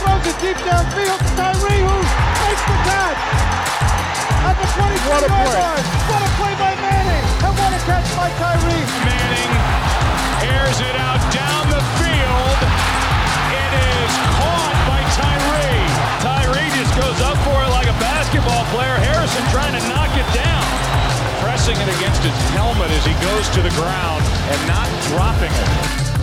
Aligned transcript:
throws 0.00 0.24
it 0.26 0.36
deep 0.42 0.58
downfield 0.66 1.18
to 1.18 1.30
Tyree, 1.38 1.82
who 1.82 1.98
makes 2.42 2.64
the 2.66 2.76
catch 2.88 3.20
at 4.44 4.56
the 4.58 4.68
22 4.74 5.08
What 5.08 5.22
a 5.22 5.30
yard 5.30 5.46
play. 5.46 5.60
line. 5.60 5.86
What 6.10 6.22
a 6.22 6.30
play 6.38 6.54
by 6.58 6.72
Manning, 6.82 7.24
and 7.46 7.52
what 7.54 7.72
a 7.72 7.80
catch 7.86 8.08
by 8.18 8.28
Tyree. 8.40 8.84
Manning 9.06 9.52
airs 10.50 10.78
it 10.82 10.96
out 10.98 11.22
down 11.30 11.62
the 11.70 11.82
field. 12.02 12.58
It 13.54 13.72
is 13.72 14.12
caught 14.36 14.76
by 14.90 15.00
Tyree. 15.14 15.86
Tyree 16.26 16.70
just 16.74 16.92
goes 16.98 17.18
up 17.22 17.38
for 17.46 17.56
it 17.62 17.70
like 17.70 17.88
a 17.88 17.96
basketball 18.02 18.64
player. 18.74 18.98
Harrison 18.98 19.44
trying 19.54 19.78
to 19.78 19.82
knock 19.88 20.10
it 20.18 20.28
down. 20.34 20.66
Pressing 21.40 21.76
it 21.78 21.88
against 21.96 22.20
his 22.24 22.36
helmet 22.56 22.90
as 22.90 23.04
he 23.06 23.14
goes 23.22 23.46
to 23.54 23.60
the 23.62 23.72
ground 23.78 24.24
and 24.50 24.60
not 24.66 24.88
dropping 25.12 25.52
it. 25.52 26.13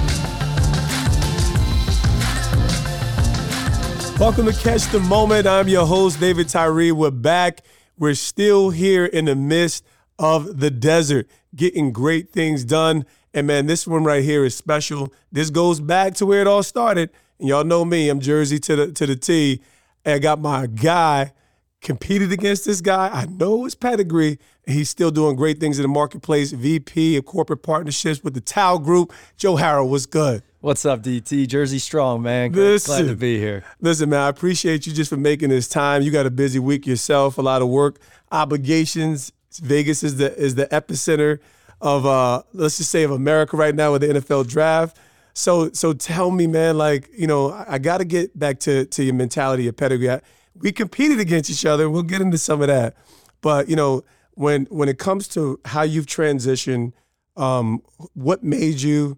Welcome 4.21 4.45
to 4.45 4.53
Catch 4.53 4.85
the 4.89 4.99
Moment. 4.99 5.47
I'm 5.47 5.67
your 5.67 5.87
host, 5.87 6.19
David 6.19 6.47
Tyree. 6.47 6.91
We're 6.91 7.09
back. 7.09 7.61
We're 7.97 8.13
still 8.13 8.69
here 8.69 9.03
in 9.03 9.25
the 9.25 9.35
midst 9.35 9.83
of 10.19 10.59
the 10.59 10.69
desert, 10.69 11.27
getting 11.55 11.91
great 11.91 12.29
things 12.29 12.63
done. 12.63 13.07
And 13.33 13.47
man, 13.47 13.65
this 13.65 13.87
one 13.87 14.03
right 14.03 14.23
here 14.23 14.45
is 14.45 14.55
special. 14.55 15.11
This 15.31 15.49
goes 15.49 15.79
back 15.79 16.13
to 16.17 16.27
where 16.27 16.39
it 16.39 16.45
all 16.45 16.61
started. 16.61 17.09
And 17.39 17.49
y'all 17.49 17.63
know 17.63 17.83
me, 17.83 18.09
I'm 18.09 18.19
Jersey 18.19 18.59
to 18.59 18.75
the 18.75 18.91
to 18.91 19.07
the 19.07 19.15
T. 19.15 19.59
And 20.05 20.13
I 20.13 20.19
got 20.19 20.39
my 20.39 20.67
guy, 20.67 21.33
competed 21.81 22.31
against 22.31 22.63
this 22.65 22.79
guy. 22.79 23.09
I 23.11 23.25
know 23.25 23.63
his 23.63 23.73
pedigree, 23.73 24.37
he's 24.67 24.87
still 24.87 25.09
doing 25.09 25.35
great 25.35 25.59
things 25.59 25.79
in 25.79 25.81
the 25.81 25.89
marketplace. 25.89 26.51
VP 26.51 27.17
of 27.17 27.25
corporate 27.25 27.63
partnerships 27.63 28.23
with 28.23 28.35
the 28.35 28.41
Tao 28.41 28.77
Group. 28.77 29.13
Joe 29.35 29.55
Haro, 29.55 29.83
what's 29.83 30.05
good? 30.05 30.43
What's 30.61 30.85
up, 30.85 31.01
DT? 31.01 31.47
Jersey 31.47 31.79
strong, 31.79 32.21
man. 32.21 32.51
Glad, 32.51 32.83
glad 32.83 33.07
to 33.07 33.15
be 33.15 33.39
here. 33.39 33.63
Listen, 33.79 34.09
man, 34.11 34.19
I 34.19 34.27
appreciate 34.29 34.85
you 34.85 34.93
just 34.93 35.09
for 35.09 35.17
making 35.17 35.49
this 35.49 35.67
time. 35.67 36.03
You 36.03 36.11
got 36.11 36.27
a 36.27 36.31
busy 36.31 36.59
week 36.59 36.85
yourself, 36.85 37.39
a 37.39 37.41
lot 37.41 37.63
of 37.63 37.67
work, 37.67 37.99
obligations. 38.31 39.31
Vegas 39.59 40.03
is 40.03 40.17
the 40.17 40.35
is 40.37 40.53
the 40.55 40.67
epicenter 40.67 41.39
of 41.81 42.05
uh 42.05 42.43
let's 42.53 42.77
just 42.77 42.91
say 42.91 43.01
of 43.03 43.09
America 43.11 43.57
right 43.57 43.73
now 43.73 43.91
with 43.91 44.01
the 44.01 44.07
NFL 44.09 44.47
draft. 44.47 44.97
So 45.33 45.71
so 45.71 45.93
tell 45.93 46.29
me, 46.29 46.45
man, 46.45 46.77
like, 46.77 47.09
you 47.17 47.25
know, 47.25 47.51
I, 47.51 47.65
I 47.73 47.77
gotta 47.79 48.05
get 48.05 48.37
back 48.37 48.59
to 48.61 48.85
to 48.85 49.03
your 49.03 49.15
mentality, 49.15 49.63
your 49.63 49.73
pedigree. 49.73 50.11
I- 50.11 50.21
we 50.53 50.71
competed 50.71 51.19
against 51.19 51.49
each 51.49 51.65
other. 51.65 51.89
We'll 51.89 52.03
get 52.03 52.21
into 52.21 52.37
some 52.37 52.61
of 52.61 52.67
that. 52.67 52.95
But, 53.41 53.67
you 53.67 53.75
know, 53.75 54.03
when 54.35 54.65
when 54.69 54.89
it 54.89 54.99
comes 54.99 55.27
to 55.29 55.59
how 55.65 55.81
you've 55.81 56.05
transitioned, 56.05 56.93
um, 57.35 57.81
what 58.13 58.43
made 58.43 58.81
you, 58.81 59.17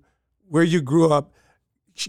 where 0.54 0.62
you 0.62 0.82
grew 0.82 1.12
up, 1.12 1.34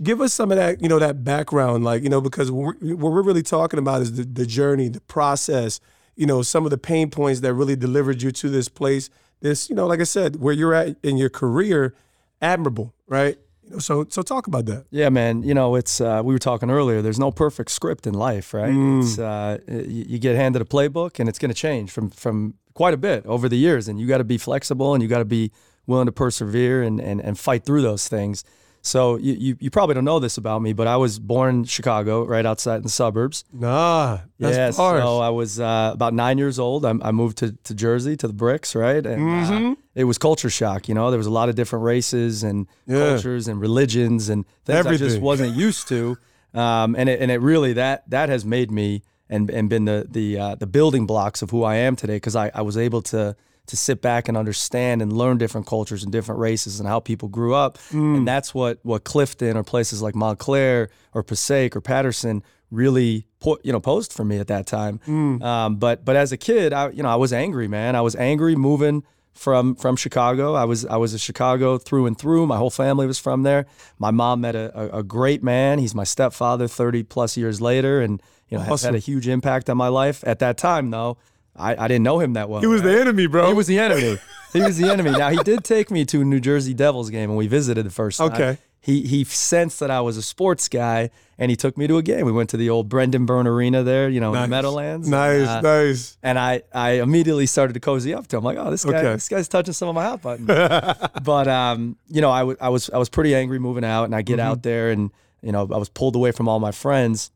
give 0.02 0.20
us 0.20 0.34
some 0.34 0.52
of 0.52 0.58
that, 0.58 0.82
you 0.82 0.86
know, 0.86 0.98
that 0.98 1.24
background, 1.24 1.82
like, 1.82 2.02
you 2.02 2.10
know, 2.10 2.20
because 2.20 2.50
what 2.50 2.76
we're, 2.82 2.94
what 2.94 3.10
we're 3.10 3.22
really 3.22 3.42
talking 3.42 3.78
about 3.78 4.02
is 4.02 4.16
the, 4.16 4.22
the 4.22 4.44
journey, 4.44 4.86
the 4.90 5.00
process, 5.00 5.80
you 6.14 6.26
know, 6.26 6.42
some 6.42 6.66
of 6.66 6.70
the 6.70 6.76
pain 6.76 7.08
points 7.08 7.40
that 7.40 7.54
really 7.54 7.74
delivered 7.74 8.20
you 8.20 8.30
to 8.30 8.50
this 8.50 8.68
place. 8.68 9.08
This, 9.40 9.70
you 9.70 9.74
know, 9.74 9.86
like 9.86 10.00
I 10.00 10.04
said, 10.04 10.36
where 10.36 10.52
you're 10.52 10.74
at 10.74 10.98
in 11.02 11.16
your 11.16 11.30
career, 11.30 11.94
admirable, 12.42 12.92
right? 13.06 13.38
You 13.62 13.70
know, 13.70 13.78
so 13.78 14.04
so 14.10 14.20
talk 14.20 14.46
about 14.46 14.66
that. 14.66 14.84
Yeah, 14.90 15.08
man. 15.08 15.42
You 15.42 15.54
know, 15.54 15.74
it's 15.74 16.02
uh, 16.02 16.20
we 16.22 16.34
were 16.34 16.38
talking 16.38 16.70
earlier. 16.70 17.00
There's 17.00 17.18
no 17.18 17.30
perfect 17.30 17.70
script 17.70 18.06
in 18.06 18.12
life, 18.12 18.52
right? 18.52 18.74
Mm. 18.74 19.00
It's 19.00 19.18
uh, 19.18 19.56
you, 19.66 20.04
you 20.06 20.18
get 20.18 20.36
handed 20.36 20.60
a 20.60 20.66
playbook, 20.66 21.18
and 21.18 21.30
it's 21.30 21.38
going 21.38 21.50
to 21.50 21.56
change 21.56 21.90
from 21.90 22.10
from 22.10 22.56
quite 22.74 22.92
a 22.92 22.98
bit 22.98 23.24
over 23.24 23.48
the 23.48 23.56
years, 23.56 23.88
and 23.88 23.98
you 23.98 24.06
got 24.06 24.18
to 24.18 24.24
be 24.24 24.36
flexible, 24.36 24.92
and 24.92 25.02
you 25.02 25.08
got 25.08 25.20
to 25.20 25.24
be 25.24 25.50
willing 25.86 26.06
to 26.06 26.12
persevere 26.12 26.82
and, 26.82 27.00
and 27.00 27.20
and 27.20 27.38
fight 27.38 27.64
through 27.64 27.82
those 27.82 28.08
things. 28.08 28.44
So 28.86 29.16
you, 29.16 29.32
you 29.32 29.56
you 29.60 29.70
probably 29.70 29.94
don't 29.94 30.04
know 30.04 30.18
this 30.18 30.36
about 30.36 30.60
me, 30.60 30.74
but 30.74 30.86
I 30.86 30.98
was 30.98 31.18
born 31.18 31.54
in 31.54 31.64
Chicago, 31.64 32.26
right 32.26 32.44
outside 32.44 32.76
in 32.76 32.82
the 32.82 32.90
suburbs. 32.90 33.42
Nah, 33.50 34.18
that's 34.38 34.56
yeah, 34.58 34.70
bars. 34.76 35.02
so 35.02 35.20
I 35.20 35.30
was 35.30 35.58
uh, 35.58 35.90
about 35.94 36.12
nine 36.12 36.36
years 36.36 36.58
old. 36.58 36.84
I, 36.84 36.92
I 37.00 37.10
moved 37.10 37.38
to, 37.38 37.52
to 37.52 37.74
Jersey 37.74 38.14
to 38.18 38.26
the 38.26 38.34
bricks, 38.34 38.74
right? 38.74 39.04
And 39.06 39.22
Mm-hmm. 39.22 39.72
uh, 39.72 39.74
it 39.94 40.04
was 40.04 40.18
culture 40.18 40.50
shock. 40.50 40.86
You 40.88 40.94
know, 40.94 41.10
there 41.10 41.16
was 41.18 41.26
a 41.26 41.30
lot 41.30 41.48
of 41.48 41.54
different 41.54 41.82
races 41.84 42.42
and 42.42 42.66
Yeah. 42.86 42.98
cultures 43.12 43.48
and 43.48 43.58
religions 43.58 44.28
and 44.28 44.44
things 44.66 44.84
I 44.86 44.96
just 44.98 45.18
wasn't 45.20 45.56
used 45.56 45.88
to. 45.88 46.18
Um, 46.52 46.94
and 46.94 47.08
it, 47.08 47.20
and 47.22 47.30
it 47.30 47.40
really 47.40 47.72
that 47.72 48.08
that 48.10 48.28
has 48.28 48.44
made 48.44 48.70
me 48.70 49.02
and 49.30 49.48
and 49.50 49.70
been 49.70 49.86
the 49.86 50.06
the 50.10 50.38
uh, 50.38 50.54
the 50.56 50.66
building 50.66 51.06
blocks 51.06 51.40
of 51.40 51.50
who 51.50 51.64
I 51.64 51.76
am 51.76 51.96
today 51.96 52.16
because 52.16 52.36
I, 52.36 52.50
I 52.54 52.60
was 52.60 52.76
able 52.76 53.00
to 53.02 53.34
to 53.66 53.76
sit 53.76 54.02
back 54.02 54.28
and 54.28 54.36
understand 54.36 55.00
and 55.00 55.12
learn 55.12 55.38
different 55.38 55.66
cultures 55.66 56.02
and 56.02 56.12
different 56.12 56.40
races 56.40 56.80
and 56.80 56.88
how 56.88 57.00
people 57.00 57.28
grew 57.28 57.54
up. 57.54 57.78
Mm. 57.90 58.18
And 58.18 58.28
that's 58.28 58.54
what 58.54 58.78
what 58.82 59.04
Clifton 59.04 59.56
or 59.56 59.62
places 59.62 60.02
like 60.02 60.14
Montclair 60.14 60.90
or 61.12 61.22
Passaic 61.22 61.74
or 61.74 61.80
Paterson 61.80 62.42
really 62.70 63.26
you 63.62 63.72
know 63.72 63.80
posed 63.80 64.12
for 64.12 64.24
me 64.24 64.38
at 64.38 64.48
that 64.48 64.66
time. 64.66 65.00
Mm. 65.06 65.42
Um, 65.42 65.76
but 65.76 66.04
but 66.04 66.16
as 66.16 66.32
a 66.32 66.36
kid, 66.36 66.72
I 66.72 66.90
you 66.90 67.02
know 67.02 67.08
I 67.08 67.16
was 67.16 67.32
angry, 67.32 67.68
man. 67.68 67.96
I 67.96 68.00
was 68.00 68.16
angry 68.16 68.56
moving 68.56 69.02
from 69.32 69.74
from 69.74 69.96
Chicago. 69.96 70.54
I 70.54 70.64
was 70.64 70.86
I 70.86 70.96
was 70.96 71.14
a 71.14 71.18
Chicago 71.18 71.78
through 71.78 72.06
and 72.06 72.16
through. 72.16 72.46
My 72.46 72.56
whole 72.56 72.70
family 72.70 73.06
was 73.06 73.18
from 73.18 73.42
there. 73.42 73.66
My 73.98 74.10
mom 74.10 74.40
met 74.40 74.54
a, 74.54 74.96
a, 74.96 74.98
a 75.00 75.02
great 75.02 75.42
man. 75.42 75.78
He's 75.78 75.94
my 75.94 76.04
stepfather 76.04 76.68
30 76.68 77.02
plus 77.04 77.36
years 77.36 77.60
later 77.60 78.00
and 78.00 78.22
you 78.48 78.58
know 78.58 78.64
has 78.64 78.82
had 78.82 78.94
a 78.94 78.98
huge 78.98 79.28
impact 79.28 79.68
on 79.68 79.76
my 79.76 79.88
life. 79.88 80.22
At 80.26 80.38
that 80.38 80.56
time 80.56 80.90
though, 80.90 81.18
I, 81.56 81.84
I 81.84 81.88
didn't 81.88 82.02
know 82.04 82.18
him 82.20 82.32
that 82.34 82.48
well. 82.48 82.60
he 82.60 82.66
was 82.66 82.82
the 82.82 83.00
enemy, 83.00 83.26
bro. 83.26 83.46
He 83.48 83.54
was 83.54 83.66
the 83.66 83.78
enemy. 83.78 84.18
he 84.52 84.60
was 84.60 84.76
the 84.78 84.90
enemy. 84.90 85.10
Now 85.12 85.30
he 85.30 85.36
did 85.44 85.62
take 85.74 85.90
me 85.90 86.04
to 86.06 86.22
a 86.22 86.24
New 86.24 86.40
Jersey 86.40 86.74
Devils 86.74 87.10
game 87.10 87.30
and 87.30 87.38
we 87.38 87.46
visited 87.46 87.84
the 87.86 87.90
first 87.90 88.18
time. 88.18 88.32
Okay. 88.32 88.58
He 88.80 89.00
he 89.06 89.24
sensed 89.24 89.80
that 89.80 89.90
I 89.90 90.02
was 90.02 90.18
a 90.18 90.22
sports 90.22 90.68
guy 90.68 91.08
and 91.38 91.50
he 91.50 91.56
took 91.56 91.78
me 91.78 91.86
to 91.86 91.96
a 91.96 92.02
game. 92.02 92.26
We 92.26 92.32
went 92.32 92.50
to 92.50 92.58
the 92.58 92.68
old 92.68 92.88
Brendan 92.90 93.24
Byrne 93.24 93.46
Arena 93.46 93.82
there, 93.82 94.10
you 94.10 94.20
know, 94.20 94.34
in 94.34 94.42
the 94.42 94.48
Meadowlands. 94.48 95.08
Nice, 95.08 95.48
Uh, 95.48 95.60
nice. 95.62 96.18
and 96.22 96.38
I, 96.38 96.62
I 96.72 96.90
immediately 97.00 97.46
started 97.46 97.72
to 97.72 97.80
cozy 97.80 98.12
up 98.12 98.26
to 98.26 98.36
him, 98.36 98.44
like, 98.44 98.58
oh, 98.58 98.70
this 98.70 98.84
guy, 98.84 98.98
Okay. 98.98 99.12
this 99.14 99.28
guy's 99.30 99.48
touching 99.48 99.72
some 99.72 99.88
of 99.88 99.94
my 99.94 100.04
hot 100.04 100.20
buttons. 100.20 100.46
but 101.22 101.48
um, 101.48 101.96
you 102.08 102.20
know, 102.20 102.30
I 102.30 102.42
wa- 102.42 102.56
I 102.60 102.68
was 102.68 102.90
I 102.90 102.98
was 102.98 103.08
pretty 103.08 103.34
angry 103.34 103.58
moving 103.58 103.84
out, 103.84 104.04
and 104.04 104.14
I 104.14 104.20
get 104.20 104.38
Mm-hmm. 104.38 104.48
out 104.50 104.62
there, 104.62 104.90
and 104.90 105.10
you 105.42 105.52
know, 105.52 105.62
I 105.72 105.78
was 105.78 105.88
pulled 105.88 106.14
away 106.14 106.32
from 106.32 106.46
all 106.48 106.60
my 106.60 106.72
friends. 106.72 107.30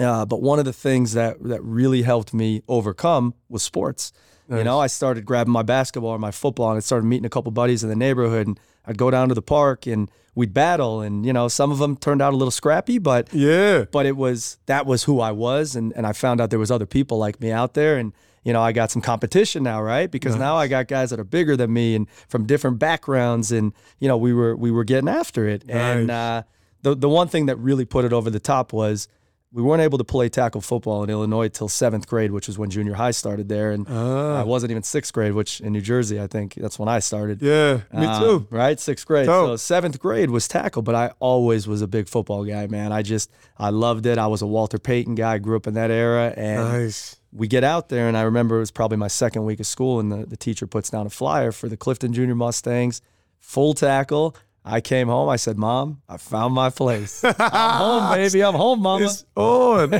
Uh, 0.00 0.24
but 0.24 0.40
one 0.42 0.58
of 0.58 0.64
the 0.64 0.72
things 0.72 1.12
that 1.12 1.36
that 1.44 1.62
really 1.62 2.02
helped 2.02 2.32
me 2.32 2.62
overcome 2.68 3.34
was 3.48 3.62
sports. 3.62 4.12
You 4.48 4.64
know, 4.64 4.80
I 4.80 4.88
started 4.88 5.24
grabbing 5.24 5.52
my 5.52 5.62
basketball 5.62 6.10
or 6.10 6.18
my 6.18 6.32
football, 6.32 6.70
and 6.70 6.76
I 6.76 6.80
started 6.80 7.04
meeting 7.06 7.24
a 7.24 7.28
couple 7.30 7.52
buddies 7.52 7.84
in 7.84 7.88
the 7.88 7.94
neighborhood, 7.94 8.48
and 8.48 8.58
I'd 8.84 8.98
go 8.98 9.08
down 9.08 9.28
to 9.28 9.34
the 9.36 9.42
park, 9.42 9.86
and 9.86 10.10
we'd 10.34 10.52
battle, 10.52 11.00
and 11.02 11.24
you 11.24 11.32
know, 11.32 11.46
some 11.46 11.70
of 11.70 11.78
them 11.78 11.96
turned 11.96 12.20
out 12.20 12.32
a 12.32 12.36
little 12.36 12.50
scrappy, 12.50 12.98
but 12.98 13.32
Yeah. 13.32 13.84
but 13.92 14.06
it 14.06 14.16
was 14.16 14.58
that 14.66 14.86
was 14.86 15.04
who 15.04 15.20
I 15.20 15.30
was 15.30 15.76
and 15.76 15.92
and 15.94 16.04
I 16.04 16.12
found 16.12 16.40
out 16.40 16.50
there 16.50 16.58
was 16.58 16.72
other 16.72 16.86
people 16.86 17.16
like 17.16 17.40
me 17.40 17.52
out 17.52 17.74
there 17.74 17.96
and 17.96 18.12
you 18.42 18.52
know 18.52 18.60
I 18.60 18.72
got 18.72 18.90
some 18.90 19.02
competition 19.02 19.62
now 19.62 19.80
right? 19.82 20.10
Because 20.10 20.34
now 20.34 20.56
I 20.56 20.66
got 20.66 20.88
guys 20.88 21.10
that 21.10 21.20
are 21.20 21.24
bigger 21.38 21.56
than 21.56 21.72
me 21.72 21.94
and 21.94 22.08
from 22.28 22.44
different 22.44 22.80
backgrounds 22.80 23.52
and 23.52 23.72
you 24.00 24.08
know 24.08 24.16
we 24.16 24.32
were 24.34 24.56
we 24.56 24.72
were 24.72 24.84
getting 24.84 25.08
after 25.08 25.46
it. 25.46 25.62
And 25.68 26.10
uh, 26.10 26.42
the 26.82 26.96
the 26.96 27.08
one 27.08 27.28
thing 27.28 27.46
that 27.46 27.56
really 27.56 27.84
put 27.84 28.04
it 28.04 28.12
over 28.12 28.30
the 28.30 28.40
top 28.40 28.72
was 28.72 29.06
we 29.52 29.62
weren't 29.62 29.82
able 29.82 29.98
to 29.98 30.04
play 30.04 30.28
tackle 30.28 30.60
football 30.60 31.02
in 31.02 31.10
Illinois 31.10 31.48
till 31.48 31.68
seventh 31.68 32.06
grade, 32.06 32.30
which 32.30 32.46
was 32.46 32.56
when 32.56 32.70
junior 32.70 32.94
high 32.94 33.10
started 33.10 33.48
there, 33.48 33.72
and 33.72 33.88
I 33.88 34.44
wasn't 34.44 34.70
even 34.70 34.84
sixth 34.84 35.12
grade, 35.12 35.32
which 35.32 35.60
in 35.60 35.72
New 35.72 35.80
Jersey 35.80 36.20
I 36.20 36.28
think 36.28 36.54
that's 36.54 36.78
when 36.78 36.88
I 36.88 37.00
started. 37.00 37.42
Yeah, 37.42 37.80
me 37.92 38.06
Um, 38.06 38.22
too. 38.22 38.46
Right, 38.50 38.78
sixth 38.78 39.06
grade. 39.06 39.26
So 39.26 39.56
seventh 39.56 39.98
grade 39.98 40.30
was 40.30 40.46
tackle, 40.46 40.82
but 40.82 40.94
I 40.94 41.10
always 41.18 41.66
was 41.66 41.82
a 41.82 41.88
big 41.88 42.08
football 42.08 42.44
guy, 42.44 42.68
man. 42.68 42.92
I 42.92 43.02
just 43.02 43.30
I 43.58 43.70
loved 43.70 44.06
it. 44.06 44.18
I 44.18 44.28
was 44.28 44.40
a 44.42 44.46
Walter 44.46 44.78
Payton 44.78 45.16
guy. 45.16 45.32
I 45.34 45.38
grew 45.38 45.56
up 45.56 45.66
in 45.66 45.74
that 45.74 45.90
era, 45.90 46.32
and 46.36 46.60
Nice. 46.84 47.16
we 47.32 47.48
get 47.48 47.64
out 47.64 47.88
there, 47.88 48.06
and 48.06 48.16
I 48.16 48.22
remember 48.22 48.56
it 48.56 48.60
was 48.60 48.70
probably 48.70 48.98
my 48.98 49.08
second 49.08 49.44
week 49.46 49.58
of 49.58 49.66
school, 49.66 49.98
and 49.98 50.12
the, 50.12 50.26
the 50.26 50.36
teacher 50.36 50.68
puts 50.68 50.90
down 50.90 51.06
a 51.06 51.10
flyer 51.10 51.50
for 51.50 51.68
the 51.68 51.76
Clifton 51.76 52.12
Junior 52.12 52.36
Mustangs, 52.36 53.02
full 53.40 53.74
tackle. 53.74 54.36
I 54.70 54.80
came 54.80 55.08
home. 55.08 55.28
I 55.28 55.36
said, 55.36 55.58
"Mom, 55.58 56.02
I 56.08 56.16
found 56.16 56.54
my 56.54 56.70
place. 56.70 57.24
I'm 57.24 57.34
home, 57.76 58.14
baby. 58.14 58.42
I'm 58.42 58.54
home, 58.54 58.80
Mama." 58.80 59.04
It's 59.04 59.24
on. 59.34 59.94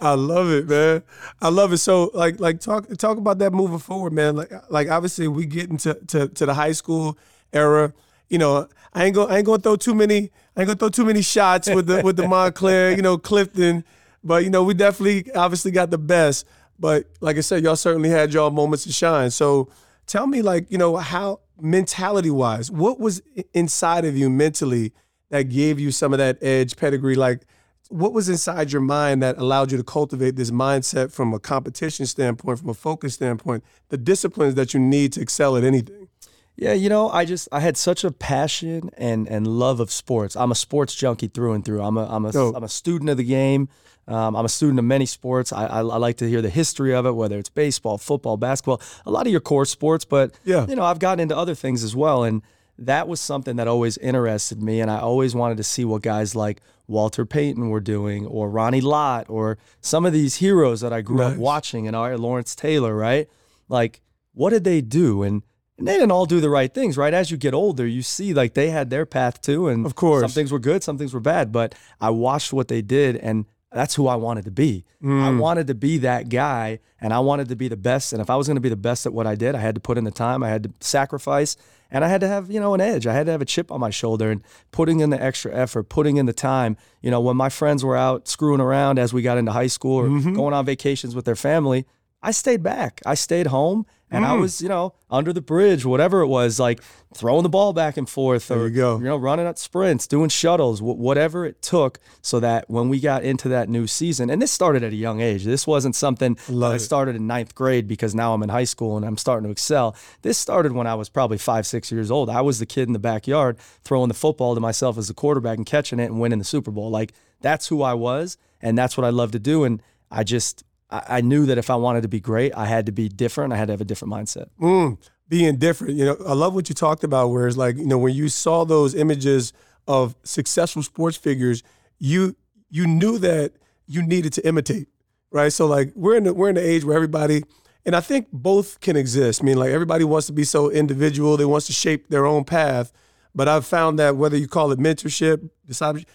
I 0.00 0.14
love 0.14 0.50
it, 0.50 0.68
man. 0.68 1.02
I 1.40 1.48
love 1.48 1.72
it. 1.72 1.78
So 1.78 2.10
like 2.14 2.38
like 2.38 2.60
talk 2.60 2.88
talk 2.96 3.18
about 3.18 3.38
that 3.38 3.52
moving 3.52 3.78
forward, 3.78 4.12
man. 4.12 4.36
Like 4.36 4.52
like 4.70 4.90
obviously 4.90 5.28
we 5.28 5.46
get 5.46 5.70
into 5.70 5.94
to, 5.94 6.28
to 6.28 6.46
the 6.46 6.54
high 6.54 6.72
school 6.72 7.16
era. 7.52 7.92
You 8.28 8.38
know, 8.38 8.68
I 8.92 9.04
ain't 9.04 9.14
gonna 9.14 9.32
I 9.32 9.38
ain't 9.38 9.46
gonna 9.46 9.62
throw 9.62 9.76
too 9.76 9.94
many 9.94 10.30
I 10.56 10.60
ain't 10.60 10.66
gonna 10.66 10.76
throw 10.76 10.88
too 10.88 11.04
many 11.04 11.22
shots 11.22 11.68
with 11.68 11.86
the 11.86 12.02
with 12.02 12.16
the 12.16 12.28
Montclair, 12.28 12.92
you 12.92 13.02
know, 13.02 13.18
Clifton. 13.18 13.84
But 14.22 14.44
you 14.44 14.50
know, 14.50 14.62
we 14.62 14.74
definitely 14.74 15.32
obviously 15.32 15.70
got 15.70 15.90
the 15.90 15.98
best. 15.98 16.46
But 16.78 17.06
like 17.20 17.36
I 17.36 17.40
said, 17.40 17.62
y'all 17.62 17.76
certainly 17.76 18.08
had 18.08 18.32
y'all 18.32 18.50
moments 18.50 18.84
to 18.84 18.92
shine. 18.92 19.30
So 19.30 19.68
tell 20.06 20.26
me, 20.26 20.42
like, 20.42 20.70
you 20.70 20.78
know, 20.78 20.96
how 20.96 21.40
mentality 21.62 22.30
wise, 22.30 22.70
what 22.70 22.98
was 22.98 23.22
inside 23.54 24.04
of 24.04 24.16
you 24.16 24.30
mentally 24.30 24.92
that 25.30 25.44
gave 25.44 25.78
you 25.78 25.90
some 25.92 26.12
of 26.12 26.18
that 26.18 26.42
edge 26.42 26.76
pedigree? 26.76 27.14
Like, 27.14 27.46
what 27.88 28.12
was 28.12 28.28
inside 28.28 28.72
your 28.72 28.82
mind 28.82 29.22
that 29.22 29.36
allowed 29.38 29.72
you 29.72 29.78
to 29.78 29.84
cultivate 29.84 30.36
this 30.36 30.50
mindset 30.50 31.12
from 31.12 31.34
a 31.34 31.40
competition 31.40 32.06
standpoint, 32.06 32.60
from 32.60 32.68
a 32.68 32.74
focus 32.74 33.14
standpoint, 33.14 33.64
the 33.88 33.98
disciplines 33.98 34.54
that 34.54 34.72
you 34.72 34.80
need 34.80 35.12
to 35.14 35.20
excel 35.20 35.56
at 35.56 35.64
anything? 35.64 36.08
Yeah, 36.56 36.74
you 36.74 36.88
know, 36.88 37.08
I 37.08 37.24
just 37.24 37.48
I 37.50 37.60
had 37.60 37.76
such 37.76 38.04
a 38.04 38.10
passion 38.10 38.90
and 38.98 39.26
and 39.28 39.46
love 39.46 39.80
of 39.80 39.90
sports. 39.90 40.36
I'm 40.36 40.50
a 40.50 40.54
sports 40.54 40.94
junkie 40.94 41.28
through 41.28 41.54
and 41.54 41.64
through. 41.64 41.82
I'm 41.82 41.96
a 41.96 42.06
I'm 42.06 42.26
a 42.26 42.36
am 42.36 42.62
a 42.62 42.68
student 42.68 43.08
of 43.08 43.16
the 43.16 43.24
game. 43.24 43.68
Um, 44.10 44.34
I'm 44.36 44.44
a 44.44 44.48
student 44.48 44.78
of 44.78 44.84
many 44.84 45.06
sports. 45.06 45.52
I, 45.52 45.66
I, 45.66 45.78
I 45.78 45.82
like 45.82 46.16
to 46.18 46.28
hear 46.28 46.42
the 46.42 46.50
history 46.50 46.94
of 46.94 47.06
it, 47.06 47.12
whether 47.12 47.38
it's 47.38 47.48
baseball, 47.48 47.96
football, 47.96 48.36
basketball, 48.36 48.80
a 49.06 49.10
lot 49.10 49.26
of 49.26 49.30
your 49.32 49.40
core 49.40 49.64
sports. 49.64 50.04
But 50.04 50.32
Yeah. 50.44 50.66
you 50.66 50.74
know, 50.76 50.84
I've 50.84 50.98
gotten 50.98 51.20
into 51.20 51.36
other 51.36 51.54
things 51.54 51.84
as 51.84 51.94
well, 51.94 52.24
and 52.24 52.42
that 52.76 53.06
was 53.08 53.20
something 53.20 53.56
that 53.56 53.68
always 53.68 53.96
interested 53.98 54.62
me. 54.62 54.80
And 54.80 54.90
I 54.90 54.98
always 54.98 55.34
wanted 55.34 55.58
to 55.58 55.62
see 55.64 55.84
what 55.84 56.02
guys 56.02 56.34
like 56.34 56.60
Walter 56.88 57.24
Payton 57.24 57.68
were 57.70 57.80
doing, 57.80 58.26
or 58.26 58.50
Ronnie 58.50 58.80
Lott, 58.80 59.26
or 59.28 59.58
some 59.80 60.04
of 60.04 60.12
these 60.12 60.36
heroes 60.36 60.80
that 60.80 60.92
I 60.92 61.02
grew 61.02 61.22
up 61.22 61.36
watching, 61.36 61.86
and 61.86 61.94
our 61.94 62.18
Lawrence 62.18 62.56
Taylor, 62.56 62.96
right? 62.96 63.28
Like, 63.68 64.00
what 64.34 64.50
did 64.50 64.64
they 64.64 64.80
do? 64.80 65.22
And 65.22 65.42
and 65.78 65.88
they 65.88 65.94
didn't 65.94 66.10
all 66.10 66.26
do 66.26 66.40
the 66.40 66.50
right 66.50 66.74
things, 66.74 66.98
right? 66.98 67.14
As 67.14 67.30
you 67.30 67.38
get 67.38 67.54
older, 67.54 67.86
you 67.86 68.02
see 68.02 68.34
like 68.34 68.52
they 68.52 68.68
had 68.68 68.90
their 68.90 69.06
path 69.06 69.40
too, 69.40 69.68
and 69.68 69.86
Of 69.86 69.94
course. 69.94 70.20
some 70.20 70.30
things 70.30 70.50
were 70.52 70.58
good, 70.58 70.82
some 70.82 70.98
things 70.98 71.14
were 71.14 71.20
bad. 71.20 71.52
But 71.52 71.74
I 72.00 72.10
watched 72.10 72.52
what 72.52 72.68
they 72.68 72.82
did, 72.82 73.16
and 73.16 73.46
that's 73.72 73.94
who 73.94 74.08
I 74.08 74.16
wanted 74.16 74.44
to 74.46 74.50
be. 74.50 74.84
I 75.02 75.06
hmm. 75.06 75.38
wanted 75.38 75.68
to 75.68 75.74
be 75.74 75.98
that 75.98 76.28
guy, 76.28 76.80
and 77.00 77.12
I 77.12 77.20
wanted 77.20 77.48
to 77.50 77.56
be 77.56 77.68
the 77.68 77.76
best. 77.76 78.12
And 78.12 78.20
if 78.20 78.28
I 78.28 78.36
was 78.36 78.48
going 78.48 78.56
to 78.56 78.60
be 78.60 78.68
the 78.68 78.76
best 78.76 79.06
at 79.06 79.12
what 79.12 79.26
I 79.26 79.36
did, 79.36 79.54
I 79.54 79.58
had 79.58 79.76
to 79.76 79.80
put 79.80 79.96
in 79.96 80.04
the 80.04 80.10
time, 80.10 80.42
I 80.42 80.48
had 80.48 80.64
to 80.64 80.72
sacrifice, 80.80 81.56
and 81.90 82.04
I 82.04 82.08
had 82.08 82.20
to 82.20 82.28
have 82.28 82.50
you 82.50 82.58
know 82.58 82.74
an 82.74 82.80
edge. 82.80 83.06
I 83.06 83.14
had 83.14 83.26
to 83.26 83.32
have 83.32 83.40
a 83.40 83.46
chip 83.46 83.70
on 83.70 83.78
my 83.78 83.90
shoulder, 83.90 84.30
and 84.30 84.42
putting 84.72 85.00
in 85.00 85.10
the 85.10 85.22
extra 85.22 85.54
effort, 85.54 85.84
putting 85.84 86.16
in 86.16 86.26
the 86.26 86.32
time. 86.32 86.76
You 87.00 87.10
know, 87.10 87.20
when 87.20 87.36
my 87.36 87.48
friends 87.48 87.84
were 87.84 87.96
out 87.96 88.26
screwing 88.26 88.60
around 88.60 88.98
as 88.98 89.12
we 89.12 89.22
got 89.22 89.38
into 89.38 89.52
high 89.52 89.68
school 89.68 89.96
or 89.96 90.08
mm-hmm. 90.08 90.34
going 90.34 90.52
on 90.52 90.64
vacations 90.66 91.14
with 91.14 91.24
their 91.24 91.36
family. 91.36 91.86
I 92.22 92.32
stayed 92.32 92.62
back. 92.62 93.00
I 93.06 93.14
stayed 93.14 93.46
home 93.46 93.86
and 94.10 94.26
I 94.26 94.30
mm. 94.30 94.40
was, 94.40 94.60
you 94.60 94.68
know, 94.68 94.94
under 95.10 95.32
the 95.32 95.40
bridge, 95.40 95.84
whatever 95.84 96.20
it 96.20 96.26
was, 96.26 96.58
like 96.58 96.82
throwing 97.14 97.42
the 97.42 97.48
ball 97.48 97.72
back 97.72 97.96
and 97.96 98.08
forth 98.08 98.50
or, 98.50 98.56
There 98.56 98.68
you 98.68 98.74
go. 98.74 98.98
you 98.98 99.04
know, 99.04 99.16
running 99.16 99.46
at 99.46 99.58
sprints, 99.58 100.06
doing 100.06 100.28
shuttles, 100.28 100.80
wh- 100.80 100.98
whatever 100.98 101.44
it 101.44 101.62
took 101.62 102.00
so 102.20 102.40
that 102.40 102.68
when 102.68 102.88
we 102.88 102.98
got 103.00 103.22
into 103.22 103.48
that 103.48 103.68
new 103.68 103.86
season, 103.86 104.28
and 104.28 104.42
this 104.42 104.50
started 104.50 104.82
at 104.82 104.92
a 104.92 104.96
young 104.96 105.20
age. 105.20 105.44
This 105.44 105.66
wasn't 105.66 105.94
something 105.94 106.34
that 106.34 106.52
Love 106.52 106.74
I 106.74 106.76
started 106.78 107.16
in 107.16 107.26
ninth 107.26 107.54
grade 107.54 107.86
because 107.86 108.14
now 108.14 108.34
I'm 108.34 108.42
in 108.42 108.48
high 108.48 108.64
school 108.64 108.96
and 108.96 109.06
I'm 109.06 109.16
starting 109.16 109.44
to 109.44 109.52
excel. 109.52 109.96
This 110.22 110.38
started 110.38 110.72
when 110.72 110.86
I 110.86 110.94
was 110.94 111.08
probably 111.08 111.38
five, 111.38 111.66
six 111.66 111.92
years 111.92 112.10
old. 112.10 112.28
I 112.28 112.40
was 112.40 112.58
the 112.58 112.66
kid 112.66 112.88
in 112.88 112.92
the 112.92 112.98
backyard 112.98 113.58
throwing 113.84 114.08
the 114.08 114.14
football 114.14 114.54
to 114.54 114.60
myself 114.60 114.98
as 114.98 115.08
a 115.08 115.14
quarterback 115.14 115.56
and 115.56 115.66
catching 115.66 116.00
it 116.00 116.06
and 116.06 116.20
winning 116.20 116.38
the 116.38 116.44
Super 116.44 116.70
Bowl. 116.70 116.90
Like 116.90 117.12
that's 117.40 117.68
who 117.68 117.82
I 117.82 117.94
was, 117.94 118.36
and 118.60 118.76
that's 118.76 118.96
what 118.96 119.04
I 119.04 119.10
love 119.10 119.30
to 119.32 119.38
do. 119.38 119.64
And 119.64 119.82
I 120.10 120.24
just 120.24 120.64
I 120.90 121.02
I 121.08 121.20
knew 121.20 121.46
that 121.46 121.58
if 121.58 121.70
I 121.70 121.76
wanted 121.76 122.02
to 122.02 122.08
be 122.08 122.20
great, 122.20 122.52
I 122.56 122.66
had 122.66 122.86
to 122.86 122.92
be 122.92 123.08
different. 123.08 123.52
I 123.52 123.56
had 123.56 123.66
to 123.66 123.72
have 123.72 123.80
a 123.80 123.84
different 123.84 124.12
mindset. 124.12 124.46
Mm, 124.60 124.98
being 125.28 125.56
different. 125.56 125.94
You 125.94 126.04
know, 126.06 126.16
I 126.26 126.34
love 126.34 126.54
what 126.54 126.68
you 126.68 126.74
talked 126.74 127.04
about, 127.04 127.28
where 127.28 127.46
it's 127.46 127.56
like, 127.56 127.76
you 127.76 127.86
know, 127.86 127.98
when 127.98 128.14
you 128.14 128.28
saw 128.28 128.64
those 128.64 128.94
images 128.94 129.52
of 129.86 130.14
successful 130.24 130.82
sports 130.82 131.16
figures, 131.16 131.62
you 131.98 132.36
you 132.70 132.86
knew 132.86 133.18
that 133.18 133.52
you 133.86 134.02
needed 134.02 134.32
to 134.34 134.46
imitate, 134.46 134.88
right? 135.30 135.52
So 135.52 135.66
like 135.66 135.92
we're 135.94 136.16
in 136.16 136.24
the, 136.24 136.34
we're 136.34 136.48
in 136.48 136.54
the 136.54 136.64
age 136.64 136.84
where 136.84 136.94
everybody, 136.94 137.42
and 137.84 137.96
I 137.96 138.00
think 138.00 138.28
both 138.32 138.80
can 138.80 138.96
exist. 138.96 139.42
I 139.42 139.44
mean, 139.44 139.58
like 139.58 139.70
everybody 139.70 140.04
wants 140.04 140.26
to 140.28 140.32
be 140.32 140.44
so 140.44 140.70
individual, 140.70 141.36
they 141.36 141.44
wants 141.44 141.66
to 141.66 141.72
shape 141.72 142.08
their 142.08 142.26
own 142.26 142.44
path. 142.44 142.92
But 143.34 143.48
I've 143.48 143.66
found 143.66 143.98
that 143.98 144.16
whether 144.16 144.36
you 144.36 144.48
call 144.48 144.72
it 144.72 144.78
mentorship, 144.78 145.50
discipleship, 145.66 146.08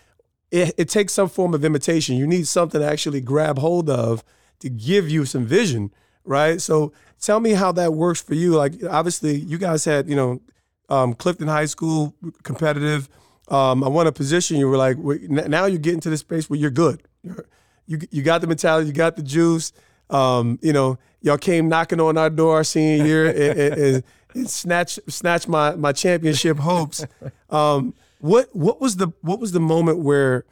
it, 0.52 0.74
it 0.78 0.90
takes 0.90 1.14
some 1.14 1.30
form 1.30 1.54
of 1.54 1.64
imitation. 1.64 2.18
You 2.18 2.28
need 2.28 2.48
something 2.48 2.82
to 2.82 2.88
actually 2.88 3.22
grab 3.22 3.58
hold 3.58 3.90
of 3.90 4.24
to 4.66 4.70
give 4.72 5.08
you 5.08 5.26
some 5.26 5.46
vision, 5.46 5.92
right? 6.24 6.60
So 6.60 6.92
tell 7.22 7.40
me 7.40 7.52
how 7.52 7.72
that 7.74 7.94
works 7.94 8.20
for 8.20 8.34
you. 8.34 8.56
Like 8.56 8.74
obviously 8.90 9.36
you 9.36 9.60
guys 9.60 9.86
had, 9.86 10.10
you 10.10 10.16
know, 10.16 10.42
um, 10.90 11.14
Clifton 11.14 11.48
High 11.48 11.68
School 11.68 12.16
competitive. 12.42 13.08
Um, 13.48 13.84
I 13.84 13.90
want 13.90 14.08
to 14.08 14.12
position 14.12 14.58
you. 14.58 14.68
We're 14.68 14.78
like 14.78 14.98
we- 14.98 15.28
now 15.28 15.66
you're 15.66 15.78
getting 15.78 16.00
to 16.00 16.10
the 16.10 16.18
space 16.18 16.50
where 16.50 16.58
you're 16.58 16.72
good. 16.72 17.04
You're, 17.22 17.46
you 17.86 18.00
you 18.10 18.24
got 18.24 18.42
the 18.42 18.48
mentality, 18.48 18.88
you 18.88 18.94
got 18.94 19.16
the 19.16 19.22
juice. 19.22 19.72
Um, 20.10 20.58
you 20.64 20.74
know, 20.74 20.98
y'all 21.22 21.38
came 21.38 21.70
knocking 21.70 22.00
on 22.00 22.18
our 22.18 22.32
door 22.32 22.56
our 22.56 22.64
senior 22.64 23.06
year 23.06 23.26
and, 23.28 23.60
and, 23.60 24.04
and, 24.36 24.50
snatched 24.50 25.00
snatched 25.08 25.48
my 25.48 25.76
my 25.76 25.92
championship 25.92 26.58
hopes. 26.58 27.06
Um, 27.52 27.94
what 28.20 28.54
what 28.54 28.82
was 28.82 28.98
the 28.98 29.10
what 29.22 29.40
was 29.40 29.52
the 29.52 29.60
moment 29.60 30.00
where 30.00 30.44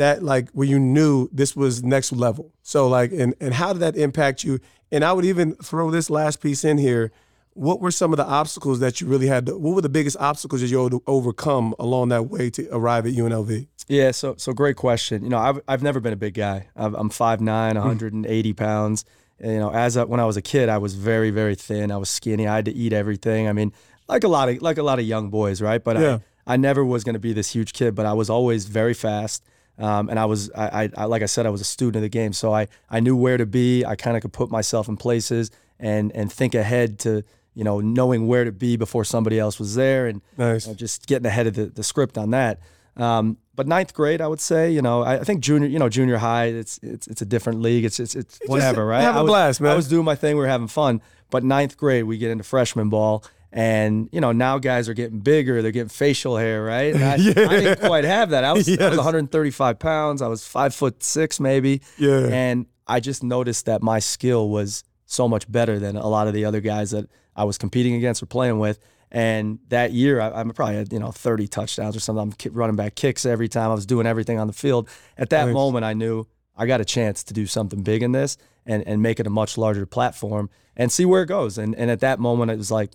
that 0.00 0.22
like 0.22 0.50
where 0.50 0.66
you 0.66 0.78
knew 0.78 1.28
this 1.32 1.54
was 1.54 1.82
next 1.82 2.12
level? 2.12 2.52
So 2.62 2.88
like 2.88 3.12
and 3.12 3.34
and 3.40 3.54
how 3.54 3.72
did 3.72 3.80
that 3.80 3.96
impact 3.96 4.44
you? 4.44 4.58
And 4.90 5.04
I 5.04 5.12
would 5.12 5.24
even 5.24 5.54
throw 5.56 5.90
this 5.90 6.10
last 6.10 6.40
piece 6.40 6.64
in 6.64 6.78
here. 6.78 7.12
What 7.54 7.80
were 7.80 7.90
some 7.90 8.12
of 8.12 8.16
the 8.16 8.24
obstacles 8.24 8.80
that 8.80 9.00
you 9.00 9.06
really 9.08 9.26
had? 9.26 9.46
To, 9.46 9.58
what 9.58 9.74
were 9.74 9.80
the 9.80 9.88
biggest 9.88 10.16
obstacles 10.18 10.60
that 10.60 10.68
you 10.68 10.82
had 10.82 10.92
to 10.92 11.02
overcome 11.06 11.74
along 11.78 12.08
that 12.08 12.28
way 12.28 12.48
to 12.50 12.68
arrive 12.70 13.06
at 13.06 13.12
UNLV? 13.12 13.66
Yeah, 13.88 14.12
so 14.12 14.34
so 14.38 14.52
great 14.52 14.76
question. 14.76 15.22
You 15.22 15.30
know, 15.30 15.38
I've 15.38 15.60
I've 15.68 15.82
never 15.82 16.00
been 16.00 16.12
a 16.12 16.16
big 16.16 16.34
guy. 16.34 16.68
I've, 16.76 16.94
I'm 16.94 17.10
5'9", 17.10 17.40
mm-hmm. 17.40 17.78
180 17.78 18.52
pounds. 18.54 19.04
And, 19.40 19.52
you 19.52 19.58
know, 19.58 19.70
as 19.70 19.96
a, 19.96 20.06
when 20.06 20.20
I 20.20 20.26
was 20.26 20.36
a 20.36 20.42
kid, 20.42 20.68
I 20.68 20.78
was 20.78 20.94
very 20.94 21.30
very 21.30 21.54
thin. 21.54 21.90
I 21.90 21.96
was 21.96 22.08
skinny. 22.08 22.46
I 22.46 22.56
had 22.56 22.64
to 22.66 22.72
eat 22.72 22.92
everything. 22.92 23.48
I 23.48 23.52
mean, 23.52 23.72
like 24.08 24.24
a 24.24 24.28
lot 24.28 24.48
of 24.48 24.62
like 24.62 24.78
a 24.78 24.82
lot 24.82 24.98
of 24.98 25.04
young 25.04 25.28
boys, 25.28 25.60
right? 25.60 25.82
But 25.82 25.98
Yeah. 25.98 26.18
I 26.46 26.54
I 26.54 26.56
never 26.56 26.84
was 26.84 27.04
going 27.04 27.14
to 27.14 27.20
be 27.20 27.32
this 27.32 27.52
huge 27.52 27.72
kid. 27.72 27.94
But 27.94 28.06
I 28.06 28.12
was 28.14 28.30
always 28.30 28.66
very 28.66 28.94
fast. 28.94 29.44
Um, 29.78 30.08
and 30.10 30.18
I 30.18 30.26
was, 30.26 30.50
I, 30.52 30.84
I, 30.84 30.90
I, 30.96 31.04
like 31.06 31.22
I 31.22 31.26
said, 31.26 31.46
I 31.46 31.50
was 31.50 31.60
a 31.60 31.64
student 31.64 31.96
of 31.96 32.02
the 32.02 32.08
game, 32.08 32.32
so 32.32 32.52
I, 32.54 32.68
I 32.90 33.00
knew 33.00 33.16
where 33.16 33.38
to 33.38 33.46
be. 33.46 33.84
I 33.84 33.96
kind 33.96 34.16
of 34.16 34.22
could 34.22 34.32
put 34.32 34.50
myself 34.50 34.88
in 34.88 34.96
places 34.96 35.50
and, 35.78 36.12
and 36.14 36.30
think 36.30 36.54
ahead 36.54 36.98
to, 37.00 37.24
you 37.54 37.64
know, 37.64 37.80
knowing 37.80 38.26
where 38.26 38.44
to 38.44 38.52
be 38.52 38.76
before 38.76 39.04
somebody 39.04 39.38
else 39.38 39.58
was 39.58 39.74
there, 39.74 40.06
and 40.06 40.20
Nice. 40.36 40.66
you 40.66 40.72
know, 40.72 40.76
just 40.76 41.06
getting 41.06 41.26
ahead 41.26 41.46
of 41.46 41.54
the, 41.54 41.66
the 41.66 41.82
script 41.82 42.18
on 42.18 42.30
that. 42.30 42.60
Um, 42.96 43.38
but 43.54 43.66
ninth 43.66 43.94
grade, 43.94 44.20
I 44.20 44.26
would 44.26 44.40
say, 44.40 44.70
you 44.70 44.82
know, 44.82 45.02
I, 45.02 45.20
I 45.20 45.24
think 45.24 45.40
junior, 45.40 45.68
you 45.68 45.78
know, 45.78 45.88
junior 45.88 46.18
high, 46.18 46.46
it's 46.46 46.78
it's 46.82 47.06
it's 47.06 47.22
a 47.22 47.24
different 47.24 47.60
league. 47.60 47.84
It's 47.84 48.00
it's, 48.00 48.14
it's 48.14 48.38
whatever, 48.46 48.84
right? 48.86 49.00
have 49.02 49.16
a 49.16 49.18
I 49.18 49.22
was, 49.22 49.30
blast, 49.30 49.60
man. 49.60 49.72
I 49.72 49.76
was 49.76 49.88
doing 49.88 50.04
my 50.04 50.14
thing. 50.14 50.36
We 50.36 50.42
were 50.42 50.48
having 50.48 50.68
fun. 50.68 51.00
But 51.30 51.44
ninth 51.44 51.76
grade, 51.76 52.04
we 52.04 52.18
get 52.18 52.30
into 52.30 52.44
freshman 52.44 52.88
ball, 52.88 53.24
and 53.52 54.08
you 54.12 54.20
know 54.20 54.32
now 54.32 54.58
guys 54.58 54.88
are 54.88 54.94
getting 54.94 55.20
bigger. 55.20 55.62
They're 55.62 55.72
getting 55.72 55.88
facial 55.88 56.36
hair, 56.36 56.62
right? 56.62 56.94
And 56.94 57.04
I, 57.04 57.14
I 57.14 57.18
didn't 57.18 57.80
quite 57.80 58.04
have 58.04 58.30
that. 58.30 58.44
I 58.44 58.52
was, 58.52 58.68
I 58.68 58.88
was 58.88 58.96
135 58.96 59.78
pounds. 59.78 60.22
I 60.22 60.28
was 60.28 60.46
five 60.46 60.74
foot 60.74 61.02
six, 61.02 61.40
maybe. 61.40 61.82
Yeah. 61.98 62.28
And 62.30 62.66
I 62.86 63.00
just 63.00 63.22
noticed 63.22 63.66
that 63.66 63.82
my 63.82 63.98
skill 63.98 64.48
was 64.48 64.84
so 65.06 65.28
much 65.28 65.50
better 65.50 65.78
than 65.78 65.96
a 65.96 66.06
lot 66.06 66.28
of 66.28 66.34
the 66.34 66.44
other 66.44 66.60
guys 66.60 66.92
that 66.92 67.08
I 67.34 67.44
was 67.44 67.58
competing 67.58 67.94
against 67.94 68.22
or 68.22 68.26
playing 68.26 68.58
with. 68.58 68.78
And 69.12 69.58
that 69.68 69.92
year, 69.92 70.20
I, 70.20 70.40
I 70.40 70.44
probably 70.44 70.76
had 70.76 70.92
you 70.92 71.00
know 71.00 71.10
30 71.10 71.48
touchdowns 71.48 71.96
or 71.96 72.00
something. 72.00 72.34
I'm 72.46 72.52
running 72.54 72.76
back 72.76 72.94
kicks 72.94 73.26
every 73.26 73.48
time. 73.48 73.70
I 73.70 73.74
was 73.74 73.86
doing 73.86 74.06
everything 74.06 74.38
on 74.38 74.46
the 74.46 74.52
field. 74.52 74.88
At 75.18 75.30
that 75.30 75.48
moment, 75.48 75.84
I 75.84 75.94
knew 75.94 76.26
I 76.56 76.66
got 76.66 76.80
a 76.80 76.84
chance 76.84 77.24
to 77.24 77.34
do 77.34 77.46
something 77.46 77.82
big 77.82 78.02
in 78.02 78.12
this 78.12 78.36
and 78.64 78.86
and 78.86 79.02
make 79.02 79.18
it 79.18 79.26
a 79.26 79.30
much 79.30 79.58
larger 79.58 79.86
platform 79.86 80.48
and 80.76 80.92
see 80.92 81.04
where 81.04 81.22
it 81.22 81.26
goes. 81.26 81.58
And 81.58 81.74
and 81.74 81.90
at 81.90 82.00
that 82.00 82.20
moment, 82.20 82.52
it 82.52 82.58
was 82.58 82.70
like, 82.70 82.92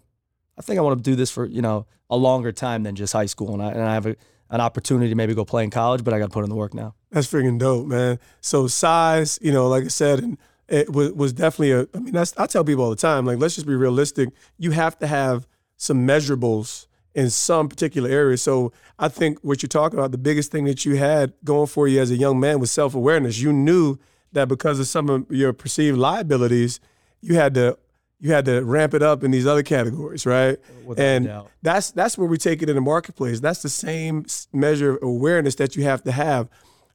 I 0.58 0.62
think 0.62 0.80
I 0.80 0.82
want 0.82 0.98
to 0.98 1.04
do 1.04 1.16
this 1.16 1.32
for 1.32 1.46
you 1.46 1.62
know 1.62 1.86
a 2.10 2.16
longer 2.16 2.52
time 2.52 2.84
than 2.84 2.96
just 2.96 3.14
high 3.14 3.26
school. 3.26 3.54
And 3.54 3.62
I 3.62 3.72
and 3.72 3.82
I 3.82 3.94
have 3.94 4.06
a, 4.06 4.16
an 4.50 4.62
opportunity 4.62 5.10
to 5.10 5.16
maybe 5.16 5.34
go 5.34 5.46
play 5.46 5.64
in 5.64 5.70
college, 5.70 6.04
but 6.04 6.14
I 6.14 6.20
got 6.20 6.26
to 6.26 6.32
put 6.32 6.44
in 6.44 6.50
the 6.50 6.56
work 6.56 6.74
now. 6.74 6.96
That's 7.12 7.28
freaking 7.28 7.60
dope, 7.60 7.88
man. 7.88 8.20
So 8.42 8.68
size, 8.68 9.40
you 9.42 9.52
know, 9.52 9.68
like 9.68 9.86
I 9.86 9.88
said, 9.88 10.20
and 10.20 10.38
it 10.68 10.92
was, 10.92 11.12
was 11.14 11.34
definitely 11.34 11.72
a. 11.72 11.88
I 11.94 12.00
mean, 12.00 12.14
that's 12.14 12.34
I 12.38 12.46
tell 12.46 12.64
people 12.64 12.84
all 12.84 12.90
the 12.90 12.96
time, 12.96 13.26
like 13.26 13.40
let's 13.40 13.56
just 13.56 13.68
be 13.68 13.76
realistic. 13.76 14.30
You 14.58 14.72
have 14.72 14.98
to 15.00 15.08
have 15.08 15.48
some 15.78 16.08
measurables 16.08 16.88
in 17.14 17.30
some 17.30 17.70
particular 17.70 18.10
area. 18.10 18.38
So 18.38 18.72
I 19.00 19.08
think 19.08 19.40
what 19.42 19.64
you're 19.64 19.68
talking 19.68 19.98
about, 19.98 20.12
the 20.12 20.18
biggest 20.18 20.52
thing 20.52 20.66
that 20.66 20.86
you 20.86 20.98
had 20.98 21.34
going 21.44 21.68
for 21.68 21.88
you 21.88 22.00
as 22.02 22.12
a 22.12 22.16
young 22.16 22.40
man 22.40 22.60
was 22.60 22.72
self 22.72 22.94
awareness. 22.94 23.40
You 23.40 23.54
knew 23.54 23.98
that 24.34 24.48
because 24.48 24.80
of 24.80 24.88
some 24.88 25.10
of 25.10 25.32
your 25.32 25.54
perceived 25.54 25.98
liabilities, 25.98 26.80
you 27.22 27.36
had 27.36 27.54
to 27.56 27.78
you 28.26 28.34
had 28.34 28.46
to 28.46 28.62
ramp 28.62 28.96
it 28.96 29.04
up 29.04 29.24
in 29.24 29.30
these 29.30 29.46
other 29.46 29.62
categories, 29.62 30.26
right? 30.26 30.58
Without 30.84 31.04
and 31.04 31.44
that's 31.62 31.92
that's 31.92 32.18
where 32.18 32.28
we 32.28 32.40
take 32.40 32.64
it 32.64 32.70
in 32.70 32.76
the 32.76 32.82
marketplace. 32.82 33.40
That's 33.40 33.62
the 33.62 33.70
same 33.70 34.26
measure 34.52 34.96
of 34.96 35.04
awareness 35.04 35.54
that 35.56 35.76
you 35.76 35.84
have 35.84 36.04
to 36.06 36.12
have. 36.12 36.50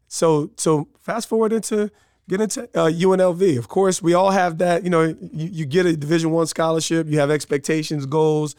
So 0.08 0.50
so 0.56 0.88
fast 0.98 1.28
forward 1.28 1.52
into 1.52 1.92
get 2.28 2.40
into 2.40 2.64
uh, 2.74 2.90
UNLV. 2.90 3.58
Of 3.58 3.68
course, 3.68 4.02
we 4.02 4.12
all 4.12 4.32
have 4.32 4.58
that. 4.58 4.82
You 4.82 4.90
know, 4.90 5.02
you, 5.02 5.48
you 5.52 5.66
get 5.66 5.86
a 5.86 5.96
Division 5.96 6.32
One 6.32 6.48
scholarship. 6.48 7.06
You 7.06 7.20
have 7.20 7.30
expectations, 7.30 8.06
goals, 8.06 8.56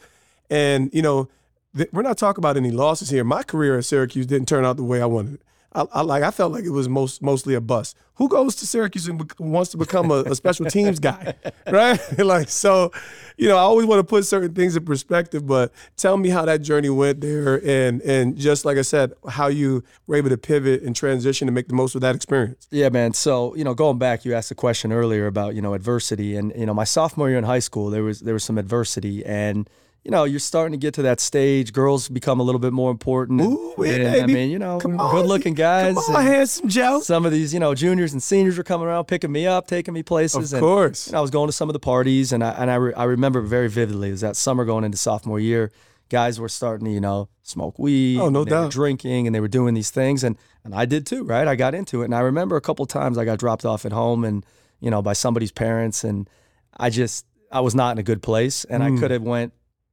and 0.48 0.88
you 0.94 1.02
know 1.02 1.28
th- 1.76 1.90
we're 1.92 2.00
not 2.00 2.16
talking 2.16 2.40
about 2.40 2.56
any 2.56 2.70
losses 2.70 3.10
here. 3.10 3.22
My 3.22 3.42
career 3.42 3.76
at 3.76 3.84
Syracuse 3.84 4.24
didn't 4.24 4.48
turn 4.48 4.64
out 4.64 4.78
the 4.78 4.82
way 4.82 5.02
I 5.02 5.06
wanted 5.06 5.34
it. 5.34 5.42
I, 5.74 5.86
I 5.92 6.02
like 6.02 6.22
I 6.22 6.30
felt 6.30 6.52
like 6.52 6.64
it 6.64 6.70
was 6.70 6.88
most 6.88 7.22
mostly 7.22 7.54
a 7.54 7.60
bust. 7.60 7.96
Who 8.16 8.28
goes 8.28 8.54
to 8.56 8.66
Syracuse 8.66 9.08
and 9.08 9.18
bec- 9.18 9.40
wants 9.40 9.70
to 9.70 9.78
become 9.78 10.10
a, 10.10 10.22
a 10.24 10.34
special 10.34 10.66
teams 10.66 11.00
guy, 11.00 11.34
right? 11.70 11.98
like 12.18 12.50
so, 12.50 12.92
you 13.38 13.48
know, 13.48 13.56
I 13.56 13.60
always 13.60 13.86
want 13.86 14.00
to 14.00 14.04
put 14.04 14.26
certain 14.26 14.54
things 14.54 14.76
in 14.76 14.84
perspective. 14.84 15.46
But 15.46 15.72
tell 15.96 16.16
me 16.18 16.28
how 16.28 16.44
that 16.44 16.58
journey 16.58 16.90
went 16.90 17.20
there, 17.20 17.64
and 17.66 18.02
and 18.02 18.36
just 18.36 18.64
like 18.64 18.76
I 18.76 18.82
said, 18.82 19.14
how 19.28 19.46
you 19.46 19.82
were 20.06 20.16
able 20.16 20.28
to 20.28 20.38
pivot 20.38 20.82
and 20.82 20.94
transition 20.94 21.46
to 21.46 21.52
make 21.52 21.68
the 21.68 21.74
most 21.74 21.94
of 21.94 22.02
that 22.02 22.14
experience. 22.14 22.68
Yeah, 22.70 22.90
man. 22.90 23.14
So 23.14 23.54
you 23.56 23.64
know, 23.64 23.74
going 23.74 23.98
back, 23.98 24.24
you 24.24 24.34
asked 24.34 24.50
a 24.50 24.54
question 24.54 24.92
earlier 24.92 25.26
about 25.26 25.54
you 25.54 25.62
know 25.62 25.72
adversity, 25.72 26.36
and 26.36 26.52
you 26.54 26.66
know, 26.66 26.74
my 26.74 26.84
sophomore 26.84 27.30
year 27.30 27.38
in 27.38 27.44
high 27.44 27.60
school, 27.60 27.88
there 27.88 28.04
was 28.04 28.20
there 28.20 28.34
was 28.34 28.44
some 28.44 28.58
adversity, 28.58 29.24
and 29.24 29.68
you 30.04 30.10
know, 30.10 30.24
you're 30.24 30.40
starting 30.40 30.72
to 30.72 30.78
get 30.78 30.94
to 30.94 31.02
that 31.02 31.20
stage. 31.20 31.72
Girls 31.72 32.08
become 32.08 32.40
a 32.40 32.42
little 32.42 32.58
bit 32.58 32.72
more 32.72 32.90
important. 32.90 33.40
Ooh, 33.40 33.74
yeah, 33.78 33.92
and, 34.14 34.22
I 34.22 34.26
mean, 34.26 34.50
you 34.50 34.58
know, 34.58 34.78
Come 34.80 34.98
on. 34.98 35.14
good 35.14 35.26
looking 35.26 35.54
guys. 35.54 35.94
Come 35.94 36.16
on, 36.16 36.20
and 36.26 36.34
handsome 36.34 36.68
Joe. 36.68 37.00
some 37.00 37.24
of 37.24 37.30
these, 37.32 37.54
you 37.54 37.60
know, 37.60 37.74
juniors 37.74 38.12
and 38.12 38.22
seniors 38.22 38.58
were 38.58 38.64
coming 38.64 38.86
around, 38.86 39.04
picking 39.06 39.30
me 39.30 39.46
up, 39.46 39.66
taking 39.68 39.94
me 39.94 40.02
places. 40.02 40.52
Of 40.52 40.58
and, 40.58 40.64
course. 40.66 41.06
And 41.06 41.16
I 41.16 41.20
was 41.20 41.30
going 41.30 41.46
to 41.48 41.52
some 41.52 41.68
of 41.68 41.72
the 41.72 41.80
parties, 41.80 42.32
and 42.32 42.42
I 42.42 42.50
and 42.50 42.70
I, 42.70 42.74
re- 42.74 42.94
I 42.94 43.04
remember 43.04 43.40
very 43.42 43.68
vividly. 43.68 44.08
It 44.08 44.12
was 44.12 44.20
that 44.22 44.36
summer 44.36 44.64
going 44.64 44.84
into 44.84 44.98
sophomore 44.98 45.38
year. 45.38 45.70
Guys 46.08 46.38
were 46.38 46.48
starting 46.48 46.84
to, 46.86 46.90
you 46.92 47.00
know, 47.00 47.28
smoke 47.42 47.78
weed. 47.78 48.18
Oh, 48.18 48.28
no 48.28 48.40
and 48.42 48.50
they 48.50 48.54
were 48.56 48.62
doubt. 48.64 48.72
drinking, 48.72 49.26
and 49.26 49.34
they 49.34 49.40
were 49.40 49.48
doing 49.48 49.72
these 49.74 49.90
things, 49.90 50.24
and 50.24 50.36
and 50.64 50.74
I 50.74 50.84
did 50.84 51.06
too, 51.06 51.24
right? 51.24 51.46
I 51.48 51.54
got 51.54 51.74
into 51.74 52.02
it, 52.02 52.06
and 52.06 52.14
I 52.14 52.20
remember 52.20 52.56
a 52.56 52.60
couple 52.60 52.84
times 52.86 53.16
I 53.18 53.24
got 53.24 53.38
dropped 53.38 53.64
off 53.64 53.86
at 53.86 53.92
home, 53.92 54.24
and 54.24 54.44
you 54.80 54.90
know, 54.90 55.00
by 55.00 55.12
somebody's 55.12 55.52
parents, 55.52 56.02
and 56.04 56.28
I 56.76 56.90
just 56.90 57.24
I 57.52 57.60
was 57.60 57.74
not 57.74 57.92
in 57.92 57.98
a 57.98 58.02
good 58.02 58.20
place, 58.20 58.64
and 58.64 58.82
Mm. 58.82 58.96
I 58.96 59.00
could 59.00 59.10
have 59.12 59.22
went 59.22 59.52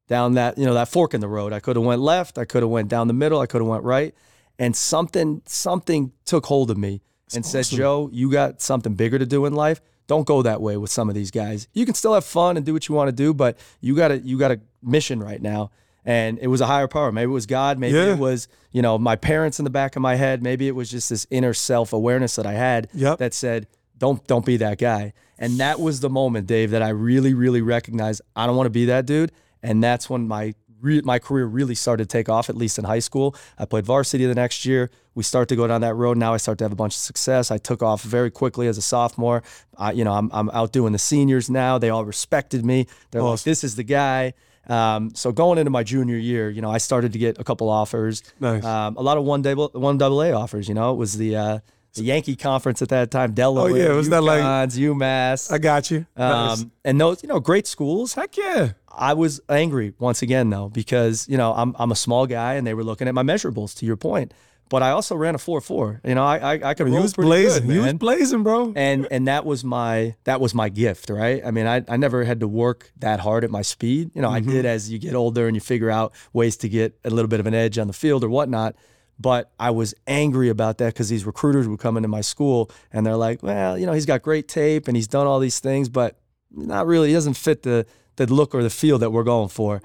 down 0.09 0.33
that 0.33 0.57
you 0.57 0.65
know 0.65 0.73
that 0.73 0.89
fork 0.89 1.13
in 1.13 1.21
the 1.21 1.27
road. 1.29 1.53
I 1.53 1.61
could 1.61 1.77
have 1.77 1.85
went 1.85 2.01
left. 2.01 2.37
I 2.37 2.43
could 2.43 2.61
have 2.63 2.69
went 2.69 2.89
down 2.89 3.07
the 3.07 3.13
middle. 3.13 3.39
I 3.39 3.45
could 3.45 3.61
have 3.61 3.67
went 3.69 3.83
right, 3.85 4.13
and 4.57 4.75
something 4.75 5.41
something 5.45 6.11
took 6.25 6.45
hold 6.47 6.69
of 6.71 6.77
me 6.77 7.01
and 7.33 7.45
said. 7.45 7.63
Joe, 7.65 8.09
you 8.11 8.29
got 8.29 8.61
something 8.61 8.95
bigger 8.95 9.17
to 9.17 9.25
do 9.25 9.45
in 9.45 9.53
life. 9.53 9.79
Don't 10.07 10.25
go 10.25 10.41
that 10.41 10.59
way 10.59 10.75
with 10.75 10.89
some 10.91 11.07
of 11.07 11.15
these 11.15 11.29
guys. 11.31 11.67
You 11.73 11.85
can 11.85 11.93
still 11.93 12.15
have 12.15 12.25
fun 12.25 12.57
and 12.57 12.65
do 12.65 12.73
what 12.73 12.89
you 12.89 12.95
want 12.95 13.07
to 13.09 13.11
do, 13.11 13.33
but 13.33 13.57
you 13.79 13.95
got 13.95 14.11
a 14.11 14.17
you 14.19 14.37
got 14.37 14.51
a 14.51 14.59
mission 14.83 15.21
right 15.21 15.41
now. 15.41 15.71
And 16.05 16.39
it 16.39 16.47
was 16.47 16.61
a 16.61 16.65
higher 16.65 16.87
power. 16.87 17.11
Maybe 17.11 17.25
it 17.29 17.33
was 17.33 17.45
God. 17.45 17.77
Maybe 17.77 17.97
Yeah. 17.97 18.13
it 18.13 18.17
was, 18.17 18.47
you 18.71 18.81
know, 18.81 18.97
my 18.97 19.15
parents 19.15 19.59
in 19.59 19.65
the 19.65 19.69
back 19.69 19.95
of 19.95 20.01
my 20.01 20.15
head. 20.15 20.41
Maybe 20.41 20.67
it 20.67 20.73
was 20.73 20.89
just 20.89 21.09
this 21.09 21.27
inner 21.29 21.53
self 21.53 21.93
awareness 21.93 22.35
that 22.37 22.47
I 22.47 22.53
had 22.53 22.87
Yep. 22.95 23.19
that 23.19 23.33
said, 23.35 23.67
"Don't 23.97 24.25
don't 24.25 24.45
be 24.45 24.57
that 24.57 24.79
guy." 24.79 25.13
And 25.37 25.59
that 25.59 25.79
was 25.79 25.99
the 25.99 26.09
moment, 26.09 26.47
Dave, 26.47 26.71
that 26.71 26.81
I 26.81 26.89
really 26.89 27.35
really 27.35 27.61
recognized 27.61 28.21
I 28.35 28.47
don't 28.47 28.55
want 28.55 28.65
to 28.65 28.71
be 28.71 28.85
that 28.85 29.05
dude. 29.05 29.31
And 29.61 29.83
that's 29.83 30.09
when 30.09 30.27
my 30.27 30.53
re- 30.81 31.01
my 31.01 31.19
career 31.19 31.45
really 31.45 31.75
started 31.75 32.09
to 32.09 32.17
take 32.17 32.29
off. 32.29 32.49
At 32.49 32.55
least 32.55 32.77
in 32.79 32.85
high 32.85 32.99
school, 32.99 33.35
I 33.57 33.65
played 33.65 33.85
varsity 33.85 34.25
the 34.25 34.35
next 34.35 34.65
year. 34.65 34.89
We 35.15 35.23
start 35.23 35.49
to 35.49 35.55
go 35.55 35.67
down 35.67 35.81
that 35.81 35.95
road. 35.95 36.17
Now 36.17 36.33
I 36.33 36.37
start 36.37 36.57
to 36.59 36.63
have 36.63 36.71
a 36.71 36.75
bunch 36.75 36.93
of 36.93 36.99
success. 36.99 37.51
I 37.51 37.57
took 37.57 37.83
off 37.83 38.01
very 38.01 38.31
quickly 38.31 38.67
as 38.67 38.77
a 38.77 38.81
sophomore. 38.81 39.43
I, 39.77 39.91
you 39.91 40.03
know, 40.03 40.13
I'm 40.13 40.29
I'm 40.33 40.49
outdoing 40.51 40.93
the 40.93 40.99
seniors 40.99 41.49
now. 41.49 41.77
They 41.77 41.89
all 41.89 42.05
respected 42.05 42.65
me. 42.65 42.87
They're 43.11 43.21
like, 43.21 43.43
"This 43.43 43.63
is 43.63 43.75
the 43.75 43.83
guy." 43.83 44.33
Um, 44.67 45.15
so 45.15 45.31
going 45.31 45.57
into 45.57 45.71
my 45.71 45.83
junior 45.83 46.17
year, 46.17 46.49
you 46.49 46.61
know, 46.61 46.69
I 46.69 46.77
started 46.77 47.13
to 47.13 47.19
get 47.19 47.39
a 47.39 47.43
couple 47.43 47.69
offers. 47.69 48.21
Nice. 48.39 48.63
Um, 48.63 48.97
a 48.97 49.01
lot 49.01 49.17
of 49.17 49.23
one 49.23 49.41
double 49.41 49.69
one 49.73 49.97
double 49.97 50.21
A 50.21 50.31
offers. 50.31 50.69
You 50.69 50.75
know, 50.75 50.93
it 50.93 50.97
was 50.97 51.17
the 51.17 51.35
uh, 51.35 51.59
the 51.93 52.03
Yankee 52.03 52.36
conference 52.36 52.81
at 52.81 52.89
that 52.89 53.12
time. 53.12 53.34
Delaware, 53.34 53.72
Oh, 53.72 53.75
yeah, 53.75 53.89
was 53.93 54.10
that 54.10 54.24
like- 54.24 54.41
UMass. 54.69 55.51
I 55.51 55.58
got 55.58 55.91
you. 55.91 56.05
Nice. 56.17 56.62
um, 56.62 56.72
and 56.86 57.00
those, 57.00 57.24
you 57.24 57.29
know, 57.29 57.39
great 57.39 57.67
schools. 57.67 58.13
Heck 58.13 58.38
yeah. 58.38 58.72
I 58.91 59.13
was 59.13 59.39
angry 59.50 59.93
once 60.00 60.22
again 60.22 60.50
though 60.50 60.67
because 60.69 61.27
you 61.29 61.38
know 61.38 61.53
I'm 61.53 61.75
I'm 61.79 61.91
a 61.91 61.96
small 61.96 62.27
guy 62.27 62.55
and 62.55 62.65
they 62.67 62.74
were 62.74 62.84
looking 62.84 63.08
at 63.08 63.13
my 63.13 63.24
measurables. 63.24 63.77
To 63.77 63.86
your 63.86 63.96
point, 63.96 64.34
but 64.67 64.84
I 64.84 64.89
also 64.91 65.15
ran 65.15 65.36
a 65.36 65.38
four 65.38 65.62
four. 65.62 66.01
You 66.03 66.15
know, 66.15 66.24
I 66.25 66.38
I, 66.55 66.69
I 66.72 66.74
could 66.74 66.88
You 66.88 66.96
roll 66.96 67.03
pretty 67.03 67.22
blazing. 67.27 67.67
good, 67.67 67.74
you 67.74 67.79
was 67.81 67.86
man. 67.86 67.98
blazing, 67.98 68.43
bro. 68.43 68.74
and 68.75 69.08
and 69.10 69.27
that 69.27 69.46
was 69.46 69.63
my 69.63 70.15
that 70.25 70.41
was 70.41 70.53
my 70.53 70.67
gift, 70.69 71.10
right? 71.10 71.41
I 71.46 71.51
mean, 71.51 71.65
I 71.67 71.84
I 71.88 71.96
never 71.98 72.24
had 72.25 72.39
to 72.41 72.48
work 72.48 72.91
that 72.98 73.19
hard 73.22 73.43
at 73.46 73.51
my 73.51 73.62
speed. 73.62 74.12
You 74.15 74.22
know, 74.22 74.29
I 74.31 74.41
Mm-hmm. 74.41 74.51
did 74.51 74.65
as 74.65 74.91
you 74.91 74.98
get 75.00 75.13
older 75.15 75.48
and 75.48 75.55
you 75.55 75.62
figure 75.62 75.91
out 75.91 76.12
ways 76.34 76.58
to 76.58 76.67
get 76.67 76.98
a 77.05 77.10
little 77.10 77.29
bit 77.29 77.39
of 77.39 77.46
an 77.48 77.53
edge 77.53 77.77
on 77.77 77.88
the 77.88 77.93
field 77.93 78.24
or 78.24 78.29
whatnot. 78.29 78.75
But 79.19 79.51
I 79.59 79.71
was 79.71 79.93
angry 80.07 80.47
about 80.49 80.77
that 80.77 80.93
because 80.93 81.09
these 81.09 81.25
recruiters 81.25 81.67
would 81.67 81.79
come 81.79 81.97
into 81.97 82.07
my 82.07 82.21
school 82.21 82.71
and 82.93 83.05
they're 83.05 83.17
like, 83.17 83.43
well, 83.43 83.77
you 83.77 83.85
know, 83.85 83.91
he's 83.91 84.05
got 84.05 84.21
great 84.21 84.47
tape 84.47 84.88
and 84.88 84.95
he's 84.95 85.07
done 85.07 85.27
all 85.27 85.39
these 85.39 85.59
things, 85.59 85.89
but 85.89 86.17
not 86.51 86.88
really. 86.88 87.09
He 87.09 87.13
doesn't 87.13 87.33
fit 87.35 87.63
the 87.63 87.85
the 88.15 88.33
look 88.33 88.53
or 88.55 88.63
the 88.63 88.69
feel 88.69 88.97
that 88.99 89.11
we're 89.11 89.23
going 89.23 89.49
for. 89.49 89.81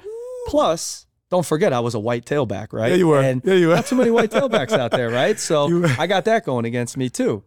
Plus, 0.47 1.07
don't 1.31 1.47
forget, 1.47 1.73
I 1.73 1.81
was 1.81 1.95
a 1.95 2.01
white 2.01 2.25
tailback, 2.27 2.73
right? 2.73 2.91
Yeah, 2.91 2.97
you 2.97 3.09
were. 3.09 3.21
And 3.21 3.43
Yeah, 3.45 3.55
you 3.55 3.69
were. 3.69 3.75
Not 3.77 3.87
too 3.87 3.97
many 3.97 4.11
white 4.11 4.31
tailbacks 4.33 4.73
out 4.73 4.91
there, 4.93 5.11
right? 5.11 5.39
So 5.39 5.85
I 5.99 6.07
got 6.07 6.25
that 6.27 6.45
going 6.45 6.65
against 6.65 6.97
me 6.97 7.09
too. 7.11 7.43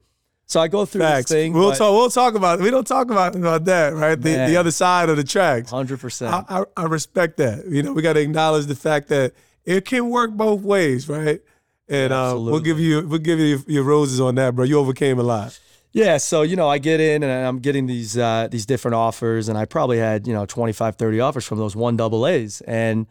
So 0.46 0.62
I 0.62 0.70
go 0.70 0.86
through 0.86 1.02
Facts. 1.02 1.30
this 1.30 1.36
thing. 1.38 1.54
We'll 1.54 1.74
talk. 1.74 1.92
We'll 1.94 2.10
talk 2.10 2.36
about. 2.36 2.62
We 2.62 2.70
don't 2.70 2.88
talk 2.88 3.12
about 3.12 3.36
about 3.36 3.66
that, 3.66 3.94
right? 3.94 4.20
The 4.20 4.36
Man. 4.36 4.50
the 4.50 4.56
other 4.56 4.72
side 4.72 5.10
of 5.10 5.18
the 5.18 5.24
tracks. 5.24 5.72
Hundred 5.72 6.00
percent. 6.00 6.34
I, 6.34 6.62
I, 6.62 6.64
I 6.78 6.84
respect 6.86 7.38
that. 7.38 7.66
You 7.68 7.84
know, 7.84 7.92
we 7.94 8.02
got 8.02 8.14
to 8.14 8.22
acknowledge 8.22 8.66
the 8.66 8.76
fact 8.76 9.10
that 9.10 9.34
it 9.66 9.84
can 9.84 10.10
work 10.10 10.32
both 10.32 10.62
ways, 10.62 11.10
right? 11.10 11.42
And 11.90 12.12
uh, 12.12 12.36
we'll 12.38 12.60
give 12.60 12.80
you 12.80 13.08
we'll 13.08 13.20
give 13.20 13.40
you 13.40 13.46
your, 13.46 13.60
your 13.68 13.84
roses 13.84 14.20
on 14.20 14.36
that, 14.36 14.56
bro. 14.56 14.66
You 14.66 14.78
overcame 14.80 15.20
a 15.20 15.24
lot. 15.24 15.58
Yeah, 15.94 16.18
so 16.18 16.42
you 16.42 16.56
know, 16.56 16.68
I 16.68 16.78
get 16.78 17.00
in 17.00 17.24
and 17.24 17.32
I'm 17.32 17.60
getting 17.60 17.88
these 17.88 18.18
uh, 18.18 18.48
these 18.52 18.66
different 18.66 18.96
offers, 18.96 19.50
and 19.50 19.58
I 19.58 19.66
probably 19.66 19.98
had 19.98 20.28
you 20.28 20.34
know 20.34 20.46
25, 20.46 20.96
30 20.96 21.20
offers 21.20 21.46
from 21.46 21.58
those 21.58 21.76
one 21.76 21.96
double 21.96 22.28
A's. 22.28 22.62
And 22.62 23.08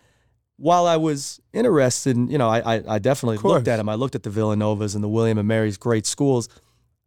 while 0.56 0.86
I 0.86 0.96
was 0.96 1.40
interested, 1.52 2.16
in, 2.16 2.28
you 2.28 2.38
know, 2.38 2.48
I 2.48 2.76
I, 2.76 2.82
I 2.94 2.98
definitely 2.98 3.38
looked 3.38 3.66
at 3.68 3.78
them. 3.78 3.88
I 3.88 3.94
looked 3.94 4.14
at 4.14 4.22
the 4.22 4.30
Villanovas 4.30 4.94
and 4.94 5.02
the 5.02 5.08
William 5.08 5.38
and 5.38 5.48
Mary's 5.48 5.78
great 5.78 6.06
schools. 6.06 6.48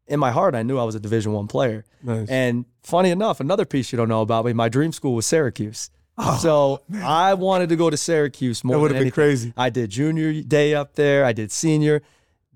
In 0.08 0.20
my 0.20 0.32
heart, 0.32 0.56
I 0.56 0.64
knew 0.64 0.80
I 0.80 0.84
was 0.84 0.96
a 0.96 1.00
Division 1.00 1.34
One 1.34 1.48
player. 1.48 1.86
Nice. 2.02 2.28
And 2.30 2.66
funny 2.82 3.12
enough, 3.12 3.40
another 3.40 3.66
piece 3.66 3.92
you 3.92 3.98
don't 3.98 4.10
know 4.10 4.22
about 4.22 4.44
me, 4.44 4.54
my 4.54 4.68
dream 4.68 4.92
school 4.92 5.14
was 5.14 5.28
Syracuse. 5.28 5.92
Oh, 6.22 6.38
so 6.38 6.82
I 7.02 7.34
wanted 7.34 7.70
to 7.70 7.78
go 7.78 7.90
to 7.90 7.96
Syracuse 7.96 8.64
more 8.64 8.76
Oh, 8.76 8.80
That 8.80 8.82
would 8.82 8.92
have 8.96 9.04
been 9.04 9.12
crazy. 9.12 9.54
I 9.56 9.70
did 9.70 9.90
junior 9.90 10.42
day 10.42 10.76
up 10.76 10.96
there. 10.96 11.24
I 11.24 11.32
did 11.32 11.52
senior. 11.52 12.02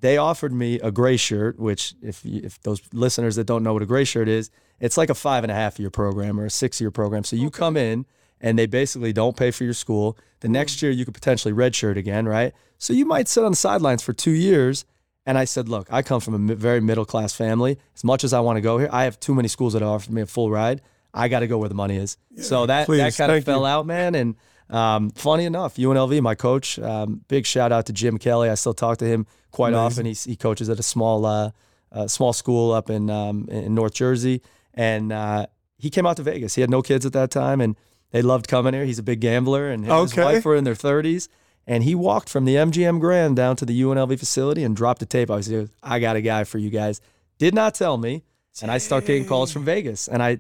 They 0.01 0.17
offered 0.17 0.51
me 0.51 0.81
a 0.81 0.91
gray 0.91 1.15
shirt, 1.15 1.57
which 1.57 1.95
if 2.01 2.25
you, 2.25 2.41
if 2.43 2.61
those 2.63 2.81
listeners 2.91 3.37
that 3.37 3.45
don't 3.45 3.63
know 3.63 3.71
what 3.71 3.81
a 3.81 3.85
gray 3.85 4.03
shirt 4.03 4.27
is, 4.27 4.51
it's 4.81 4.97
like 4.97 5.09
a 5.09 5.15
five 5.15 5.45
and 5.45 5.51
a 5.51 5.55
half 5.55 5.79
year 5.79 5.89
program 5.89 6.37
or 6.37 6.45
a 6.45 6.49
six 6.49 6.81
year 6.81 6.91
program. 6.91 7.23
So 7.23 7.37
you 7.37 7.49
come 7.49 7.77
in 7.77 8.05
and 8.41 8.59
they 8.59 8.65
basically 8.65 9.13
don't 9.13 9.37
pay 9.37 9.49
for 9.49 9.63
your 9.63 9.73
school. 9.73 10.17
The 10.41 10.49
mm. 10.49 10.51
next 10.51 10.81
year 10.81 10.91
you 10.91 11.05
could 11.05 11.13
potentially 11.13 11.53
redshirt 11.53 11.95
again, 11.95 12.27
right? 12.27 12.53
So 12.79 12.91
you 12.91 13.05
might 13.05 13.29
sit 13.29 13.45
on 13.45 13.53
the 13.53 13.57
sidelines 13.57 14.03
for 14.03 14.11
two 14.11 14.31
years. 14.31 14.83
And 15.25 15.37
I 15.37 15.45
said, 15.45 15.69
look, 15.69 15.87
I 15.89 16.01
come 16.01 16.19
from 16.19 16.49
a 16.49 16.55
very 16.55 16.81
middle 16.81 17.05
class 17.05 17.33
family. 17.33 17.79
As 17.95 18.03
much 18.03 18.25
as 18.25 18.33
I 18.33 18.41
want 18.41 18.57
to 18.57 18.61
go 18.61 18.77
here, 18.77 18.89
I 18.91 19.05
have 19.05 19.21
too 19.21 19.33
many 19.33 19.47
schools 19.47 19.71
that 19.71 19.81
offer 19.81 20.11
me 20.11 20.21
a 20.21 20.25
full 20.25 20.51
ride. 20.51 20.81
I 21.13 21.27
got 21.27 21.39
to 21.41 21.47
go 21.47 21.57
where 21.57 21.69
the 21.69 21.75
money 21.75 21.97
is. 21.97 22.17
so 22.41 22.65
that 22.65 22.87
that 22.87 23.15
kind 23.15 23.31
of 23.31 23.43
fell 23.43 23.61
you. 23.61 23.65
out, 23.67 23.85
man. 23.85 24.15
And 24.15 24.35
um, 24.69 25.11
funny 25.11 25.45
enough, 25.45 25.75
UNLV, 25.75 26.21
my 26.21 26.35
coach, 26.35 26.79
um, 26.79 27.21
big 27.27 27.45
shout 27.45 27.71
out 27.71 27.85
to 27.87 27.93
Jim 27.93 28.17
Kelly. 28.17 28.49
I 28.49 28.55
still 28.55 28.73
talk 28.73 28.97
to 28.99 29.05
him 29.05 29.27
quite 29.51 29.73
often. 29.73 30.05
He's, 30.05 30.23
he 30.23 30.35
coaches 30.35 30.69
at 30.69 30.79
a 30.79 30.83
small 30.83 31.25
uh, 31.25 31.51
uh, 31.91 32.07
small 32.07 32.33
school 32.33 32.71
up 32.71 32.89
in 32.89 33.09
um, 33.09 33.47
in 33.49 33.75
North 33.75 33.93
Jersey, 33.93 34.41
and 34.73 35.11
uh, 35.11 35.45
he 35.77 35.89
came 35.89 36.05
out 36.05 36.17
to 36.17 36.23
Vegas. 36.23 36.55
He 36.55 36.61
had 36.61 36.69
no 36.69 36.81
kids 36.81 37.05
at 37.05 37.13
that 37.13 37.29
time, 37.29 37.61
and 37.61 37.75
they 38.11 38.21
loved 38.21 38.47
coming 38.47 38.73
here. 38.73 38.85
He's 38.85 38.99
a 38.99 39.03
big 39.03 39.19
gambler, 39.19 39.69
and 39.69 39.85
him 39.85 39.91
and 39.91 40.01
his 40.09 40.17
wife 40.17 40.45
were 40.45 40.55
in 40.55 40.63
their 40.63 40.75
thirties. 40.75 41.29
And 41.65 41.83
he 41.83 41.95
walked 41.95 42.27
from 42.27 42.43
the 42.43 42.55
MGM 42.55 42.99
Grand 42.99 43.37
down 43.37 43.55
to 43.55 43.65
the 43.65 43.81
UNLV 43.81 44.19
facility 44.19 44.65
and 44.65 44.75
dropped 44.75 45.01
a 45.01 45.05
tape. 45.05 45.31
I 45.31 45.35
was 45.35 45.49
like, 45.49 45.69
I 45.81 45.99
got 45.99 46.17
a 46.17 46.21
guy 46.21 46.43
for 46.43 46.57
you 46.57 46.69
guys. 46.69 46.99
Did 47.37 47.53
not 47.53 47.73
tell 47.73 47.97
me. 47.97 48.23
And 48.61 48.69
I 48.71 48.77
start 48.77 49.05
getting 49.05 49.25
calls 49.25 49.51
from 49.51 49.65
Vegas. 49.65 50.07
And 50.07 50.21
I, 50.21 50.37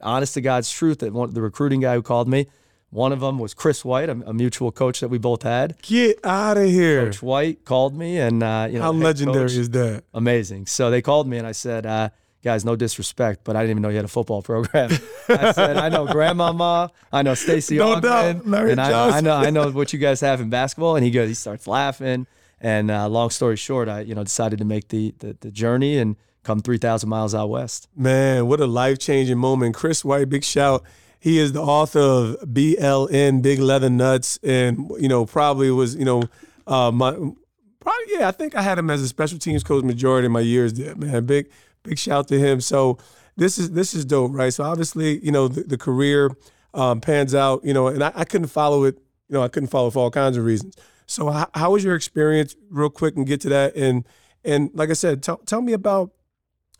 honest 0.00 0.34
to 0.34 0.40
God's 0.40 0.70
truth, 0.70 0.98
that 0.98 1.12
one, 1.12 1.32
the 1.32 1.40
recruiting 1.40 1.80
guy 1.80 1.94
who 1.94 2.02
called 2.02 2.28
me, 2.28 2.46
one 2.90 3.10
of 3.12 3.20
them 3.20 3.38
was 3.38 3.54
Chris 3.54 3.84
White, 3.84 4.08
a, 4.08 4.12
a 4.26 4.32
mutual 4.34 4.70
coach 4.70 5.00
that 5.00 5.08
we 5.08 5.18
both 5.18 5.42
had. 5.42 5.80
Get 5.82 6.24
out 6.24 6.56
of 6.56 6.66
here. 6.66 7.06
Coach 7.06 7.22
White 7.22 7.64
called 7.64 7.96
me, 7.96 8.18
and 8.18 8.42
uh, 8.42 8.68
you 8.70 8.78
know, 8.78 8.84
How 8.84 8.92
legendary 8.92 9.48
coach, 9.48 9.56
is 9.56 9.70
that? 9.70 10.04
amazing. 10.12 10.66
So 10.66 10.90
they 10.90 11.02
called 11.02 11.26
me, 11.26 11.38
and 11.38 11.46
I 11.46 11.50
said, 11.52 11.86
uh, 11.86 12.10
"Guys, 12.44 12.64
no 12.64 12.76
disrespect, 12.76 13.40
but 13.42 13.56
I 13.56 13.62
didn't 13.62 13.70
even 13.70 13.82
know 13.82 13.88
you 13.88 13.96
had 13.96 14.04
a 14.04 14.08
football 14.08 14.42
program." 14.42 14.90
I 15.28 15.50
said, 15.50 15.76
"I 15.76 15.88
know 15.88 16.06
Grandmama, 16.06 16.92
I 17.12 17.22
know 17.22 17.34
Stacy 17.34 17.78
No 17.78 17.94
Larry 17.94 18.70
and 18.72 18.80
I, 18.80 19.16
I 19.16 19.20
know 19.20 19.34
I 19.34 19.50
know 19.50 19.70
what 19.72 19.92
you 19.92 19.98
guys 19.98 20.20
have 20.20 20.40
in 20.40 20.48
basketball." 20.48 20.94
And 20.94 21.04
he 21.04 21.10
goes, 21.10 21.26
he 21.28 21.34
starts 21.34 21.66
laughing. 21.66 22.28
And 22.60 22.92
uh, 22.92 23.08
long 23.08 23.30
story 23.30 23.56
short, 23.56 23.88
I 23.88 24.02
you 24.02 24.14
know 24.14 24.22
decided 24.22 24.60
to 24.60 24.64
make 24.64 24.88
the 24.88 25.14
the, 25.18 25.36
the 25.40 25.50
journey 25.50 25.98
and 25.98 26.14
come 26.44 26.60
three 26.60 26.78
thousand 26.78 27.08
miles 27.08 27.34
out 27.34 27.50
west. 27.50 27.88
Man, 27.96 28.46
what 28.46 28.60
a 28.60 28.66
life 28.66 28.98
changing 28.98 29.38
moment. 29.38 29.74
Chris 29.74 30.04
White, 30.04 30.28
big 30.28 30.44
shout. 30.44 30.84
He 31.18 31.38
is 31.38 31.52
the 31.52 31.62
author 31.62 32.00
of 32.00 32.36
BLN, 32.40 33.40
Big 33.40 33.58
Leather 33.58 33.88
Nuts, 33.88 34.38
and 34.42 34.90
you 34.98 35.08
know 35.08 35.26
probably 35.26 35.70
was 35.70 35.96
you 35.96 36.04
know 36.04 36.22
uh, 36.66 36.90
my 36.90 37.12
probably 37.12 38.04
yeah. 38.08 38.28
I 38.28 38.30
think 38.30 38.54
I 38.54 38.62
had 38.62 38.78
him 38.78 38.90
as 38.90 39.02
a 39.02 39.08
special 39.08 39.38
teams 39.38 39.64
coach 39.64 39.84
majority 39.84 40.26
of 40.26 40.32
my 40.32 40.40
years 40.40 40.74
there. 40.74 40.94
Man, 40.94 41.24
big 41.24 41.50
big 41.82 41.98
shout 41.98 42.28
to 42.28 42.38
him. 42.38 42.60
So 42.60 42.98
this 43.36 43.58
is 43.58 43.70
this 43.70 43.94
is 43.94 44.04
dope, 44.04 44.32
right? 44.34 44.52
So 44.52 44.64
obviously 44.64 45.24
you 45.24 45.32
know 45.32 45.48
the, 45.48 45.62
the 45.62 45.78
career 45.78 46.30
um, 46.74 47.00
pans 47.00 47.34
out, 47.34 47.64
you 47.64 47.72
know, 47.72 47.86
and 47.86 48.02
I, 48.02 48.12
I 48.14 48.24
couldn't 48.24 48.48
follow 48.48 48.84
it. 48.84 48.98
You 49.28 49.34
know, 49.34 49.42
I 49.42 49.48
couldn't 49.48 49.70
follow 49.70 49.90
for 49.90 50.00
all 50.00 50.10
kinds 50.10 50.36
of 50.36 50.44
reasons. 50.44 50.76
So 51.06 51.30
how, 51.30 51.48
how 51.54 51.70
was 51.70 51.84
your 51.84 51.94
experience, 51.94 52.56
real 52.68 52.90
quick, 52.90 53.16
and 53.16 53.26
get 53.26 53.40
to 53.42 53.48
that? 53.50 53.76
And 53.76 54.06
and 54.44 54.70
like 54.74 54.90
I 54.90 54.94
said, 54.94 55.22
tell 55.22 55.38
tell 55.38 55.62
me 55.62 55.72
about 55.72 56.10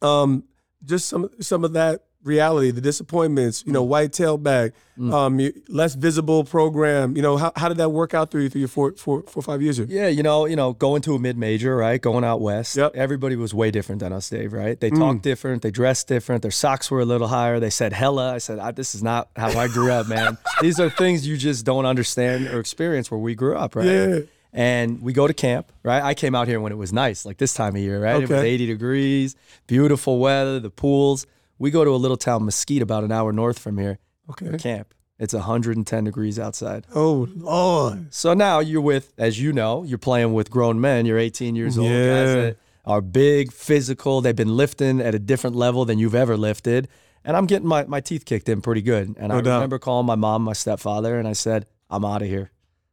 um, 0.02 0.44
just 0.84 1.08
some 1.08 1.28
some 1.40 1.64
of 1.64 1.72
that 1.74 2.04
reality, 2.24 2.70
the 2.70 2.80
disappointments, 2.80 3.62
you 3.66 3.72
know, 3.72 3.82
white 3.82 4.10
tailback, 4.10 4.72
um, 4.98 5.40
less 5.68 5.94
visible 5.94 6.42
program. 6.42 7.16
You 7.16 7.22
know, 7.22 7.36
how, 7.36 7.52
how 7.54 7.68
did 7.68 7.76
that 7.76 7.90
work 7.90 8.14
out 8.14 8.30
through 8.30 8.44
you 8.44 8.48
through 8.48 8.60
your 8.60 8.68
four, 8.68 8.92
four, 8.96 9.22
four, 9.22 9.42
five 9.42 9.62
years 9.62 9.76
here? 9.76 9.86
Yeah, 9.88 10.08
you 10.08 10.22
know, 10.22 10.46
you 10.46 10.56
know, 10.56 10.72
going 10.72 11.02
to 11.02 11.14
a 11.14 11.18
mid 11.18 11.36
major, 11.36 11.76
right? 11.76 12.00
Going 12.00 12.24
out 12.24 12.40
west. 12.40 12.76
Yep. 12.76 12.96
Everybody 12.96 13.36
was 13.36 13.52
way 13.54 13.70
different 13.70 14.00
than 14.00 14.12
us, 14.12 14.28
Dave. 14.28 14.52
Right? 14.52 14.80
They 14.80 14.90
talked 14.90 15.22
different. 15.22 15.62
They 15.62 15.70
dressed 15.70 16.08
different. 16.08 16.42
Their 16.42 16.50
socks 16.50 16.90
were 16.90 17.00
a 17.00 17.04
little 17.04 17.28
higher. 17.28 17.60
They 17.60 17.70
said 17.70 17.92
hella. 17.92 18.34
I 18.34 18.38
said, 18.38 18.58
I, 18.58 18.72
this 18.72 18.94
is 18.94 19.02
not 19.02 19.28
how 19.36 19.56
I 19.58 19.68
grew 19.68 19.92
up, 19.92 20.08
man. 20.08 20.38
These 20.60 20.80
are 20.80 20.90
things 20.90 21.26
you 21.26 21.36
just 21.36 21.64
don't 21.64 21.86
understand 21.86 22.46
or 22.48 22.58
experience 22.58 23.10
where 23.10 23.20
we 23.20 23.34
grew 23.34 23.56
up, 23.56 23.76
right? 23.76 23.86
Yeah. 23.86 24.18
And 24.56 25.02
we 25.02 25.12
go 25.12 25.26
to 25.26 25.34
camp, 25.34 25.72
right? 25.82 26.00
I 26.00 26.14
came 26.14 26.34
out 26.34 26.46
here 26.46 26.60
when 26.60 26.70
it 26.70 26.76
was 26.76 26.92
nice, 26.92 27.26
like 27.26 27.38
this 27.38 27.52
time 27.54 27.74
of 27.74 27.82
year, 27.82 28.00
right? 28.00 28.22
It 28.22 28.28
was 28.30 28.40
80 28.40 28.66
degrees, 28.66 29.34
beautiful 29.66 30.20
weather, 30.20 30.60
the 30.60 30.70
pools. 30.70 31.26
We 31.58 31.72
go 31.72 31.84
to 31.84 31.90
a 31.90 31.96
little 31.98 32.16
town, 32.16 32.44
Mesquite, 32.44 32.80
about 32.80 33.02
an 33.02 33.10
hour 33.10 33.32
north 33.32 33.58
from 33.58 33.78
here. 33.78 33.98
Okay. 34.30 34.56
Camp. 34.56 34.94
It's 35.18 35.34
110 35.34 36.04
degrees 36.04 36.38
outside. 36.38 36.86
Oh 36.94 37.28
Lord. 37.34 38.14
So 38.14 38.32
now 38.32 38.60
you're 38.60 38.80
with, 38.80 39.12
as 39.18 39.40
you 39.40 39.52
know, 39.52 39.82
you're 39.82 39.98
playing 39.98 40.34
with 40.34 40.50
grown 40.50 40.80
men. 40.80 41.04
You're 41.04 41.18
18 41.18 41.56
years 41.56 41.76
old, 41.76 41.88
guys 41.88 41.94
Yeah. 41.96 42.34
that 42.34 42.56
are 42.84 43.00
big, 43.00 43.52
physical. 43.52 44.20
They've 44.20 44.34
been 44.36 44.56
lifting 44.56 45.00
at 45.00 45.14
a 45.16 45.18
different 45.18 45.56
level 45.56 45.84
than 45.84 45.98
you've 45.98 46.14
ever 46.14 46.36
lifted. 46.36 46.86
And 47.24 47.36
I'm 47.36 47.46
getting 47.46 47.66
my, 47.66 47.84
my 47.86 48.00
teeth 48.00 48.24
kicked 48.24 48.48
in 48.48 48.60
pretty 48.60 48.82
good. 48.82 49.14
And 49.18 49.32
I 49.32 49.40
doubt. 49.40 49.54
remember 49.54 49.78
calling 49.78 50.06
my 50.06 50.14
mom, 50.16 50.42
my 50.42 50.52
stepfather, 50.52 51.18
and 51.18 51.26
I 51.26 51.32
said, 51.32 51.66
I'm 51.90 52.04
out 52.04 52.22
of 52.22 52.28
here. 52.28 52.50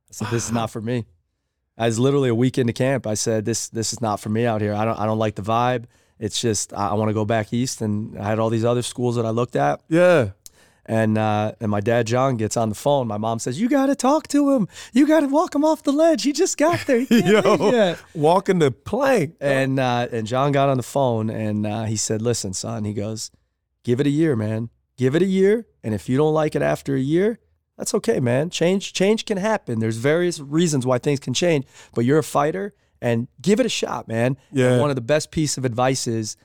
I 0.09 0.13
said, 0.13 0.27
this 0.31 0.45
is 0.45 0.51
not 0.59 0.69
for 0.71 0.81
me. 0.81 1.05
I 1.77 1.85
was 1.87 1.99
literally 1.99 2.29
a 2.29 2.35
week 2.35 2.57
into 2.57 2.73
camp. 2.73 3.07
I 3.07 3.13
said, 3.15 3.45
this 3.45 3.69
this 3.69 3.93
is 3.93 4.01
not 4.01 4.19
for 4.19 4.29
me 4.29 4.45
out 4.45 4.61
here. 4.61 4.73
I 4.73 4.85
don't 4.85 4.99
I 4.99 5.05
don't 5.05 5.19
like 5.19 5.35
the 5.35 5.41
vibe. 5.41 5.85
It's 6.19 6.39
just 6.39 6.73
I, 6.73 6.89
I 6.89 6.93
want 6.93 7.09
to 7.09 7.13
go 7.13 7.25
back 7.25 7.51
east. 7.53 7.81
And 7.81 8.17
I 8.17 8.29
had 8.29 8.39
all 8.39 8.49
these 8.49 8.65
other 8.65 8.81
schools 8.81 9.15
that 9.15 9.25
I 9.25 9.29
looked 9.29 9.55
at. 9.55 9.81
Yeah. 9.89 10.31
And 10.85 11.17
uh, 11.17 11.53
and 11.61 11.69
my 11.69 11.79
dad 11.79 12.07
John 12.07 12.37
gets 12.37 12.57
on 12.57 12.69
the 12.69 12.75
phone. 12.75 13.07
My 13.07 13.17
mom 13.17 13.37
says, 13.39 13.61
"You 13.61 13.69
got 13.69 13.85
to 13.85 13.95
talk 13.95 14.27
to 14.29 14.51
him. 14.55 14.67
You 14.93 15.07
got 15.07 15.19
to 15.21 15.27
walk 15.27 15.53
him 15.53 15.63
off 15.63 15.83
the 15.83 15.91
ledge. 15.91 16.23
He 16.23 16.33
just 16.33 16.57
got 16.57 16.85
there. 16.87 17.01
He 17.01 17.21
can't 17.21 17.45
leave 17.45 17.59
Yo, 17.59 17.71
yet." 17.71 17.99
walking 18.15 18.57
the 18.59 18.71
plank. 18.71 19.35
And 19.39 19.79
uh, 19.79 20.07
and 20.11 20.25
John 20.25 20.51
got 20.51 20.69
on 20.69 20.77
the 20.77 20.83
phone 20.83 21.29
and 21.29 21.67
uh, 21.67 21.83
he 21.83 21.95
said, 21.95 22.21
"Listen, 22.21 22.53
son," 22.53 22.83
he 22.83 22.93
goes, 22.93 23.29
"Give 23.83 23.99
it 23.99 24.07
a 24.07 24.09
year, 24.09 24.35
man. 24.35 24.69
Give 24.97 25.15
it 25.15 25.21
a 25.21 25.25
year. 25.25 25.67
And 25.83 25.93
if 25.93 26.09
you 26.09 26.17
don't 26.17 26.33
like 26.33 26.55
it 26.55 26.61
after 26.63 26.95
a 26.95 26.99
year, 26.99 27.39
that's 27.81 27.95
okay, 27.95 28.19
man. 28.19 28.51
Change 28.51 28.93
change 28.93 29.25
can 29.25 29.37
happen. 29.37 29.79
There's 29.79 29.97
various 29.97 30.39
reasons 30.39 30.85
why 30.85 30.99
things 30.99 31.19
can 31.19 31.33
change, 31.33 31.65
but 31.95 32.05
you're 32.05 32.19
a 32.19 32.23
fighter 32.23 32.75
and 33.01 33.27
give 33.41 33.59
it 33.59 33.65
a 33.65 33.69
shot, 33.69 34.07
man." 34.07 34.37
Yeah. 34.51 34.73
And 34.73 34.81
one 34.81 34.91
of 34.91 34.95
the 34.95 35.01
best 35.01 35.31
piece 35.31 35.57
of 35.57 35.65
advice 35.65 36.05
is 36.05 36.37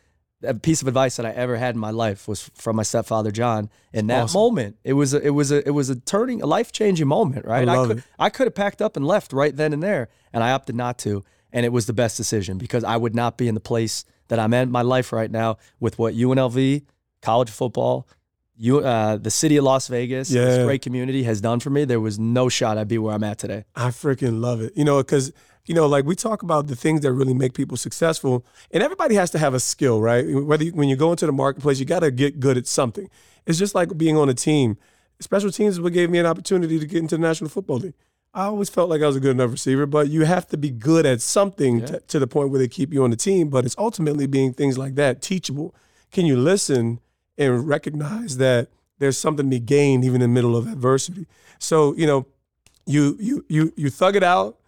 a 0.43 0.55
piece 0.55 0.81
of 0.81 0.89
advice 0.89 1.17
that 1.17 1.27
I 1.27 1.33
ever 1.33 1.59
had 1.59 1.75
in 1.75 1.81
my 1.81 1.91
life 1.91 2.27
was 2.27 2.51
from 2.55 2.77
my 2.77 2.85
stepfather 2.85 3.31
John. 3.31 3.69
In 3.93 4.07
that 4.07 4.25
awesome. 4.25 4.39
moment, 4.39 4.77
it 4.83 4.95
was 4.95 5.13
a, 5.13 5.21
it 5.21 5.29
was 5.31 5.53
a 5.53 5.67
it 5.69 5.73
was 5.73 5.91
a 5.91 5.97
turning 5.97 6.41
a 6.41 6.47
life 6.47 6.73
changing 6.73 7.07
moment, 7.07 7.45
right? 7.45 7.69
I, 7.69 7.75
love 7.75 7.89
could 7.89 7.99
it. 7.99 8.05
I 8.19 8.31
could 8.31 8.47
have 8.47 8.55
packed 8.55 8.81
up 8.81 8.97
and 8.97 9.07
left 9.07 9.35
right 9.35 9.55
then 9.55 9.75
and 9.75 9.83
there, 9.83 10.09
and 10.33 10.43
I 10.43 10.53
opted 10.53 10.75
not 10.75 10.97
to, 11.01 11.23
and 11.53 11.67
it 11.67 11.71
was 11.71 11.85
the 11.85 11.93
best 11.93 12.17
decision 12.17 12.57
because 12.57 12.83
I 12.83 12.97
would 12.97 13.15
not 13.15 13.37
be 13.37 13.47
in 13.47 13.55
the 13.55 13.61
place 13.61 14.07
that 14.29 14.39
I'm 14.39 14.55
in 14.55 14.71
my 14.71 14.81
life 14.81 15.13
right 15.13 15.31
now 15.31 15.59
with 15.81 15.99
what 15.99 16.15
UNLV, 16.15 16.87
college 17.21 17.51
football, 17.51 18.09
you 18.57 18.79
uh, 18.81 19.17
the 19.17 19.31
city 19.31 19.57
of 19.57 19.65
Las 19.65 19.89
Vegas, 19.89 20.29
this 20.29 20.59
Yeah. 20.59 20.65
great 20.65 20.83
community 20.83 21.23
has 21.25 21.41
done 21.41 21.61
for 21.61 21.71
me. 21.71 21.85
There 21.85 22.01
was 22.01 22.19
no 22.19 22.49
shot 22.49 22.79
I'd 22.79 22.89
be 22.89 22.99
where 22.99 23.15
I'm 23.15 23.25
at 23.25 23.39
today. 23.39 23.65
I 23.75 23.89
freaking 23.89 24.41
love 24.41 24.61
it. 24.61 24.73
You 24.77 24.85
know, 24.85 24.99
because 25.03 25.33
you 25.67 25.75
know, 25.75 25.87
like 25.87 26.05
we 26.05 26.15
talk 26.15 26.43
about 26.43 26.69
the 26.69 26.77
things 26.77 27.01
that 27.01 27.13
really 27.13 27.35
make 27.35 27.53
people 27.55 27.77
successful, 27.77 28.45
and 28.71 28.83
everybody 28.83 29.17
has 29.17 29.31
to 29.33 29.39
have 29.39 29.53
a 29.53 29.61
skill, 29.61 30.01
right? 30.01 30.25
Whether 30.29 30.65
you, 30.65 30.73
when 30.73 30.89
you 30.89 30.97
go 30.97 31.11
into 31.11 31.27
the 31.27 31.33
marketplace, 31.33 31.79
you 31.81 31.85
got 31.85 32.01
to 32.01 32.11
get 32.11 32.39
good 32.41 32.57
at 32.57 32.67
something. 32.67 33.11
It's 33.47 33.59
just 33.59 33.75
like 33.75 33.97
being 33.99 34.17
on 34.17 34.29
a 34.29 34.35
team. 34.35 34.77
Special 35.21 35.51
teams 35.51 35.75
is 35.75 35.81
what 35.81 35.93
gave 35.93 36.09
me 36.11 36.19
an 36.19 36.27
opportunity 36.27 36.79
to 36.79 36.87
get 36.87 36.99
into 36.99 37.17
the 37.17 37.23
National 37.23 37.49
Football 37.51 37.79
League. 37.79 37.95
I 38.35 38.45
always 38.45 38.69
felt 38.69 38.91
like 38.91 39.01
I 39.03 39.07
was 39.07 39.17
a 39.17 39.21
good 39.21 39.31
enough 39.31 39.51
receiver, 39.51 39.87
but 39.87 40.09
you 40.09 40.25
have 40.25 40.47
to 40.49 40.59
be 40.59 40.71
good 40.71 41.07
at 41.07 41.23
something 41.23 41.85
to, 41.87 42.01
to 42.01 42.19
the 42.19 42.27
point 42.27 42.51
where 42.51 42.59
they 42.59 42.69
keep 42.69 42.93
you 42.93 43.03
on 43.03 43.11
the 43.11 43.17
team. 43.17 43.49
But 43.49 43.65
it's 43.65 43.75
ultimately 43.79 44.27
being 44.27 44.53
things 44.53 44.77
like 44.77 44.95
that, 44.97 45.23
teachable. 45.23 45.75
Can 46.13 46.27
you 46.27 46.37
listen 46.37 47.01
and 47.39 47.67
recognize 47.69 48.37
that 48.39 48.69
there's 48.99 49.19
something 49.19 49.47
to 49.47 49.51
be 49.51 49.61
gained 49.61 50.05
even 50.05 50.23
in 50.23 50.31
the 50.31 50.35
middle 50.35 50.57
of 50.57 50.67
adversity? 50.67 51.27
So, 51.59 51.95
you 51.95 52.07
know, 52.07 52.27
you 52.87 53.17
you 53.19 53.45
you 53.49 53.73
you 53.77 53.91
thug 53.91 54.17
it 54.17 54.23
out. 54.23 54.59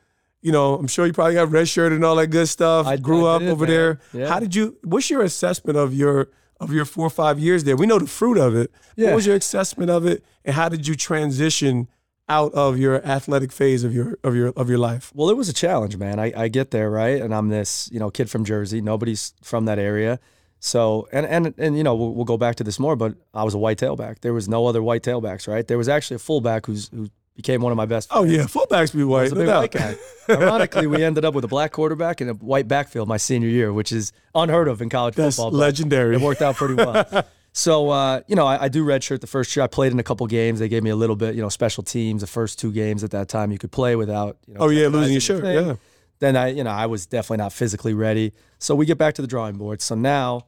You 0.40 0.52
know, 0.52 0.74
I'm 0.76 0.86
sure 0.86 1.04
you 1.06 1.12
probably 1.12 1.34
got 1.34 1.50
red 1.50 1.68
shirt 1.68 1.92
and 1.92 2.04
all 2.04 2.16
that 2.16 2.28
good 2.28 2.48
stuff. 2.48 2.86
I- 2.86 2.96
Grew 2.96 3.26
I 3.26 3.36
up 3.36 3.42
over 3.42 3.64
man. 3.66 3.74
there. 3.74 4.00
Yeah. 4.12 4.28
How 4.28 4.38
did 4.40 4.54
you? 4.54 4.76
What's 4.84 5.10
your 5.10 5.22
assessment 5.22 5.76
of 5.78 5.92
your 5.94 6.28
of 6.60 6.72
your 6.72 6.84
four 6.84 7.06
or 7.06 7.10
five 7.10 7.38
years 7.38 7.64
there? 7.64 7.76
We 7.76 7.86
know 7.86 7.98
the 7.98 8.06
fruit 8.06 8.38
of 8.38 8.54
it. 8.56 8.70
Yeah. 8.96 9.08
What 9.08 9.16
was 9.16 9.26
your 9.26 9.36
assessment 9.36 9.90
of 9.90 10.06
it, 10.06 10.24
and 10.44 10.54
how 10.54 10.68
did 10.68 10.86
you 10.86 10.94
transition 10.94 11.88
out 12.30 12.52
of 12.52 12.76
your 12.78 13.04
athletic 13.06 13.50
phase 13.52 13.84
of 13.84 13.94
your 13.94 14.18
of 14.22 14.34
your 14.36 14.48
of 14.56 14.68
your 14.68 14.78
life? 14.78 15.10
Well, 15.14 15.30
it 15.30 15.36
was 15.36 15.48
a 15.48 15.52
challenge, 15.52 15.96
man. 15.96 16.18
I, 16.20 16.32
I 16.36 16.48
get 16.48 16.70
there, 16.70 16.90
right? 16.90 17.20
And 17.20 17.34
I'm 17.34 17.48
this, 17.48 17.88
you 17.92 17.98
know, 17.98 18.10
kid 18.10 18.28
from 18.30 18.44
Jersey. 18.44 18.80
Nobody's 18.80 19.32
from 19.42 19.64
that 19.66 19.78
area. 19.78 20.20
So, 20.60 21.08
and 21.12 21.24
and 21.26 21.54
and 21.58 21.76
you 21.76 21.84
know, 21.84 21.94
we'll, 21.94 22.12
we'll 22.14 22.24
go 22.24 22.36
back 22.36 22.56
to 22.56 22.64
this 22.64 22.78
more, 22.78 22.96
but 22.96 23.14
I 23.32 23.44
was 23.44 23.54
a 23.54 23.58
white 23.58 23.78
tailback. 23.78 24.20
There 24.20 24.32
was 24.34 24.48
no 24.48 24.66
other 24.66 24.82
white 24.82 25.02
tailbacks, 25.02 25.46
right? 25.46 25.66
There 25.66 25.78
was 25.78 25.88
actually 25.88 26.16
a 26.16 26.20
fullback 26.20 26.66
who's 26.66 26.88
who 26.88 27.08
became 27.36 27.62
one 27.62 27.70
of 27.70 27.76
my 27.76 27.86
best. 27.86 28.08
Oh 28.10 28.24
yeah, 28.24 28.42
fullbacks 28.42 28.92
be 28.92 29.02
I 29.02 29.04
white. 29.04 29.22
was 29.22 29.32
a 29.32 29.36
big 29.36 29.46
doubt. 29.46 29.60
white 29.60 29.70
guy. 29.70 29.94
Ironically, 30.28 30.86
we 30.88 31.04
ended 31.04 31.24
up 31.24 31.34
with 31.34 31.44
a 31.44 31.48
black 31.48 31.70
quarterback 31.72 32.20
and 32.20 32.30
a 32.30 32.34
white 32.34 32.66
backfield 32.66 33.06
my 33.08 33.16
senior 33.16 33.48
year, 33.48 33.72
which 33.72 33.92
is 33.92 34.12
unheard 34.34 34.66
of 34.68 34.82
in 34.82 34.88
college 34.88 35.14
That's 35.14 35.36
football. 35.36 35.52
legendary. 35.52 36.16
It 36.16 36.20
worked 36.22 36.42
out 36.42 36.56
pretty 36.56 36.74
well. 36.74 37.24
So, 37.54 37.88
uh, 37.90 38.20
you 38.28 38.36
know, 38.36 38.46
I, 38.46 38.64
I 38.64 38.68
do 38.68 38.84
redshirt 38.84 39.20
the 39.20 39.26
first 39.26 39.56
year. 39.56 39.64
I 39.64 39.66
played 39.66 39.90
in 39.90 39.98
a 39.98 40.02
couple 40.04 40.24
games. 40.28 40.60
They 40.60 40.68
gave 40.68 40.84
me 40.84 40.90
a 40.90 40.94
little 40.96 41.16
bit, 41.16 41.34
you 41.34 41.40
know, 41.42 41.48
special 41.48 41.82
teams. 41.82 42.20
The 42.20 42.28
first 42.28 42.56
two 42.60 42.70
games 42.70 43.02
at 43.02 43.10
that 43.12 43.28
time 43.28 43.50
you 43.50 43.58
could 43.58 43.72
play 43.72 43.96
without, 43.96 44.36
you 44.46 44.54
know, 44.54 44.60
Oh 44.60 44.68
yeah, 44.68 44.86
losing 44.86 45.12
your 45.12 45.20
shirt. 45.20 45.40
thing. 45.42 45.66
Yeah. 45.66 45.74
Then 46.20 46.36
I, 46.36 46.48
you 46.48 46.64
know, 46.64 46.70
I 46.70 46.86
was 46.86 47.06
definitely 47.06 47.42
not 47.42 47.52
physically 47.52 47.94
ready. 47.94 48.32
So 48.58 48.74
we 48.74 48.86
get 48.86 48.98
back 48.98 49.14
to 49.14 49.22
the 49.22 49.28
drawing 49.28 49.56
board. 49.56 49.80
So 49.80 49.94
now, 49.94 50.46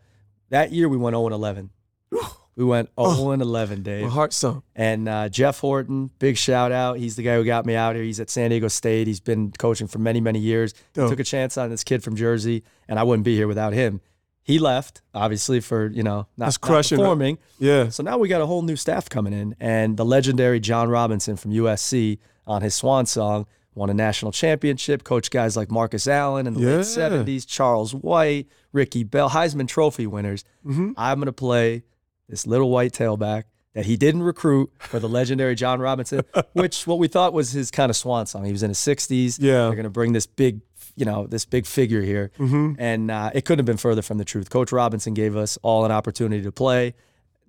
that 0.48 0.72
year 0.72 0.88
we 0.88 0.96
went 0.96 1.14
0 1.14 1.26
and 1.26 1.34
11. 1.34 1.70
We 2.56 2.64
went 2.66 2.90
0 3.00 3.30
and 3.30 3.40
11, 3.40 3.82
Dave. 3.84 4.02
My 4.04 4.10
heart 4.10 4.34
sunk. 4.34 4.64
And 4.76 5.08
uh, 5.08 5.30
Jeff 5.30 5.60
Horton, 5.60 6.10
big 6.18 6.36
shout 6.36 6.72
out. 6.72 6.98
He's 6.98 7.16
the 7.16 7.22
guy 7.22 7.36
who 7.36 7.44
got 7.44 7.64
me 7.64 7.74
out 7.74 7.94
here. 7.94 8.04
He's 8.04 8.20
at 8.20 8.28
San 8.28 8.50
Diego 8.50 8.68
State. 8.68 9.06
He's 9.06 9.20
been 9.20 9.50
coaching 9.52 9.86
for 9.86 9.98
many, 9.98 10.20
many 10.20 10.40
years. 10.40 10.74
He 10.94 11.00
took 11.00 11.20
a 11.20 11.24
chance 11.24 11.56
on 11.56 11.70
this 11.70 11.84
kid 11.84 12.02
from 12.02 12.16
Jersey, 12.16 12.62
and 12.86 12.98
I 12.98 13.04
wouldn't 13.04 13.24
be 13.24 13.34
here 13.34 13.48
without 13.48 13.72
him. 13.72 14.02
He 14.42 14.58
left, 14.58 15.00
obviously, 15.14 15.60
for 15.60 15.86
you 15.86 16.02
know 16.02 16.26
not, 16.36 16.46
That's 16.46 16.60
not 16.60 16.68
crushing. 16.68 16.98
performing. 16.98 17.38
Yeah. 17.58 17.88
So 17.88 18.02
now 18.02 18.18
we 18.18 18.28
got 18.28 18.42
a 18.42 18.46
whole 18.46 18.62
new 18.62 18.76
staff 18.76 19.08
coming 19.08 19.32
in, 19.32 19.54
and 19.58 19.96
the 19.96 20.04
legendary 20.04 20.60
John 20.60 20.90
Robinson 20.90 21.36
from 21.36 21.52
USC 21.52 22.18
on 22.46 22.60
his 22.60 22.74
swan 22.74 23.06
song 23.06 23.46
won 23.80 23.90
a 23.90 23.94
national 23.94 24.30
championship. 24.30 25.02
Coached 25.02 25.30
guys 25.32 25.56
like 25.56 25.70
Marcus 25.70 26.06
Allen 26.06 26.46
in 26.46 26.54
the 26.54 26.60
Yeah. 26.60 26.76
late 26.76 26.86
seventies, 26.86 27.44
Charles 27.46 27.94
White, 27.94 28.46
Ricky 28.72 29.02
Bell, 29.04 29.30
Heisman 29.30 29.66
Trophy 29.66 30.06
winners. 30.06 30.44
Mm-hmm. 30.66 30.92
I'm 30.96 31.18
gonna 31.18 31.32
play 31.32 31.82
this 32.28 32.46
little 32.46 32.70
white 32.70 32.92
tailback 32.92 33.44
that 33.74 33.86
he 33.86 33.96
didn't 33.96 34.22
recruit 34.22 34.70
for 34.78 34.98
the 35.00 35.08
legendary 35.08 35.54
John 35.54 35.80
Robinson, 35.80 36.22
which 36.52 36.86
what 36.86 36.98
we 36.98 37.08
thought 37.08 37.32
was 37.32 37.52
his 37.52 37.70
kind 37.70 37.88
of 37.88 37.96
swan 37.96 38.26
song. 38.26 38.44
He 38.44 38.52
was 38.52 38.62
in 38.62 38.68
his 38.70 38.78
60s. 38.78 39.38
Yeah. 39.40 39.52
they're 39.68 39.74
gonna 39.76 39.90
bring 39.90 40.12
this 40.12 40.26
big. 40.26 40.60
You 40.96 41.06
know 41.06 41.26
this 41.26 41.44
big 41.46 41.64
figure 41.66 42.02
here, 42.02 42.30
Mm-hmm. 42.38 42.72
and 42.78 43.10
uh, 43.10 43.30
it 43.32 43.44
couldn't 43.46 43.60
have 43.60 43.66
been 43.66 43.76
further 43.78 44.02
from 44.02 44.18
the 44.18 44.24
truth. 44.24 44.50
Coach 44.50 44.70
Robinson 44.72 45.14
gave 45.14 45.34
us 45.36 45.56
all 45.62 45.84
an 45.86 45.92
opportunity 45.92 46.42
to 46.42 46.52
play. 46.52 46.94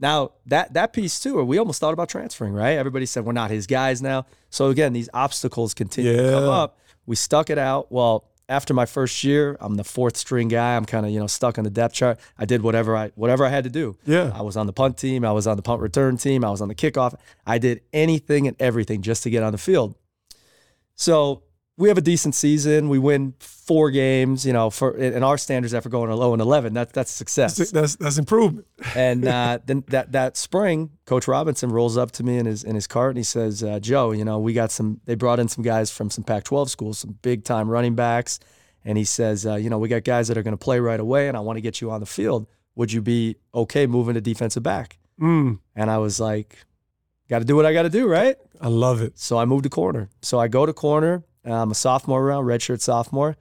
Now 0.02 0.32
that 0.48 0.74
that 0.74 0.94
piece 0.94 1.20
too, 1.20 1.42
we 1.44 1.60
almost 1.60 1.80
thought 1.80 1.94
about 1.94 2.10
transferring, 2.10 2.54
right? 2.54 2.72
Everybody 2.72 3.06
said 3.06 3.24
we're 3.24 3.34
not 3.34 3.52
his 3.52 3.68
guys 3.68 4.02
now. 4.02 4.26
So 4.50 4.70
again, 4.70 4.94
these 4.94 5.10
obstacles 5.14 5.74
continue 5.74 6.18
to 6.18 6.32
come 6.32 6.50
up. 6.50 6.80
We 7.06 7.16
stuck 7.16 7.50
it 7.50 7.58
out. 7.58 7.92
Well, 7.92 8.26
after 8.50 8.74
my 8.74 8.86
first 8.86 9.24
year, 9.24 9.56
I'm 9.62 9.76
the 9.76 9.84
fourth 9.84 10.18
string 10.18 10.48
guy. 10.50 10.76
I'm 10.76 10.86
kind 10.86 11.06
of 11.06 11.12
you 11.12 11.20
know 11.20 11.28
stuck 11.28 11.58
on 11.60 11.64
the 11.64 11.70
depth 11.70 11.94
chart. 11.94 12.20
I 12.38 12.46
did 12.46 12.64
whatever 12.64 12.98
I 12.98 13.12
whatever 13.16 13.46
I 13.46 13.50
had 13.50 13.64
to 13.64 13.70
do. 13.70 13.96
Yeah. 14.06 14.32
I 14.34 14.42
was 14.42 14.58
on 14.58 14.66
the 14.66 14.74
punt 14.74 14.98
team. 14.98 15.24
I 15.24 15.32
was 15.32 15.46
on 15.46 15.56
the 15.56 15.64
punt 15.64 15.82
return 15.82 16.18
team. 16.18 16.44
I 16.44 16.50
was 16.50 16.62
on 16.62 16.68
the 16.68 16.76
kickoff. 16.76 17.14
I 17.46 17.60
did 17.60 17.82
anything 17.94 18.48
and 18.48 18.60
everything 18.60 19.04
just 19.04 19.24
to 19.24 19.30
get 19.30 19.44
on 19.44 19.52
the 19.52 19.58
field. 19.58 19.96
So 20.96 21.44
we 21.82 21.88
have 21.90 21.98
a 21.98 22.02
decent 22.02 22.36
season. 22.36 22.88
We 22.90 23.00
win 23.00 23.34
four 23.40 23.92
games. 23.92 24.46
You 24.46 24.54
know, 24.54 24.70
for 24.70 24.96
in 24.96 25.24
our 25.24 25.38
standards, 25.38 25.74
after 25.74 25.90
going 25.90 26.10
0 26.16 26.34
and 26.34 26.42
11, 26.42 26.74
that 26.76 26.94
that's 26.94 27.12
success. 27.12 27.58
That's 27.72 27.96
that's 27.96 28.18
improvement. 28.18 28.68
And 28.96 29.28
uh, 29.28 29.60
then 29.66 29.84
that 29.88 30.12
that 30.12 30.38
spring, 30.38 30.92
Coach 31.06 31.28
Robinson 31.28 31.72
rolls 31.72 31.98
up 31.98 32.12
to 32.14 32.24
me 32.24 32.38
in 32.38 32.46
his 32.46 32.64
in 32.64 32.76
his 32.76 32.88
cart 32.88 33.12
and 33.12 33.18
he 33.18 33.24
says, 33.24 33.64
uh, 33.64 33.80
"Joe, 33.80 34.12
you 34.12 34.24
know, 34.24 34.40
we 34.40 34.54
got 34.54 34.72
some. 34.72 35.02
They 35.06 35.16
brought 35.16 35.40
in 35.40 35.48
some 35.48 35.64
guys 35.64 35.92
from 35.92 36.10
some 36.10 36.24
Pac-12 36.24 36.70
schools, 36.70 37.00
some 37.00 37.18
big 37.22 37.44
time 37.44 37.68
running 37.70 37.96
backs." 37.96 38.40
And 38.86 38.98
he 38.98 39.04
says, 39.04 39.46
uh, 39.46 39.56
"You 39.56 39.70
know, 39.70 39.80
we 39.80 39.88
got 39.90 40.04
guys 40.04 40.28
that 40.28 40.38
are 40.38 40.44
going 40.44 40.58
to 40.58 40.66
play 40.66 40.80
right 40.80 41.00
away, 41.00 41.28
and 41.28 41.36
I 41.38 41.40
want 41.42 41.58
to 41.58 41.62
get 41.62 41.82
you 41.82 41.92
on 41.92 42.00
the 42.00 42.06
field. 42.06 42.48
Would 42.76 42.92
you 42.92 43.02
be 43.02 43.36
okay 43.54 43.88
moving 43.88 44.14
to 44.16 44.22
defensive 44.22 44.64
back?" 44.64 44.98
Mm, 45.20 45.60
And 45.76 45.90
I 45.92 45.98
was 46.00 46.20
like, 46.20 46.58
"Got 47.30 47.40
to 47.40 47.46
do 47.46 47.56
what 47.56 47.66
I 47.66 47.74
got 47.74 47.84
to 47.84 47.90
do, 47.90 48.08
right?" 48.08 48.38
I 48.60 48.68
love 48.68 49.02
it. 49.02 49.18
So 49.18 49.38
I 49.38 49.46
moved 49.46 49.64
to 49.64 49.70
corner. 49.70 50.10
So 50.22 50.40
I 50.40 50.48
go 50.48 50.66
to 50.66 50.74
corner. 50.74 51.24
I'm 51.46 51.72
a 51.72 51.76
sophomore 51.76 52.22
around, 52.22 52.46
redshirt 52.46 52.82
sophomore, 52.82 53.36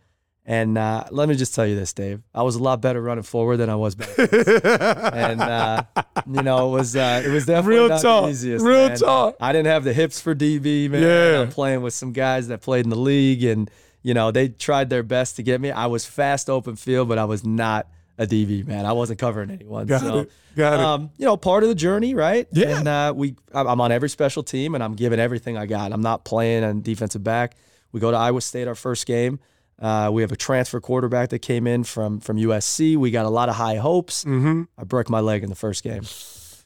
And 0.47 0.79
uh, 0.79 1.05
let 1.11 1.29
me 1.29 1.35
just 1.35 1.55
tell 1.55 1.67
you 1.67 1.77
this, 1.77 1.93
Dave. 1.93 2.23
I 2.35 2.43
was 2.43 2.57
a 2.57 2.63
lot 2.63 2.81
better 2.81 3.01
running 3.01 3.25
forward 3.25 3.59
than 3.59 3.69
I 3.69 3.77
was 3.77 3.95
back. 3.95 4.09
and 4.19 5.41
uh, 5.41 5.83
you 6.27 6.43
know, 6.43 6.69
it 6.69 6.79
was 6.79 6.97
uh, 6.97 7.23
it 7.25 7.29
was 7.29 7.47
definitely 7.47 7.77
Real 7.77 7.89
not 7.89 8.03
talk. 8.03 8.25
the 8.25 8.31
easiest. 8.31 8.65
Real 8.65 8.89
man. 8.89 8.97
talk. 8.97 9.37
I 9.41 9.53
didn't 9.53 9.69
have 9.69 9.85
the 9.85 9.93
hips 9.93 10.21
for 10.21 10.35
DB, 10.35 10.89
man. 10.91 11.03
Yeah. 11.03 11.41
I'm 11.43 11.51
playing 11.51 11.83
with 11.83 11.95
some 11.95 12.13
guys 12.13 12.49
that 12.49 12.63
played 12.63 12.85
in 12.85 12.91
the 12.91 12.97
league, 12.97 13.45
and 13.45 13.71
you 14.03 14.15
know, 14.15 14.31
they 14.31 14.49
tried 14.49 14.89
their 14.91 15.03
best 15.03 15.37
to 15.37 15.43
get 15.43 15.61
me. 15.61 15.71
I 15.71 15.87
was 15.87 16.07
fast 16.07 16.49
open 16.49 16.77
field, 16.77 17.09
but 17.09 17.19
I 17.19 17.25
was 17.25 17.45
not 17.45 17.87
a 18.19 18.27
DB, 18.27 18.67
man. 18.67 18.87
I 18.87 18.93
wasn't 18.93 19.19
covering 19.19 19.51
anyone. 19.51 19.87
Got 19.87 20.01
so, 20.01 20.19
it. 20.21 20.33
Got 20.57 20.75
it. 20.75 20.81
Um, 20.81 21.11
you 21.17 21.25
know, 21.25 21.37
part 21.37 21.63
of 21.63 21.69
the 21.69 21.75
journey, 21.75 22.15
right? 22.15 22.47
Yeah. 22.53 22.79
And 22.79 22.89
uh, 22.89 23.13
we, 23.17 23.37
I'm 23.53 23.81
on 23.81 23.93
every 23.93 24.09
special 24.09 24.43
team, 24.43 24.75
and 24.75 24.85
I'm 24.85 24.95
giving 24.95 25.21
everything 25.21 25.57
I 25.57 25.67
got. 25.67 25.93
I'm 25.93 26.03
not 26.03 26.25
playing 26.25 26.65
on 26.65 26.83
defensive 26.83 27.25
back. 27.25 27.57
We 27.93 28.01
go 28.01 28.11
to 28.11 28.17
Iowa 28.17 28.41
State 28.41 28.69
our 28.69 28.75
first 28.75 29.07
game. 29.07 29.41
Uh, 29.79 30.11
we 30.13 30.21
have 30.23 30.31
a 30.33 30.37
transfer 30.37 30.81
quarterback 30.81 31.31
that 31.31 31.39
came 31.41 31.67
in 31.67 31.85
from 31.85 32.21
from 32.21 32.37
USC. 32.37 32.97
We 32.97 33.11
got 33.11 33.25
a 33.27 33.31
lot 33.31 33.49
of 33.49 33.55
high 33.57 33.77
hopes. 33.77 34.25
Mm-hmm. 34.25 34.63
I 34.79 34.85
broke 34.85 35.09
my 35.09 35.21
leg 35.21 35.43
in 35.43 35.49
the 35.49 35.57
first 35.57 35.83
game. 35.83 36.03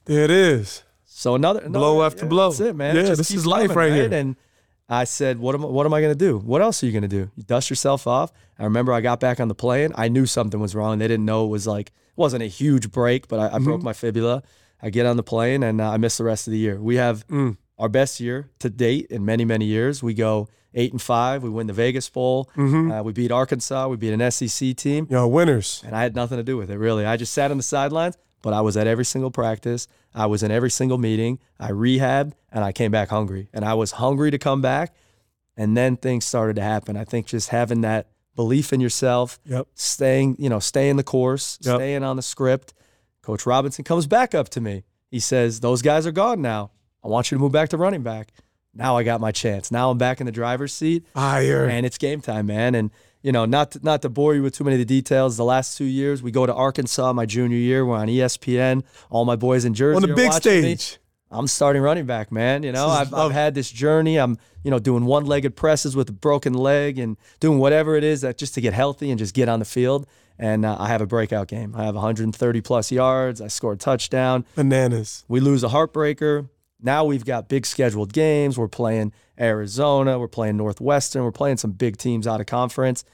There 0.07 0.25
it 0.25 0.31
is. 0.31 0.83
So 1.05 1.35
another, 1.37 1.61
another 1.61 1.79
Blow 1.79 2.03
after 2.03 2.25
yeah, 2.25 2.29
blow. 2.29 2.51
That's 2.51 2.61
it, 2.61 2.75
man. 2.77 2.97
Yeah, 2.97 3.03
just 3.05 3.19
this 3.19 3.31
is 3.31 3.47
life 3.47 3.69
coming, 3.69 3.77
right 3.79 3.93
here. 3.93 4.13
And 4.13 4.35
I 4.89 5.05
said, 5.05 5.39
"What 5.39 5.55
am 5.55 5.63
What 5.63 5.87
am 5.87 5.95
I 5.95 6.01
going 6.01 6.13
to 6.13 6.19
do? 6.19 6.39
What 6.39 6.61
else 6.61 6.83
are 6.83 6.87
you 6.87 6.93
going 6.93 7.03
to 7.03 7.09
do? 7.09 7.31
You 7.37 7.45
dust 7.45 7.71
yourself 7.71 8.07
off." 8.07 8.33
I 8.59 8.65
remember 8.65 8.93
I 8.93 9.01
got 9.01 9.21
back 9.21 9.39
on 9.41 9.47
the 9.49 9.55
plane. 9.55 9.93
I 9.95 10.09
knew 10.09 10.27
something 10.27 10.59
was 10.61 10.75
wrong. 10.75 10.99
They 10.99 11.07
didn't 11.09 11.25
know 11.25 11.45
it 11.47 11.49
was 11.49 11.67
like 11.69 11.89
it 11.91 12.17
wasn't 12.17 12.43
a 12.43 12.47
huge 12.47 12.91
break, 12.91 13.29
but 13.29 13.39
I, 13.39 13.57
I 13.57 13.59
broke 13.61 13.79
Mm-hmm. 13.79 13.85
my 13.85 13.93
fibula. 13.93 14.43
I 14.83 14.91
get 14.91 15.07
on 15.07 15.17
the 15.17 15.23
plane 15.23 15.63
and 15.63 15.81
uh, 15.81 15.89
I 15.91 15.97
miss 15.99 16.19
the 16.19 16.25
rest 16.25 16.47
of 16.49 16.51
the 16.51 16.59
year. 16.59 16.81
We 16.83 16.97
have 16.97 17.27
Mm. 17.29 17.57
our 17.79 17.89
best 17.89 18.19
year 18.21 18.51
to 18.59 18.69
date 18.69 19.07
in 19.09 19.25
many 19.25 19.45
many 19.45 19.65
years. 19.67 20.03
We 20.03 20.15
go 20.15 20.49
eight 20.75 20.93
and 20.93 21.01
five. 21.01 21.43
We 21.43 21.51
win 21.51 21.67
the 21.67 21.73
Vegas 21.73 22.09
Bowl. 22.11 22.51
Mm-hmm. 22.57 22.91
Uh, 22.91 23.03
we 23.03 23.13
beat 23.13 23.31
Arkansas. 23.33 23.89
We 23.89 23.97
beat 23.97 24.13
an 24.13 24.31
SEC 24.31 24.77
team 24.77 25.07
Y'all 25.11 25.31
winners. 25.31 25.83
and 25.87 25.95
I 25.97 26.03
had 26.03 26.15
nothing 26.15 26.37
to 26.39 26.43
do 26.45 26.57
with 26.57 26.71
it 26.71 26.79
really. 26.79 27.07
I 27.07 27.17
just 27.17 27.33
sat 27.33 27.51
on 27.51 27.57
the 27.57 27.63
sidelines, 27.63 28.17
but 28.43 28.53
I 28.53 28.61
was 28.61 28.77
at 28.77 28.87
every 28.87 29.05
single 29.05 29.31
practice. 29.31 29.87
I 30.15 30.27
was 30.27 30.43
in 30.43 30.51
every 30.51 30.71
single 30.71 30.99
meeting. 30.99 31.39
I 31.59 31.71
rehabbed 31.71 32.33
and 32.53 32.63
I 32.65 32.73
came 32.73 32.91
back 32.91 33.09
hungry. 33.09 33.49
And 33.53 33.65
I 33.65 33.75
was 33.75 33.93
hungry 33.93 34.31
to 34.31 34.39
come 34.39 34.61
back. 34.61 34.95
And 35.57 35.77
then 35.77 35.97
things 35.97 36.25
started 36.25 36.57
to 36.57 36.63
happen. 36.63 36.97
I 36.97 37.05
think 37.05 37.27
just 37.27 37.49
having 37.51 37.81
that 37.83 38.09
belief 38.37 38.73
in 38.73 38.81
yourself, 38.81 39.39
Yep. 39.47 39.69
staying, 39.75 40.37
you 40.41 40.49
know, 40.49 40.59
staying 40.59 40.97
the 40.97 41.05
course, 41.05 41.59
Yep. 41.63 41.77
staying 41.77 42.03
on 42.05 42.17
the 42.17 42.23
script. 42.23 42.75
Coach 43.23 43.47
Robinson 43.47 43.85
comes 43.85 44.07
back 44.09 44.35
up 44.35 44.49
to 44.51 44.61
me. 44.61 44.83
He 45.11 45.21
says, 45.21 45.61
Those 45.61 45.81
guys 45.83 46.07
are 46.07 46.13
gone 46.13 46.43
now. 46.43 46.73
I 47.05 47.09
want 47.09 47.31
you 47.31 47.39
to 47.39 47.43
move 47.43 47.53
back 47.53 47.69
to 47.71 47.77
running 47.77 48.03
back. 48.03 48.33
Now 48.75 48.97
I 48.97 49.03
got 49.03 49.21
my 49.21 49.33
chance. 49.33 49.71
Now 49.71 49.91
I'm 49.91 49.99
back 49.99 50.21
in 50.21 50.27
the 50.27 50.33
driver's 50.33 50.73
seat 50.73 51.05
Fire. 51.15 51.67
and 51.67 51.87
it's 51.87 51.99
game 51.99 52.21
time, 52.21 52.47
man. 52.47 52.75
And 52.75 52.91
you 53.23 53.33
know, 53.33 53.47
not 53.47 53.71
to, 53.73 53.81
not 53.83 54.03
to 54.03 54.09
bore 54.11 54.35
you 54.35 54.43
with 54.43 54.55
too 54.55 54.65
many 54.65 54.75
of 54.75 54.81
the 54.81 54.85
details. 54.85 55.37
The 55.39 55.45
last 55.45 55.79
two 55.79 55.85
years, 55.87 56.23
we 56.23 56.31
go 56.31 56.45
to 56.45 56.53
Arkansas. 56.55 57.13
My 57.15 57.25
junior 57.25 57.57
year, 57.57 57.87
we're 57.87 57.97
on 57.97 58.09
ESPN. 58.09 58.83
All 59.09 59.25
my 59.25 59.37
boys 59.37 59.65
in 59.65 59.73
Jersey 59.73 59.97
On 59.97 60.03
the 60.03 60.15
big 60.15 60.29
watching 60.29 60.63
me. 60.63 60.77
stage. 60.77 60.99
I'm 61.31 61.47
starting 61.49 61.81
running 61.83 62.05
back, 62.07 62.31
man. 62.31 62.63
You 62.63 62.73
know, 62.73 62.87
I've. 62.87 63.13
I've 63.15 63.33
had 63.33 63.55
this 63.55 63.71
journey. 63.71 64.19
I'm, 64.19 64.37
you 64.63 64.71
know, 64.71 64.79
doing 64.79 65.05
one-legged 65.05 65.57
presses 65.57 65.97
with 65.97 66.09
a 66.11 66.13
broken 66.13 66.53
leg 66.53 66.99
and 66.99 67.17
doing 67.41 67.59
whatever 67.59 67.97
it 67.97 68.05
is 68.05 68.21
that 68.21 68.39
just 68.39 68.55
to 68.55 68.61
get 68.61 68.73
healthy 68.75 69.11
and 69.11 69.19
just 69.19 69.35
get 69.35 69.49
on 69.49 69.59
the 69.59 69.65
field. 69.65 70.07
And 70.39 70.65
uh, 70.65 70.77
I 70.79 70.89
have 70.89 71.01
a 71.01 71.07
breakout 71.07 71.49
game. 71.49 71.75
I 71.77 71.85
have 71.85 71.95
130 71.95 72.61
plus 72.61 72.93
yards. 72.93 73.41
I 73.41 73.49
score 73.49 73.73
a 73.73 73.77
touchdown. 73.77 74.45
Bananas. 74.55 75.25
We 75.29 75.41
lose 75.41 75.65
a 75.65 75.69
heartbreaker. 75.69 76.49
Now 76.81 77.05
we've 77.05 77.25
got 77.25 77.49
big 77.49 77.67
scheduled 77.67 78.13
games. 78.13 78.59
We're 78.59 78.69
playing 78.69 79.13
Arizona. 79.39 80.19
We're 80.19 80.29
playing 80.29 80.57
Northwestern. 80.57 81.25
We're 81.25 81.33
playing 81.33 81.57
some 81.59 81.73
big 81.73 81.97
teams 81.97 82.27
out 82.27 82.41
of 82.41 82.47
conference. 82.47 83.05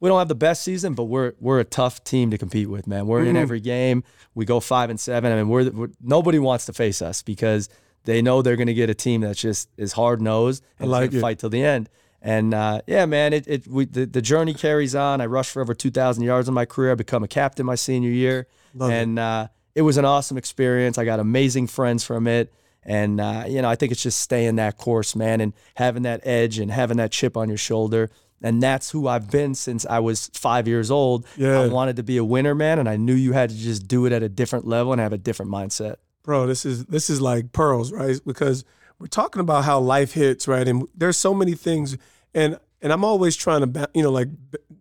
We 0.00 0.08
don't 0.08 0.18
have 0.18 0.28
the 0.28 0.34
best 0.34 0.62
season, 0.62 0.94
but 0.94 1.04
we're 1.04 1.32
we're 1.40 1.60
a 1.60 1.64
tough 1.64 2.04
team 2.04 2.30
to 2.30 2.38
compete 2.38 2.68
with, 2.68 2.86
man. 2.86 3.06
We're 3.06 3.24
in 3.24 3.36
every 3.36 3.60
game. 3.60 4.04
We 4.34 4.44
go 4.44 4.60
five 4.60 4.90
and 4.90 5.00
seven. 5.00 5.32
I 5.32 5.36
mean, 5.36 5.48
we're, 5.48 5.70
we're 5.70 5.90
nobody 6.02 6.38
wants 6.38 6.66
to 6.66 6.74
face 6.74 7.00
us 7.00 7.22
because 7.22 7.70
they 8.04 8.20
know 8.20 8.42
they're 8.42 8.56
going 8.56 8.66
to 8.66 8.74
get 8.74 8.90
a 8.90 8.94
team 8.94 9.22
that's 9.22 9.40
just 9.40 9.70
is 9.78 9.92
hard 9.92 10.20
nosed 10.20 10.62
and 10.78 10.90
like 10.90 11.12
fight 11.12 11.38
till 11.38 11.48
the 11.48 11.62
end. 11.62 11.88
And 12.20 12.52
uh, 12.54 12.80
yeah, 12.86 13.06
man, 13.06 13.32
it, 13.32 13.46
it 13.46 13.66
we, 13.66 13.84
the, 13.86 14.06
the 14.06 14.20
journey 14.22 14.52
carries 14.54 14.94
on. 14.94 15.20
I 15.20 15.26
rushed 15.26 15.52
for 15.52 15.60
over 15.62 15.74
2,000 15.74 16.24
yards 16.24 16.48
in 16.48 16.54
my 16.54 16.64
career. 16.64 16.92
I 16.92 16.94
become 16.94 17.22
a 17.22 17.28
captain 17.28 17.66
my 17.66 17.74
senior 17.74 18.10
year, 18.10 18.46
Love 18.74 18.90
it. 18.90 18.94
and 18.94 19.18
uh, 19.18 19.48
it 19.74 19.82
was 19.82 19.96
an 19.98 20.04
awesome 20.06 20.38
experience. 20.38 20.96
I 20.96 21.04
got 21.04 21.20
amazing 21.20 21.66
friends 21.66 22.02
from 22.04 22.26
it, 22.26 22.52
and 22.84 23.20
uh, 23.20 23.44
you 23.46 23.62
know, 23.62 23.68
I 23.68 23.76
think 23.76 23.92
it's 23.92 24.02
just 24.02 24.20
staying 24.20 24.56
that 24.56 24.76
course, 24.76 25.16
man, 25.16 25.40
and 25.40 25.52
having 25.76 26.02
that 26.02 26.20
edge 26.26 26.58
and 26.58 26.70
having 26.70 26.96
that 26.98 27.12
chip 27.12 27.36
on 27.36 27.48
your 27.48 27.58
shoulder. 27.58 28.10
And 28.42 28.62
that's 28.62 28.90
who 28.90 29.08
I've 29.08 29.30
been 29.30 29.54
since 29.54 29.86
I 29.86 30.00
was 30.00 30.30
five 30.34 30.68
years 30.68 30.90
old. 30.90 31.26
Yeah. 31.36 31.60
I 31.60 31.68
wanted 31.68 31.96
to 31.96 32.02
be 32.02 32.18
a 32.18 32.24
winner, 32.24 32.54
man, 32.54 32.78
and 32.78 32.88
I 32.88 32.96
knew 32.96 33.14
you 33.14 33.32
had 33.32 33.48
to 33.48 33.56
just 33.56 33.88
do 33.88 34.04
it 34.04 34.12
at 34.12 34.22
a 34.22 34.28
different 34.28 34.66
level 34.66 34.92
and 34.92 35.00
have 35.00 35.14
a 35.14 35.18
different 35.18 35.50
mindset. 35.50 35.96
bro 36.24 36.46
this 36.46 36.64
is 36.64 36.86
this 36.86 37.08
is 37.10 37.20
like 37.20 37.52
pearls 37.52 37.92
right 37.92 38.18
because 38.26 38.64
we're 38.98 39.06
talking 39.06 39.40
about 39.40 39.64
how 39.64 39.78
life 39.78 40.12
hits 40.14 40.48
right 40.48 40.66
and 40.66 40.88
there's 40.94 41.16
so 41.18 41.34
many 41.34 41.54
things 41.54 41.96
and 42.34 42.58
and 42.80 42.92
i'm 42.92 43.04
always 43.04 43.36
trying 43.36 43.72
to 43.72 43.88
you 43.94 44.02
know 44.02 44.10
like 44.10 44.28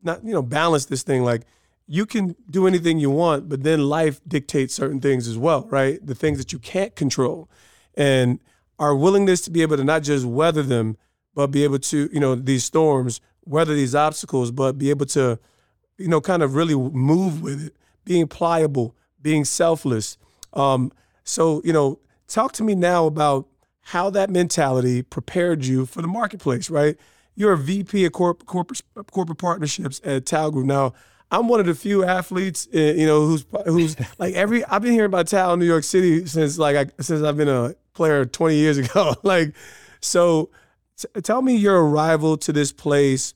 not 0.04 0.24
you 0.24 0.32
know 0.32 0.42
balance 0.42 0.86
this 0.86 1.04
thing 1.04 1.24
like 1.24 1.42
you 1.86 2.06
can 2.06 2.34
do 2.50 2.66
anything 2.66 2.98
you 2.98 3.10
want 3.10 3.50
but 3.50 3.62
then 3.64 3.84
life 3.84 4.22
dictates 4.26 4.74
certain 4.74 5.02
things 5.02 5.28
as 5.28 5.38
well 5.38 5.68
right 5.70 6.06
the 6.06 6.16
things 6.16 6.38
that 6.38 6.54
you 6.54 6.60
can't 6.60 6.96
control 6.96 7.50
and 7.96 8.40
our 8.80 8.96
willingness 8.96 9.42
to 9.42 9.52
be 9.52 9.62
able 9.62 9.78
to 9.78 9.84
not 9.84 10.04
just 10.04 10.26
weather 10.26 10.64
them 10.64 10.98
but 11.36 11.48
be 11.48 11.64
able 11.64 11.80
to 11.80 12.10
you 12.12 12.20
know 12.20 12.36
these 12.36 12.64
storms 12.64 13.22
weather 13.46 13.74
these 13.74 13.96
obstacles 13.96 14.52
but 14.52 14.78
be 14.78 14.90
able 14.90 15.06
to 15.06 15.40
you 15.98 16.08
know, 16.08 16.22
kind 16.22 16.44
of 16.44 16.56
really 16.56 16.76
move 16.76 17.42
with 17.42 17.68
it, 17.68 17.76
being 18.06 18.28
pliable, 18.28 18.96
being 19.22 19.46
selfless. 19.46 20.18
Um, 20.54 20.92
so, 21.24 21.62
you 21.64 21.74
know, 21.74 22.00
talk 22.28 22.52
to 22.54 22.64
me 22.64 22.76
now 22.76 23.06
about 23.06 23.48
how 23.82 24.10
that 24.10 24.30
mentality 24.30 25.02
prepared 25.02 25.66
you 25.66 25.86
for 25.86 26.02
the 26.02 26.08
marketplace, 26.08 26.70
right? 26.70 26.98
You're 27.36 27.54
a 27.54 27.58
VP 27.58 28.06
of 28.06 28.12
corp- 28.12 28.46
corporate 28.46 28.82
corporate 29.12 29.40
partnerships 29.40 30.00
at 30.04 30.26
Tao 30.26 30.50
Group. 30.50 30.66
Now, 30.66 30.94
I'm 31.34 31.48
one 31.48 31.60
of 31.60 31.66
the 31.66 31.74
few 31.74 32.06
athletes, 32.06 32.68
uh, 32.74 32.78
you 32.78 33.08
know, 33.08 33.26
who's 33.26 33.46
who's 33.66 33.96
like 34.20 34.36
every. 34.36 34.64
I've 34.66 34.84
been 34.84 34.94
hearing 34.94 35.08
about 35.08 35.28
Tao 35.28 35.54
in 35.54 35.60
New 35.60 35.66
York 35.66 35.84
City 35.84 36.26
since 36.28 36.60
like 36.60 36.76
I, 36.76 37.02
since 37.02 37.24
I've 37.24 37.38
been 37.38 37.50
a 37.50 37.74
player 37.94 38.24
20 38.24 38.56
years 38.56 38.78
ago. 38.78 39.16
like, 39.24 39.56
so 40.00 40.52
t- 40.96 41.22
tell 41.22 41.42
me 41.42 41.56
your 41.56 41.84
arrival 41.84 42.38
to 42.38 42.54
this 42.54 42.72
place 42.72 43.34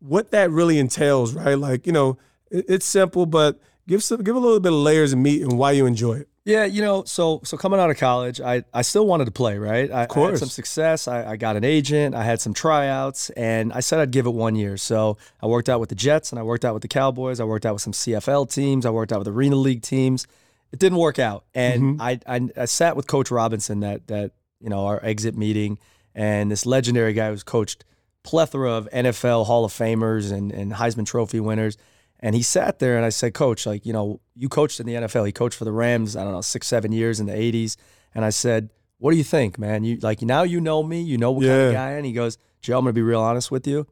what 0.00 0.32
that 0.32 0.50
really 0.50 0.78
entails, 0.78 1.34
right? 1.34 1.58
Like, 1.58 1.86
you 1.86 1.92
know, 1.92 2.18
it, 2.50 2.64
it's 2.68 2.86
simple, 2.86 3.26
but 3.26 3.60
give 3.86 4.02
some, 4.02 4.22
give 4.22 4.36
a 4.36 4.38
little 4.38 4.60
bit 4.60 4.72
of 4.72 4.78
layers 4.78 5.12
of 5.12 5.20
meat 5.20 5.42
and 5.42 5.56
why 5.56 5.70
you 5.70 5.86
enjoy 5.86 6.14
it. 6.14 6.28
Yeah, 6.46 6.64
you 6.64 6.80
know, 6.80 7.02
so 7.02 7.40
so 7.42 7.56
coming 7.56 7.80
out 7.80 7.90
of 7.90 7.98
college, 7.98 8.40
I, 8.40 8.62
I 8.72 8.82
still 8.82 9.04
wanted 9.04 9.24
to 9.24 9.32
play, 9.32 9.58
right? 9.58 9.90
I, 9.90 9.96
I 9.96 10.00
had 10.02 10.08
course. 10.10 10.38
some 10.38 10.48
success. 10.48 11.08
I, 11.08 11.32
I 11.32 11.36
got 11.36 11.56
an 11.56 11.64
agent. 11.64 12.14
I 12.14 12.22
had 12.22 12.40
some 12.40 12.54
tryouts, 12.54 13.30
and 13.30 13.72
I 13.72 13.80
said 13.80 13.98
I'd 13.98 14.12
give 14.12 14.26
it 14.26 14.30
one 14.30 14.54
year. 14.54 14.76
So 14.76 15.18
I 15.42 15.46
worked 15.46 15.68
out 15.68 15.80
with 15.80 15.88
the 15.88 15.96
Jets, 15.96 16.30
and 16.30 16.38
I 16.38 16.44
worked 16.44 16.64
out 16.64 16.72
with 16.72 16.82
the 16.82 16.88
Cowboys. 16.88 17.40
I 17.40 17.44
worked 17.44 17.66
out 17.66 17.72
with 17.72 17.82
some 17.82 17.92
CFL 17.92 18.48
teams. 18.48 18.86
I 18.86 18.90
worked 18.90 19.12
out 19.12 19.18
with 19.18 19.26
Arena 19.26 19.56
League 19.56 19.82
teams. 19.82 20.28
It 20.70 20.78
didn't 20.78 20.98
work 20.98 21.18
out, 21.18 21.46
and 21.52 21.82
mm-hmm. 21.82 22.02
I, 22.02 22.20
I 22.28 22.48
I 22.56 22.64
sat 22.66 22.94
with 22.94 23.08
Coach 23.08 23.32
Robinson 23.32 23.80
that 23.80 24.06
that 24.06 24.30
you 24.60 24.70
know 24.70 24.86
our 24.86 25.04
exit 25.04 25.36
meeting, 25.36 25.80
and 26.14 26.48
this 26.48 26.64
legendary 26.64 27.12
guy 27.12 27.30
who's 27.30 27.42
coached 27.42 27.84
plethora 28.22 28.70
of 28.70 28.88
NFL 28.90 29.46
Hall 29.46 29.64
of 29.64 29.72
Famers 29.72 30.30
and 30.30 30.52
and 30.52 30.74
Heisman 30.74 31.06
Trophy 31.06 31.40
winners. 31.40 31.76
And 32.20 32.34
he 32.34 32.42
sat 32.42 32.78
there 32.78 32.96
and 32.96 33.04
I 33.04 33.10
said, 33.10 33.34
Coach, 33.34 33.66
like, 33.66 33.84
you 33.84 33.92
know, 33.92 34.20
you 34.34 34.48
coached 34.48 34.80
in 34.80 34.86
the 34.86 34.94
NFL. 34.94 35.26
He 35.26 35.32
coached 35.32 35.56
for 35.58 35.64
the 35.64 35.72
Rams, 35.72 36.16
I 36.16 36.24
don't 36.24 36.32
know, 36.32 36.40
six, 36.40 36.66
seven 36.66 36.90
years 36.92 37.20
in 37.20 37.26
the 37.26 37.32
80s. 37.34 37.76
And 38.14 38.24
I 38.24 38.30
said, 38.30 38.70
What 38.98 39.10
do 39.10 39.16
you 39.18 39.24
think, 39.24 39.58
man? 39.58 39.84
You 39.84 39.98
like 39.98 40.22
now 40.22 40.42
you 40.42 40.60
know 40.60 40.82
me, 40.82 41.02
you 41.02 41.18
know 41.18 41.30
what 41.30 41.42
kind 41.42 41.52
Yeah. 41.52 41.66
of 41.68 41.72
guy 41.74 41.88
I 41.88 41.90
am. 41.92 41.96
And 41.98 42.06
he 42.06 42.12
goes, 42.12 42.38
Joe, 42.62 42.78
I'm 42.78 42.84
gonna 42.84 42.94
be 42.94 43.02
real 43.02 43.20
honest 43.20 43.50
with 43.50 43.66
you. 43.66 43.86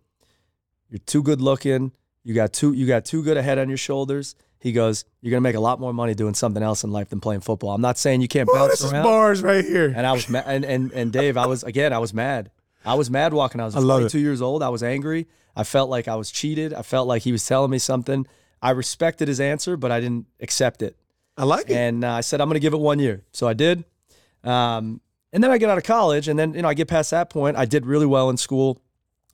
You're 0.88 1.00
too 1.00 1.22
good 1.22 1.40
looking. 1.40 1.92
You 2.22 2.34
got 2.34 2.52
too 2.52 2.72
you 2.72 2.86
got 2.86 3.04
too 3.04 3.22
good 3.22 3.36
a 3.36 3.42
head 3.42 3.58
on 3.58 3.68
your 3.68 3.76
shoulders. 3.78 4.34
He 4.58 4.72
goes, 4.72 5.04
You're 5.20 5.30
gonna 5.30 5.42
make 5.42 5.56
a 5.56 5.60
lot 5.60 5.78
more 5.78 5.92
money 5.92 6.14
doing 6.14 6.32
something 6.34 6.62
else 6.62 6.84
in 6.84 6.90
life 6.90 7.10
than 7.10 7.20
playing 7.20 7.40
football. 7.42 7.74
I'm 7.74 7.82
not 7.82 7.98
saying 7.98 8.22
you 8.22 8.28
can't 8.28 8.48
Oh, 8.50 8.54
bounce 8.54 8.80
this 8.80 8.84
is 8.84 8.92
bars 8.92 9.42
right 9.42 9.64
here. 9.64 9.92
And 9.94 10.06
I 10.06 10.12
was 10.12 10.28
mad. 10.30 10.44
And, 10.46 10.64
and 10.64 10.90
and 10.92 11.12
Dave, 11.12 11.36
I 11.36 11.46
was 11.46 11.62
again, 11.64 11.92
I 11.92 11.98
was 11.98 12.14
mad. 12.14 12.50
I 12.84 12.94
was 12.94 13.10
mad 13.10 13.32
walking. 13.32 13.60
I 13.60 13.64
was 13.64 13.76
I 13.76 13.80
love 13.80 14.00
it. 14.00 14.10
22 14.10 14.18
years 14.18 14.42
old. 14.42 14.62
I 14.62 14.68
was 14.68 14.82
angry. 14.82 15.26
I 15.56 15.64
felt 15.64 15.88
like 15.90 16.08
I 16.08 16.16
was 16.16 16.30
cheated. 16.30 16.74
I 16.74 16.82
felt 16.82 17.06
like 17.06 17.22
he 17.22 17.32
was 17.32 17.46
telling 17.46 17.70
me 17.70 17.78
something. 17.78 18.26
I 18.60 18.70
respected 18.70 19.28
his 19.28 19.40
answer, 19.40 19.76
but 19.76 19.90
I 19.92 20.00
didn't 20.00 20.26
accept 20.40 20.82
it. 20.82 20.96
I 21.36 21.44
like 21.44 21.70
it. 21.70 21.76
And 21.76 22.04
uh, 22.04 22.12
I 22.12 22.20
said 22.20 22.40
I'm 22.40 22.48
going 22.48 22.54
to 22.54 22.60
give 22.60 22.74
it 22.74 22.80
one 22.80 22.98
year. 22.98 23.22
So 23.32 23.46
I 23.48 23.54
did. 23.54 23.84
Um, 24.42 25.00
and 25.32 25.42
then 25.42 25.50
I 25.50 25.58
get 25.58 25.68
out 25.68 25.78
of 25.78 25.84
college, 25.84 26.28
and 26.28 26.38
then 26.38 26.54
you 26.54 26.62
know 26.62 26.68
I 26.68 26.74
get 26.74 26.86
past 26.88 27.10
that 27.10 27.28
point. 27.28 27.56
I 27.56 27.64
did 27.64 27.86
really 27.86 28.06
well 28.06 28.30
in 28.30 28.36
school. 28.36 28.80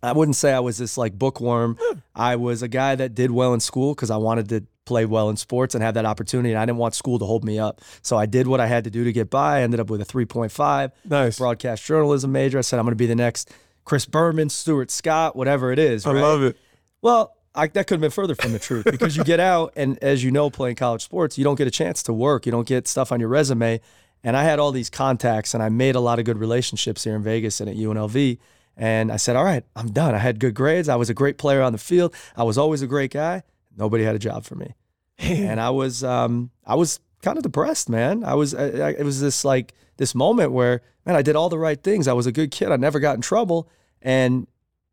I 0.03 0.13
wouldn't 0.13 0.37
say 0.37 0.53
I 0.53 0.61
was 0.61 0.79
this 0.79 0.97
like 0.97 1.19
bookworm. 1.19 1.77
I 2.15 2.37
was 2.37 2.63
a 2.63 2.69
guy 2.69 2.95
that 2.95 3.15
did 3.15 3.31
well 3.31 3.53
in 3.53 3.61
school 3.61 3.95
because 3.95 4.11
I 4.11 4.17
wanted 4.17 4.49
to 4.49 4.65
play 4.85 5.05
well 5.05 5.31
in 5.31 5.37
sports 5.37 5.75
and 5.75 5.85
have 5.85 5.95
that 5.95 6.05
opportunity. 6.05 6.51
And 6.51 6.59
I 6.59 6.67
didn't 6.67 6.79
want 6.79 6.95
school 6.95 7.19
to 7.19 7.25
hold 7.25 7.45
me 7.45 7.59
up. 7.59 7.81
So 8.03 8.17
I 8.17 8.27
did 8.27 8.47
what 8.47 8.61
I 8.61 8.67
had 8.67 8.85
to 8.85 8.91
do 8.91 9.05
to 9.05 9.13
get 9.13 9.31
by. 9.31 9.59
I 9.59 9.63
ended 9.63 9.81
up 9.81 9.91
with 9.91 10.01
a 10.01 10.05
3.5 10.05 10.93
Nice. 11.05 11.39
broadcast 11.39 11.85
journalism 11.85 12.33
major. 12.33 12.59
I 12.59 12.63
said 12.63 12.79
I'm 12.79 12.85
going 12.85 12.93
to 12.93 12.97
be 12.97 13.07
the 13.07 13.15
next 13.15 13.53
Chris 13.85 14.07
Berman, 14.07 14.49
Stuart 14.49 14.91
Scott, 14.91 15.37
whatever 15.37 15.73
it 15.73 15.79
is. 15.79 16.07
I 16.07 16.13
right? 16.13 16.21
love 16.21 16.43
it. 16.43 16.57
Well, 17.03 17.37
I, 17.55 17.67
that 17.69 17.87
could 17.87 17.95
have 17.95 18.01
been 18.01 18.11
further 18.11 18.35
from 18.35 18.53
the 18.53 18.59
truth 18.59 18.85
because 18.91 19.17
you 19.17 19.25
get 19.25 19.41
out 19.41 19.73
and 19.77 19.99
as 20.03 20.23
you 20.23 20.31
know, 20.31 20.51
playing 20.51 20.77
college 20.77 21.03
sports, 21.03 21.37
you 21.39 21.45
don't 21.45 21.57
get 21.57 21.67
a 21.67 21.71
chance 21.71 22.03
to 22.05 22.13
work. 22.13 22.47
You 22.47 22.53
don't 22.53 22.67
get 22.67 22.87
stuff 22.89 23.13
on 23.13 23.21
your 23.21 23.29
resume. 23.29 23.81
And 24.23 24.37
I 24.37 24.45
had 24.45 24.59
all 24.59 24.71
these 24.71 24.91
contacts 24.91 25.55
and 25.55 25.63
I 25.63 25.69
made 25.69 25.95
a 25.95 26.01
lot 26.01 26.19
of 26.19 26.25
good 26.25 26.39
relationships 26.39 27.05
here 27.05 27.17
in 27.17 27.23
Vegas 27.23 27.61
and 27.61 27.71
at 27.71 27.77
UNLV. 27.77 28.39
And 28.77 29.11
I 29.13 29.17
said, 29.17 29.37
all 29.37 29.45
right, 29.45 29.65
I'm 29.75 29.91
done. 29.93 30.15
I 30.15 30.19
had 30.19 30.39
good 30.41 30.55
grades. 30.55 30.89
I 30.89 30.97
was 30.97 31.11
a 31.11 31.15
great 31.15 31.39
player 31.39 31.63
on 31.63 31.73
the 31.73 31.79
field. 31.79 32.15
I 32.37 32.45
was 32.45 32.57
always 32.59 32.83
a 32.83 32.87
great 32.87 33.11
guy. 33.13 33.43
Nobody 33.77 34.05
had 34.05 34.15
a 34.15 34.19
job 34.19 34.45
for 34.45 34.55
me. 34.55 34.75
and 35.19 35.61
I 35.69 35.71
was, 35.71 36.05
um, 36.05 36.51
I 36.65 36.75
was 36.75 37.01
kind 37.23 37.37
of 37.37 37.43
depressed, 37.43 37.89
man. 37.89 38.25
I 38.25 38.35
was, 38.35 38.55
I, 38.55 38.65
I, 38.65 38.91
it 38.91 39.05
was 39.05 39.21
this 39.21 39.45
like 39.45 39.75
this 39.97 40.15
moment 40.15 40.53
where, 40.53 40.83
man, 41.05 41.17
I 41.17 41.23
did 41.23 41.37
all 41.37 41.49
the 41.49 41.59
right 41.59 41.83
things. 41.83 42.09
I 42.09 42.13
was 42.13 42.27
a 42.27 42.33
good 42.33 42.51
kid. 42.51 42.73
I 42.73 42.77
never 42.77 43.01
got 43.01 43.17
in 43.17 43.21
trouble. 43.21 43.69
And 44.03 44.47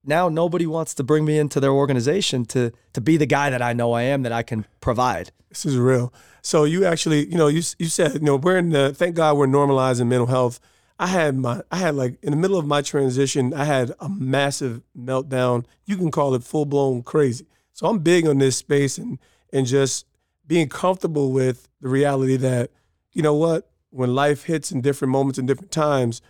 now 0.08 0.30
nobody 0.30 0.66
wants 0.66 0.94
to 0.96 1.04
bring 1.04 1.26
me 1.26 1.38
into 1.38 1.60
their 1.60 1.72
organization 1.72 2.46
to 2.46 2.72
to 2.94 3.02
be 3.02 3.18
the 3.18 3.26
guy 3.26 3.50
that 3.50 3.62
I 3.62 3.74
know 3.74 3.92
I 3.92 4.04
am 4.04 4.24
that 4.24 4.32
I 4.32 4.42
can 4.42 4.66
provide. 4.80 5.32
This 5.50 5.66
is 5.66 5.78
real. 5.78 6.14
So 6.42 6.64
you 6.64 6.86
actually, 6.86 7.28
you 7.28 7.38
know, 7.38 7.48
you 7.48 7.62
you 7.78 7.88
said, 7.88 8.14
you 8.14 8.20
know, 8.22 8.38
we're 8.38 8.58
in 8.58 8.70
the 8.70 8.94
thank 8.94 9.16
God 9.16 9.38
we're 9.38 9.48
normalizing 9.48 10.08
mental 10.08 10.28
health. 10.28 10.60
I 10.98 11.08
had 11.08 11.38
my 11.38 11.62
I 11.72 11.78
had 11.78 11.96
like 11.96 12.18
in 12.24 12.32
the 12.32 12.38
middle 12.38 12.58
of 12.58 12.66
my 12.66 12.82
transition, 12.82 13.54
I 13.54 13.66
had 13.66 13.92
a 14.00 14.10
massive 14.10 14.82
meltdown. 14.98 15.66
You 15.86 15.98
can 15.98 16.10
call 16.10 16.34
it 16.34 16.44
full 16.44 16.66
blown 16.66 17.04
crazy. 17.04 17.46
So 17.78 17.86
I'm 17.86 18.00
big 18.00 18.26
on 18.28 18.40
this 18.40 18.58
space 18.58 18.98
and 18.98 19.20
and 19.54 19.68
just 19.68 20.08
being 20.48 20.68
comfortable 20.68 21.32
with 21.32 21.70
the 21.80 21.90
reality 21.90 22.36
that, 22.38 22.72
you 23.14 23.22
know 23.22 23.36
what, 23.36 23.70
when 23.92 24.16
life 24.16 24.46
hits 24.46 24.72
in 24.72 24.82
different 24.82 25.12
moments 25.12 25.38
and 25.38 25.48
different 25.48 25.72
times, 25.72 26.24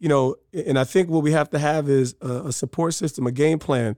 you 0.00 0.08
know, 0.08 0.34
and 0.52 0.76
I 0.76 0.82
think 0.82 1.08
what 1.08 1.22
we 1.22 1.30
have 1.30 1.50
to 1.50 1.58
have 1.60 1.88
is 1.88 2.16
a, 2.20 2.46
a, 2.46 2.52
support 2.52 2.94
system, 2.94 3.28
a 3.28 3.32
game 3.32 3.60
plan. 3.60 3.96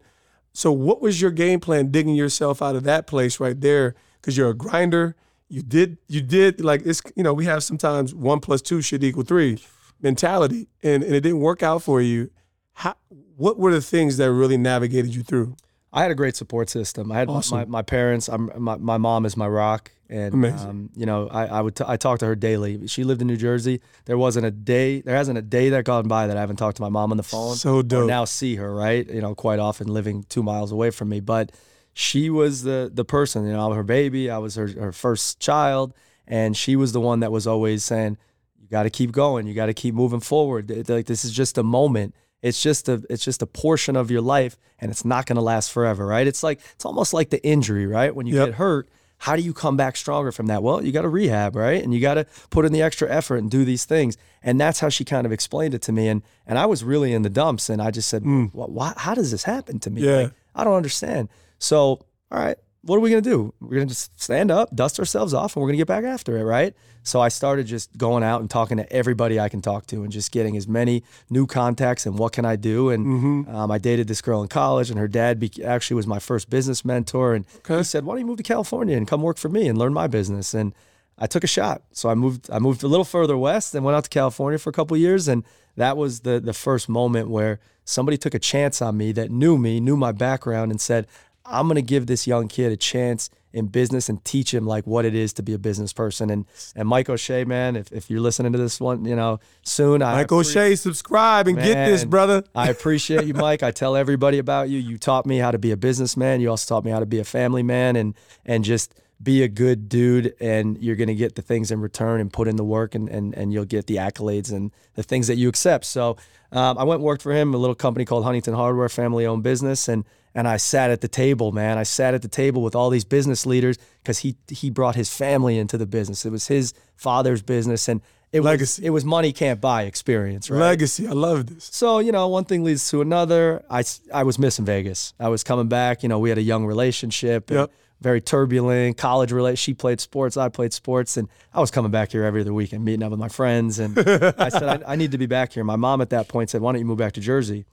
So, 0.53 0.73
what 0.73 1.01
was 1.01 1.23
your 1.23 1.31
game 1.31 1.59
plan 1.59 1.91
digging 1.91 2.17
yourself 2.17 2.61
out 2.61 2.77
of 2.77 2.85
that 2.85 3.07
place 3.07 3.41
right 3.41 3.59
there? 3.59 3.95
Because 4.21 4.37
you're 4.37 4.51
a 4.51 4.55
grinder. 4.55 5.17
You 5.49 5.63
did, 5.63 5.97
you 6.07 6.21
did 6.21 6.61
like 6.61 6.83
it's, 6.85 7.01
you 7.17 7.23
know, 7.23 7.33
we 7.33 7.47
have 7.47 7.65
sometimes 7.65 8.15
one 8.15 8.41
plus 8.41 8.61
two 8.61 8.83
should 8.83 9.03
equal 9.03 9.23
three 9.23 9.59
mentality, 10.03 10.69
and, 10.83 11.03
and 11.03 11.15
it 11.15 11.23
didn't 11.23 11.41
work 11.41 11.63
out 11.63 11.83
for 11.83 12.03
you. 12.03 12.31
How, 12.75 12.97
what 13.09 13.59
were 13.59 13.73
the 13.73 13.81
things 13.81 14.19
that 14.19 14.31
really 14.31 14.59
navigated 14.59 15.15
you 15.15 15.23
through? 15.23 15.57
I 15.92 16.03
had 16.03 16.11
a 16.11 16.14
great 16.14 16.37
support 16.37 16.70
system. 16.70 17.11
I 17.11 17.18
had 17.18 17.29
awesome. 17.29 17.59
my, 17.59 17.64
my 17.64 17.83
parents. 17.83 18.29
I'm, 18.29 18.50
my, 18.57 18.76
my 18.76 18.96
mom 18.96 19.26
is 19.26 19.37
my 19.37 19.48
rock, 19.48 19.90
and 20.09 20.44
um, 20.44 20.90
you 20.94 21.05
know 21.05 21.29
I, 21.29 21.46
I 21.46 21.61
would 21.61 21.74
t- 21.74 21.85
I 21.87 21.96
talk 21.96 22.20
to 22.20 22.26
her 22.26 22.37
daily. 22.37 22.87
She 22.87 23.03
lived 23.03 23.20
in 23.20 23.26
New 23.26 23.37
Jersey. 23.37 23.81
There 24.05 24.16
wasn't 24.16 24.46
a 24.46 24.53
day. 24.53 25.00
There 25.00 25.16
hasn't 25.16 25.37
a 25.37 25.42
day 25.42 25.70
that 25.70 25.85
gone 25.85 26.07
by 26.07 26.29
that 26.29 26.37
I 26.37 26.40
haven't 26.40 26.57
talked 26.57 26.76
to 26.76 26.83
my 26.83 26.88
mom 26.88 27.11
on 27.11 27.16
the 27.16 27.24
phone. 27.24 27.57
So 27.57 27.83
dope. 27.83 28.07
now 28.07 28.24
see 28.24 28.55
her 28.57 28.72
right. 28.72 29.09
You 29.09 29.20
know, 29.20 29.35
quite 29.35 29.59
often 29.59 29.88
living 29.88 30.24
two 30.29 30.44
miles 30.44 30.70
away 30.70 30.90
from 30.90 31.09
me, 31.09 31.18
but 31.18 31.50
she 31.92 32.31
was 32.31 32.62
the 32.62 32.90
the 32.92 33.05
person. 33.05 33.44
You 33.46 33.53
know, 33.53 33.72
her 33.72 33.83
baby. 33.83 34.31
I 34.31 34.38
was 34.38 34.55
her 34.55 34.68
her 34.68 34.92
first 34.92 35.40
child, 35.40 35.92
and 36.26 36.57
she 36.57 36.76
was 36.76 36.92
the 36.92 37.00
one 37.00 37.20
that 37.20 37.33
was 37.33 37.48
always 37.48 37.83
saying, 37.83 38.16
"You 38.61 38.68
got 38.68 38.85
to 38.85 38.90
keep 38.90 39.11
going. 39.11 39.48
You 39.48 39.55
got 39.55 39.66
to 39.66 39.74
keep 39.74 39.94
moving 39.94 40.20
forward. 40.20 40.88
Like 40.88 41.07
this 41.07 41.24
is 41.24 41.33
just 41.33 41.59
a 41.59 41.64
moment." 41.64 42.14
It's 42.42 42.62
just 42.62 42.88
a 42.88 43.03
it's 43.11 43.24
just 43.24 43.42
a 43.42 43.46
portion 43.46 43.96
of 43.96 44.11
your 44.11 44.22
life 44.22 44.57
and 44.79 44.90
it's 44.90 45.05
not 45.05 45.26
going 45.26 45.37
to 45.37 45.42
last 45.42 45.72
forever, 45.72 46.07
right? 46.07 46.26
It's 46.26 46.42
like 46.42 46.61
it's 46.74 46.85
almost 46.85 47.12
like 47.12 47.31
the 47.31 47.44
injury, 47.44 47.87
right? 47.87 48.14
When 48.14 48.26
you 48.26 48.37
yep. 48.37 48.48
get 48.48 48.55
hurt, 48.55 48.88
how 49.20 49.37
do 49.37 49.42
you 49.42 49.53
come 49.53 49.76
back 49.76 49.96
stronger 49.96 50.33
from 50.33 50.46
that? 50.46 50.62
Well, 50.62 50.83
you 50.83 50.92
got 50.92 51.03
to 51.03 51.09
rehab, 51.09 51.55
right? 51.55 51.83
And 51.83 51.92
you 51.92 52.00
got 52.00 52.14
to 52.14 52.26
put 52.48 52.64
in 52.64 52.72
the 52.72 52.81
extra 52.81 53.09
effort 53.11 53.37
and 53.37 53.50
do 53.50 53.66
these 53.66 53.85
things. 53.85 54.16
And 54.42 54.59
that's 54.59 54.81
how 54.81 54.88
she 54.88 55.05
kind 55.05 55.26
of 55.26 55.33
explained 55.33 55.74
it 55.74 55.83
to 55.83 55.92
me. 55.92 56.09
And 56.09 56.22
and 56.46 56.59
I 56.59 56.64
was 56.64 56.83
really 56.83 57.12
in 57.12 57.20
the 57.20 57.31
dumps, 57.31 57.68
and 57.68 57.83
I 57.83 57.90
just 57.90 58.09
said, 58.09 58.24
mm. 58.24 58.50
well, 58.55 58.68
why, 58.68 58.94
how 58.96 59.14
does 59.14 59.31
this 59.31 59.44
happen 59.44 59.79
to 59.81 59.90
me? 59.90 60.03
Yeah. 60.03 60.16
Like, 60.16 60.33
I 60.55 60.64
don't 60.64 60.74
understand. 60.74 61.29
So, 61.59 61.79
all 61.81 62.07
right, 62.31 62.57
what 62.83 62.97
are 62.97 63.01
we 63.01 63.11
going 63.11 63.23
to 63.23 63.29
do? 63.29 63.53
We're 63.61 63.77
going 63.77 63.88
to 63.88 63.95
just 63.95 64.19
stand 64.21 64.51
up, 64.51 64.75
dust 64.75 64.99
ourselves 64.99 65.35
off, 65.35 65.55
and 65.55 65.61
we're 65.61 65.69
going 65.69 65.79
to 65.79 65.83
get 65.83 65.88
back 65.88 66.05
after 66.05 66.38
it, 66.38 66.45
right? 66.45 66.75
So 67.03 67.21
I 67.21 67.29
started 67.29 67.66
just 67.66 67.97
going 67.97 68.23
out 68.23 68.40
and 68.40 68.49
talking 68.49 68.79
to 68.79 68.90
everybody 68.93 69.38
I 69.38 69.49
can 69.49 69.61
talk 69.61 69.87
to 69.87 70.03
and 70.03 70.11
just 70.11 70.33
getting 70.33 70.57
as 70.57 70.66
many 70.66 71.03
new 71.29 71.47
contacts 71.47 72.07
and 72.07 72.19
what 72.19 72.33
can 72.33 72.45
I 72.45 72.57
do. 72.57 72.90
And 72.90 73.07
mm-hmm. 73.07 73.55
um, 73.55 73.71
I 73.71 73.79
dated 73.79 74.09
this 74.09 74.23
girl 74.23 74.43
in 74.43 74.49
college, 74.49 74.90
and 74.90 74.99
her 74.99 75.09
dad 75.09 75.38
be- 75.38 75.64
actually 75.64 75.97
was 75.97 76.07
my 76.07 76.19
first 76.19 76.49
business 76.49 76.85
mentor. 76.85 77.35
And 77.35 77.47
okay. 77.59 77.79
he 77.79 77.85
said, 77.85 78.05
Why 78.05 78.14
don't 78.14 78.21
you 78.21 78.27
move 78.27 78.38
to 78.38 78.43
California 78.43 78.97
and 78.97 79.07
come 79.07 79.23
work 79.23 79.37
for 79.37 79.49
me 79.49 79.69
and 79.69 79.79
learn 79.79 79.93
my 79.93 80.07
business? 80.07 80.55
And 80.55 80.75
I 81.19 81.27
took 81.27 81.45
a 81.45 81.49
shot. 81.49 81.83
So 81.93 82.09
I 82.09 82.14
moved 82.14 82.51
I 82.51 82.59
moved 82.59 82.83
a 82.83 82.88
little 82.88 83.05
further 83.05 83.37
west 83.37 83.75
and 83.75 83.85
went 83.85 83.97
out 83.97 84.05
to 84.05 84.11
California 84.11 84.59
for 84.59 84.71
a 84.71 84.73
couple 84.73 84.97
years. 84.97 85.29
And 85.29 85.45
that 85.77 85.97
was 85.97 86.21
the 86.21 86.40
the 86.40 86.55
first 86.55 86.88
moment 86.88 87.29
where 87.29 87.61
somebody 87.85 88.16
took 88.16 88.35
a 88.35 88.38
chance 88.38 88.81
on 88.81 88.97
me 88.97 89.12
that 89.12 89.31
knew 89.31 89.59
me, 89.59 89.81
knew 89.81 89.97
my 89.97 90.12
background, 90.12 90.71
and 90.71 90.81
said, 90.81 91.07
I'm 91.44 91.66
going 91.66 91.76
to 91.76 91.83
give 91.83 92.07
this 92.07 92.26
young 92.26 92.48
kid 92.48 92.72
a 92.72 92.76
chance 92.76 93.31
in 93.53 93.66
business 93.66 94.09
and 94.09 94.24
teach 94.24 94.55
him 94.55 94.64
like 94.64 94.87
what 94.87 95.05
it 95.05 95.14
is 95.14 95.33
to 95.35 95.42
be 95.42 95.53
a 95.53 95.59
business 95.59 95.92
person. 95.92 96.31
And 96.31 96.46
and 96.76 96.88
Mike 96.88 97.09
O'Shea, 97.09 97.44
man, 97.44 97.76
if, 97.76 97.90
if 97.92 98.11
you're 98.11 98.20
listening 98.20 98.53
to 98.53 98.59
this 98.59 98.81
one, 98.81 99.05
you 99.05 99.16
know, 99.16 99.40
soon 99.62 100.03
I 100.03 100.14
Mike 100.14 100.33
O'Shea, 100.33 100.76
subscribe 100.76 101.48
and 101.48 101.57
man, 101.57 101.66
get 101.66 101.87
this, 101.87 102.05
brother. 102.05 102.44
I 102.55 102.70
appreciate 102.70 103.24
you, 103.24 103.35
Mike. 103.35 103.62
I 103.62 103.70
tell 103.70 103.96
everybody 103.96 104.38
about 104.38 104.68
you. 104.68 104.79
You 104.79 104.98
taught 104.98 105.26
me 105.26 105.38
how 105.38 105.50
to 105.50 105.59
be 105.59 105.72
a 105.72 105.76
businessman. 105.76 106.40
You 106.40 106.50
also 106.50 106.74
taught 106.74 106.85
me 106.85 106.90
how 106.90 107.00
to 107.00 107.07
be 107.07 107.18
a 107.18 107.24
family 107.24 107.62
man 107.62 107.96
and 107.96 108.14
and 108.46 108.64
just 108.64 108.94
be 109.22 109.42
a 109.42 109.48
good 109.48 109.88
dude 109.88 110.35
and 110.40 110.78
you're 110.78 110.96
going 110.96 111.09
to 111.09 111.14
get 111.14 111.35
the 111.35 111.42
things 111.42 111.70
in 111.70 111.80
return 111.80 112.20
and 112.20 112.33
put 112.33 112.48
in 112.48 112.56
the 112.56 112.64
work 112.64 112.94
and, 112.94 113.09
and, 113.09 113.35
and 113.35 113.52
you'll 113.52 113.66
get 113.66 113.87
the 113.87 113.96
accolades 113.96 114.50
and 114.50 114.72
the 114.94 115.02
things 115.02 115.26
that 115.26 115.37
you 115.37 115.48
accept. 115.48 115.85
So 115.85 116.16
um, 116.52 116.78
I 116.78 116.85
went 116.85 117.00
and 117.00 117.04
worked 117.04 117.22
for 117.22 117.33
him, 117.33 117.52
a 117.52 117.59
little 117.59 117.74
company 117.74 118.04
called 118.04 118.24
Huntington 118.24 118.54
Hardware, 118.54 118.88
family 118.88 119.26
owned 119.26 119.42
business. 119.42 119.88
And, 119.88 120.04
and 120.35 120.48
I 120.48 120.56
sat 120.56 120.90
at 120.90 121.02
the 121.02 121.09
table, 121.09 121.52
man. 121.52 121.76
I 121.76 121.83
sat 121.83 122.14
at 122.14 122.22
the 122.22 122.28
table 122.28 122.62
with 122.62 122.74
all 122.74 122.88
these 122.88 123.04
business 123.04 123.44
leaders 123.44 123.76
because 124.02 124.20
he, 124.20 124.37
he 124.48 124.70
brought 124.70 124.94
his 124.94 125.14
family 125.14 125.59
into 125.59 125.76
the 125.76 125.87
business. 125.87 126.24
It 126.24 126.30
was 126.30 126.46
his 126.46 126.72
father's 126.96 127.42
business. 127.42 127.88
And 127.88 128.00
it 128.33 128.42
Legacy. 128.42 128.83
was 128.83 128.87
it 128.87 128.90
was 128.90 129.04
money 129.04 129.33
can't 129.33 129.61
buy 129.61 129.83
experience, 129.83 130.48
right? 130.48 130.61
Legacy. 130.61 131.09
I 131.09 131.11
love 131.11 131.46
this. 131.52 131.64
So 131.72 131.98
you 131.98 132.12
know, 132.12 132.28
one 132.28 132.44
thing 132.44 132.62
leads 132.62 132.88
to 132.90 133.00
another. 133.00 133.64
I, 133.68 133.83
I 134.14 134.22
was 134.22 134.38
missing 134.38 134.64
Vegas. 134.64 135.14
I 135.18 135.30
was 135.30 135.42
coming 135.42 135.66
back. 135.66 136.04
You 136.04 136.09
know, 136.09 136.20
we 136.20 136.28
had 136.28 136.38
a 136.38 136.42
young 136.42 136.64
relationship. 136.64 137.50
Yep 137.50 137.72
very 138.01 138.21
turbulent 138.21 138.97
college 138.97 139.33
related. 139.33 139.59
She 139.59 139.75
played 139.75 140.01
sports, 140.01 140.37
I 140.37 140.49
played 140.49 140.73
sports, 140.73 141.17
and 141.17 141.29
I 141.53 141.61
was 141.61 141.71
coming 141.71 141.91
back 141.91 142.13
here 142.13 142.25
every 142.25 142.41
other 142.41 142.55
weekend, 142.55 142.85
meeting 142.85 143.03
up 143.03 143.11
with 143.11 143.21
my 143.21 143.29
friends. 143.29 143.79
And 143.79 143.99
I 143.99 144.49
said, 144.49 144.63
I, 144.63 144.93
I, 144.93 144.97
need 144.97 145.13
to 145.13 145.19
be 145.19 145.27
back 145.27 145.53
here. 145.53 145.65
My 145.65 145.77
mom 145.77 146.01
at 146.01 146.11
that 146.11 146.29
point 146.29 146.51
said, 146.51 146.61
Why 146.61 146.73
don't 146.73 146.81
you 146.81 146.87
move 146.87 146.99
back 146.99 147.13
to 147.13 147.21
Jersey? 147.21 147.67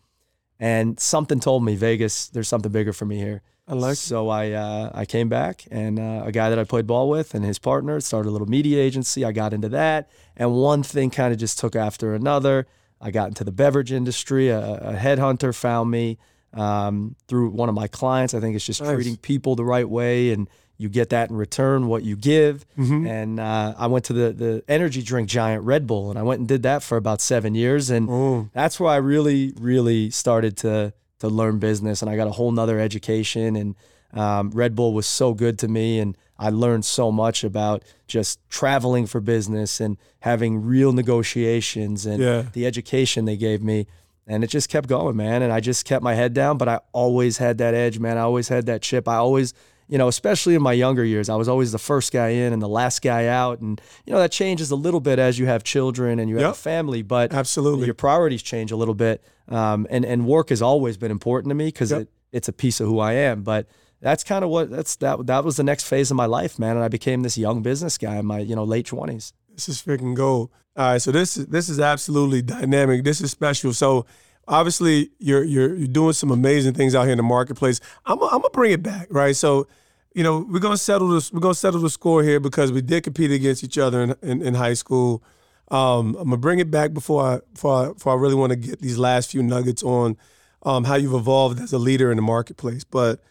And 0.59 0.99
something 0.99 1.39
told 1.39 1.63
me 1.63 1.75
Vegas, 1.75 2.29
there's 2.29 2.47
something 2.47 2.71
bigger 2.71 2.93
for 2.93 3.05
me 3.05 3.17
here. 3.17 3.41
I 3.67 3.73
like. 3.73 3.97
So 3.97 4.29
I 4.29 4.51
uh, 4.51 4.91
I 4.93 5.05
came 5.05 5.27
back, 5.27 5.65
and 5.69 5.99
uh, 5.99 6.23
a 6.25 6.31
guy 6.31 6.49
that 6.49 6.57
I 6.57 6.63
played 6.63 6.87
ball 6.87 7.09
with 7.09 7.35
and 7.35 7.43
his 7.43 7.59
partner 7.59 7.99
started 7.99 8.29
a 8.29 8.31
little 8.31 8.47
media 8.47 8.81
agency. 8.81 9.25
I 9.25 9.33
got 9.33 9.53
into 9.53 9.67
that, 9.69 10.09
and 10.37 10.53
one 10.53 10.83
thing 10.83 11.09
kind 11.09 11.33
of 11.33 11.39
just 11.39 11.59
took 11.59 11.75
after 11.75 12.15
another. 12.15 12.65
I 13.01 13.11
got 13.11 13.27
into 13.27 13.43
the 13.43 13.51
beverage 13.51 13.91
industry. 13.91 14.47
A, 14.49 14.75
a 14.75 14.93
headhunter 14.93 15.53
found 15.53 15.91
me 15.91 16.17
um, 16.57 17.15
through 17.27 17.49
one 17.49 17.69
of 17.69 17.75
my 17.75 17.87
clients. 17.87 18.33
I 18.33 18.39
think 18.39 18.55
it's 18.55 18.65
just 18.65 18.81
nice. 18.81 18.93
treating 18.93 19.17
people 19.17 19.55
the 19.55 19.65
right 19.65 19.87
way, 19.87 20.31
and 20.31 20.49
you 20.77 20.89
get 20.89 21.09
that 21.09 21.29
in 21.29 21.35
return 21.35 21.87
what 21.87 22.03
you 22.03 22.15
give. 22.15 22.65
Mm-hmm. 22.77 23.07
And 23.07 23.39
uh, 23.39 23.73
I 23.77 23.87
went 23.87 24.05
to 24.05 24.13
the 24.13 24.33
the 24.33 24.63
energy 24.67 25.01
drink 25.01 25.29
giant 25.29 25.63
Red 25.63 25.87
Bull, 25.87 26.09
and 26.09 26.19
I 26.19 26.23
went 26.23 26.39
and 26.39 26.47
did 26.47 26.63
that 26.63 26.83
for 26.83 26.97
about 26.97 27.21
seven 27.21 27.55
years, 27.55 27.89
and 27.89 28.09
oh. 28.09 28.49
that's 28.53 28.79
where 28.79 28.91
I 28.91 28.97
really, 28.97 29.53
really 29.59 30.09
started 30.09 30.57
to 30.57 30.93
to 31.19 31.27
learn 31.29 31.59
business, 31.59 32.01
and 32.01 32.11
I 32.11 32.15
got 32.15 32.27
a 32.27 32.31
whole 32.31 32.51
nother 32.51 32.79
education. 32.79 33.55
And 33.55 33.75
um, 34.13 34.51
Red 34.51 34.75
Bull 34.75 34.93
was 34.93 35.07
so 35.07 35.33
good 35.33 35.59
to 35.59 35.67
me, 35.67 35.99
and 35.99 36.17
I 36.39 36.49
learned 36.49 36.85
so 36.85 37.11
much 37.11 37.43
about 37.43 37.83
just 38.07 38.39
traveling 38.49 39.07
for 39.07 39.19
business 39.19 39.79
and 39.79 39.97
having 40.19 40.63
real 40.63 40.93
negotiations 40.93 42.05
and 42.05 42.21
yeah. 42.21 42.45
the 42.53 42.65
education 42.65 43.25
they 43.25 43.37
gave 43.37 43.63
me 43.63 43.87
and 44.27 44.43
it 44.43 44.47
just 44.47 44.69
kept 44.69 44.87
going, 44.87 45.15
man. 45.15 45.41
And 45.41 45.51
I 45.51 45.59
just 45.59 45.85
kept 45.85 46.03
my 46.03 46.13
head 46.13 46.33
down, 46.33 46.57
but 46.57 46.67
I 46.67 46.79
always 46.91 47.37
had 47.37 47.57
that 47.59 47.73
edge, 47.73 47.97
man. 47.97 48.17
I 48.17 48.21
always 48.21 48.49
had 48.49 48.65
that 48.65 48.81
chip. 48.81 49.07
I 49.07 49.15
always, 49.15 49.53
you 49.87 49.97
know, 49.97 50.09
especially 50.09 50.53
in 50.53 50.61
my 50.61 50.73
younger 50.73 51.05
years, 51.05 51.29
I 51.29 51.35
was 51.35 51.47
always 51.47 51.71
the 51.71 51.79
first 51.79 52.11
guy 52.11 52.29
in 52.29 52.51
and 52.51 52.61
the 52.61 52.67
last 52.67 53.01
guy 53.01 53.27
out. 53.27 53.61
And, 53.61 53.81
you 54.05 54.11
know, 54.11 54.19
that 54.19 54.31
changes 54.31 54.69
a 54.69 54.75
little 54.75 54.99
bit 54.99 55.17
as 55.17 55.39
you 55.39 55.45
have 55.45 55.63
children 55.63 56.19
and 56.19 56.29
you 56.29 56.35
have 56.35 56.41
yep. 56.41 56.51
a 56.51 56.57
family, 56.57 57.01
but 57.01 57.33
absolutely 57.33 57.85
your 57.85 57.95
priorities 57.95 58.43
change 58.43 58.71
a 58.71 58.75
little 58.75 58.95
bit. 58.95 59.23
Um, 59.47 59.87
and, 59.89 60.03
and 60.03 60.27
work 60.27 60.49
has 60.49 60.61
always 60.61 60.97
been 60.97 61.11
important 61.11 61.51
to 61.51 61.55
me 61.55 61.67
because 61.67 61.91
yep. 61.91 62.01
it, 62.01 62.09
it's 62.33 62.47
a 62.49 62.53
piece 62.53 62.81
of 62.81 62.87
who 62.87 62.99
I 62.99 63.13
am. 63.13 63.43
But 63.43 63.67
that's 64.01 64.23
kind 64.23 64.43
of 64.43 64.51
what 64.51 64.69
that's 64.69 64.97
that 64.97 65.25
that 65.25 65.43
was 65.43 65.55
the 65.55 65.63
next 65.63 65.85
phase 65.85 66.11
of 66.11 66.17
my 66.17 66.27
life, 66.27 66.59
man. 66.59 66.75
And 66.75 66.83
I 66.83 66.87
became 66.87 67.23
this 67.23 67.37
young 67.37 67.63
business 67.63 67.97
guy 67.97 68.17
in 68.17 68.25
my, 68.25 68.39
you 68.39 68.55
know, 68.55 68.63
late 68.63 68.85
twenties. 68.85 69.33
This 69.57 69.67
is 69.69 69.81
freaking 69.81 70.13
gold. 70.13 70.51
All 70.75 70.91
right, 70.91 71.01
so 71.01 71.11
this 71.11 71.35
is 71.35 71.47
this 71.47 71.67
is 71.67 71.79
absolutely 71.79 72.43
dynamic. 72.43 73.03
This 73.03 73.21
is 73.21 73.31
special. 73.31 73.73
So 73.73 74.05
obviously 74.47 75.09
you're 75.17 75.43
you're 75.43 75.75
you're 75.75 75.87
doing 75.87 76.13
some 76.13 76.29
amazing 76.29 76.75
things 76.75 76.93
out 76.93 77.03
here 77.03 77.13
in 77.13 77.17
the 77.17 77.23
marketplace. 77.23 77.79
I'm 78.05 78.21
I'm 78.21 78.41
gonna 78.41 78.49
bring 78.51 78.71
it 78.71 78.83
back, 78.83 79.07
right? 79.09 79.35
So, 79.35 79.67
you 80.13 80.21
know, 80.21 80.45
we're 80.47 80.59
gonna 80.59 80.77
settle 80.77 81.07
this. 81.07 81.33
We're 81.33 81.39
gonna 81.39 81.55
settle 81.55 81.81
the 81.81 81.89
score 81.89 82.21
here 82.21 82.39
because 82.39 82.71
we 82.71 82.83
did 82.83 83.03
compete 83.03 83.31
against 83.31 83.63
each 83.63 83.79
other 83.79 84.03
in 84.03 84.15
in, 84.21 84.41
in 84.43 84.53
high 84.53 84.75
school. 84.75 85.23
Um, 85.71 86.15
I'm 86.19 86.25
gonna 86.25 86.37
bring 86.37 86.59
it 86.59 86.69
back 86.69 86.93
before 86.93 87.23
I 87.23 87.39
before 87.51 87.73
I, 87.73 87.93
before 87.93 88.13
I 88.13 88.15
really 88.15 88.35
want 88.35 88.51
to 88.51 88.55
get 88.55 88.79
these 88.79 88.99
last 88.99 89.31
few 89.31 89.41
nuggets 89.41 89.81
on 89.81 90.17
um, 90.61 90.83
how 90.83 90.93
you've 90.93 91.15
evolved 91.15 91.59
as 91.59 91.73
a 91.73 91.79
leader 91.79 92.11
in 92.11 92.17
the 92.17 92.21
marketplace. 92.21 92.83
But 92.83 93.23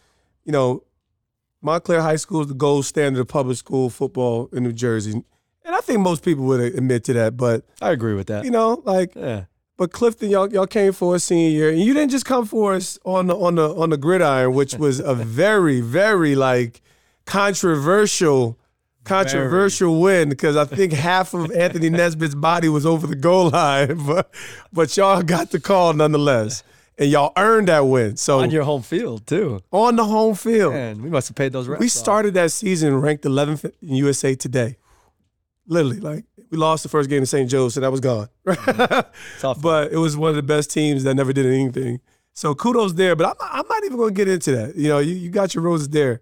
you 0.43 0.51
know, 0.51 0.83
Montclair 1.61 2.01
High 2.01 2.17
School 2.17 2.41
is 2.41 2.47
the 2.47 2.53
gold 2.53 2.85
standard 2.85 3.21
of 3.21 3.29
public 3.29 3.55
school 3.55 3.89
football 3.89 4.49
in 4.51 4.63
New 4.63 4.73
Jersey, 4.73 5.23
and 5.67 5.75
I 5.75 5.81
think 5.81 5.99
most 5.99 6.23
people 6.23 6.45
would 6.45 6.59
admit 6.61 7.03
to 7.03 7.13
that. 7.13 7.37
But 7.37 7.63
I 7.81 7.91
agree 7.91 8.15
with 8.15 8.27
that. 8.27 8.43
you 8.45 8.49
know, 8.51 8.81
like, 8.85 9.13
yeah. 9.15 9.43
but 9.77 9.91
Clifton, 9.91 10.29
y'all 10.31 10.51
y'all 10.51 10.65
came 10.65 10.93
for 10.93 11.13
us 11.15 11.25
senior 11.25 11.49
year, 11.49 11.69
and 11.69 11.79
you 11.79 11.93
didn't 11.93 12.09
just 12.09 12.25
come 12.25 12.45
for 12.45 12.73
us 12.73 12.97
on 13.05 13.27
the 13.27 13.35
on 13.37 13.55
the 13.55 13.75
on 13.75 13.91
the 13.91 13.97
gridiron, 13.97 14.53
which 14.53 14.73
was 14.85 14.99
a 14.99 15.13
very 15.13 15.81
very 15.81 16.33
like 16.35 16.81
controversial. 17.25 18.57
Controversial 19.03 20.01
win 20.01 20.27
because 20.27 20.57
I 20.57 20.65
think 20.65 20.91
half 20.91 21.33
of 21.33 21.49
Anthony 21.51 21.89
Nesbitt's 21.91 22.35
body 22.35 22.67
was 22.67 22.85
over 22.85 23.07
the 23.07 23.15
goal 23.15 23.51
line, 23.51 23.95
but 24.05 24.29
but 24.73 24.97
y'all 24.97 25.23
got 25.23 25.51
the 25.51 25.61
call 25.61 25.93
nonetheless, 25.93 26.61
and 26.97 27.09
y'all 27.09 27.31
earned 27.37 27.69
that 27.69 27.85
win. 27.87 28.17
So 28.17 28.39
On 28.39 28.51
your 28.51 28.65
home 28.65 28.81
field 28.81 29.25
too. 29.25 29.61
on 29.71 29.95
the 29.95 30.03
home 30.03 30.35
field, 30.35 30.73
Man, 30.73 31.01
we 31.01 31.09
must 31.09 31.29
have 31.29 31.35
paid 31.37 31.53
those 31.53 31.69
we 31.69 31.75
off. 31.77 31.89
started 31.89 32.33
that 32.33 32.51
season 32.51 32.99
ranked 32.99 33.23
11th 33.23 33.71
in 33.81 33.95
USA 33.95 34.35
Today. 34.35 34.75
Literally, 35.67 35.99
like 35.99 36.25
we 36.49 36.57
lost 36.57 36.83
the 36.83 36.89
first 36.89 37.09
game 37.09 37.21
to 37.21 37.25
St. 37.25 37.49
Joe's, 37.49 37.73
so 37.73 37.81
that 37.81 37.91
was 37.91 37.99
gone. 37.99 38.29
Tough. 39.39 39.61
but 39.61 39.91
it 39.91 39.97
was 39.97 40.15
one 40.15 40.29
of 40.29 40.35
the 40.35 40.43
best 40.43 40.71
teams 40.71 41.03
that 41.03 41.15
never 41.15 41.33
did 41.33 41.45
anything. 41.45 41.99
So 42.33 42.55
kudos 42.55 42.93
there. 42.93 43.15
But 43.15 43.25
I'm 43.25 43.35
not, 43.39 43.49
I'm 43.51 43.67
not 43.67 43.83
even 43.83 43.97
going 43.97 44.13
to 44.13 44.15
get 44.15 44.27
into 44.27 44.55
that. 44.55 44.75
You 44.75 44.89
know, 44.89 44.99
you, 44.99 45.13
you 45.13 45.29
got 45.29 45.53
your 45.55 45.63
roses 45.63 45.89
there. 45.89 46.21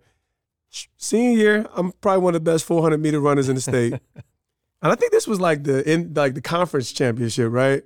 Senior 0.97 1.37
year, 1.37 1.67
I'm 1.75 1.91
probably 1.93 2.23
one 2.23 2.35
of 2.35 2.43
the 2.43 2.51
best 2.51 2.65
400 2.65 2.97
meter 2.99 3.19
runners 3.19 3.47
in 3.47 3.55
the 3.55 3.61
state, 3.61 3.93
and 4.15 4.91
I 4.91 4.95
think 4.95 5.13
this 5.13 5.25
was 5.25 5.39
like 5.39 5.63
the 5.63 5.89
in 5.89 6.13
like 6.13 6.33
the 6.33 6.41
conference 6.41 6.91
championship, 6.91 7.49
right? 7.51 7.83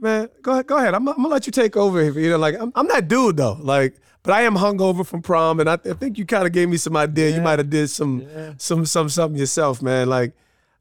Man, 0.00 0.28
go 0.42 0.52
ahead. 0.52 0.66
Go 0.66 0.76
ahead. 0.76 0.94
I'm, 0.94 1.08
I'm 1.08 1.16
gonna 1.16 1.28
let 1.28 1.46
you 1.46 1.52
take 1.52 1.76
over. 1.76 2.02
Here. 2.02 2.12
You 2.18 2.30
know, 2.30 2.38
like 2.38 2.54
I'm, 2.58 2.72
I'm 2.74 2.86
that 2.88 3.08
dude 3.08 3.36
though. 3.36 3.58
Like, 3.60 3.96
but 4.22 4.32
I 4.32 4.42
am 4.42 4.54
hungover 4.54 5.04
from 5.06 5.22
prom, 5.22 5.60
and 5.60 5.68
I, 5.68 5.74
I 5.74 5.94
think 5.94 6.18
you 6.18 6.26
kind 6.26 6.46
of 6.46 6.52
gave 6.52 6.68
me 6.68 6.76
some 6.76 6.96
idea. 6.96 7.34
You 7.34 7.40
might 7.40 7.58
have 7.58 7.70
did 7.70 7.88
some, 7.88 8.26
some, 8.58 8.84
some, 8.84 9.08
something 9.08 9.38
yourself, 9.38 9.80
man. 9.80 10.08
Like, 10.08 10.34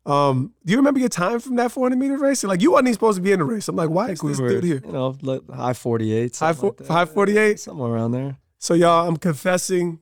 um, 0.05 0.53
do 0.65 0.71
you 0.71 0.77
remember 0.77 0.99
your 0.99 1.09
time 1.09 1.39
from 1.39 1.55
that 1.55 1.71
400 1.71 1.97
meter 1.97 2.17
race? 2.17 2.43
Like, 2.43 2.61
you 2.61 2.71
wasn't 2.71 2.87
even 2.87 2.93
supposed 2.95 3.17
to 3.17 3.21
be 3.21 3.31
in 3.31 3.39
the 3.39 3.45
race. 3.45 3.67
I'm 3.67 3.75
like, 3.75 3.89
why 3.89 4.09
is 4.09 4.21
we 4.21 4.31
this 4.31 4.39
were, 4.39 4.49
dude 4.49 4.63
here? 4.63 4.81
you 4.85 4.91
know, 4.91 5.17
like 5.21 5.49
high 5.49 5.73
48. 5.73 6.35
High, 6.35 6.51
like 6.51 6.87
high 6.87 7.05
48. 7.05 7.59
Somewhere 7.59 7.91
around 7.91 8.11
there. 8.11 8.37
So 8.59 8.73
y'all, 8.73 9.07
I'm 9.07 9.17
confessing 9.17 9.99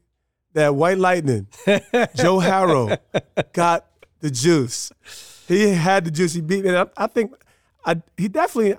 that 0.53 0.73
White 0.75 0.97
Lightning, 0.97 1.47
Joe 2.15 2.39
Haro, 2.39 2.97
got 3.53 3.85
the 4.21 4.31
juice. 4.31 4.91
He 5.47 5.69
had 5.69 6.05
the 6.05 6.11
juice. 6.11 6.33
He 6.33 6.41
beat 6.41 6.63
me. 6.63 6.75
I, 6.75 6.85
I 6.97 7.07
think 7.07 7.33
I 7.85 8.01
he 8.17 8.27
definitely 8.27 8.75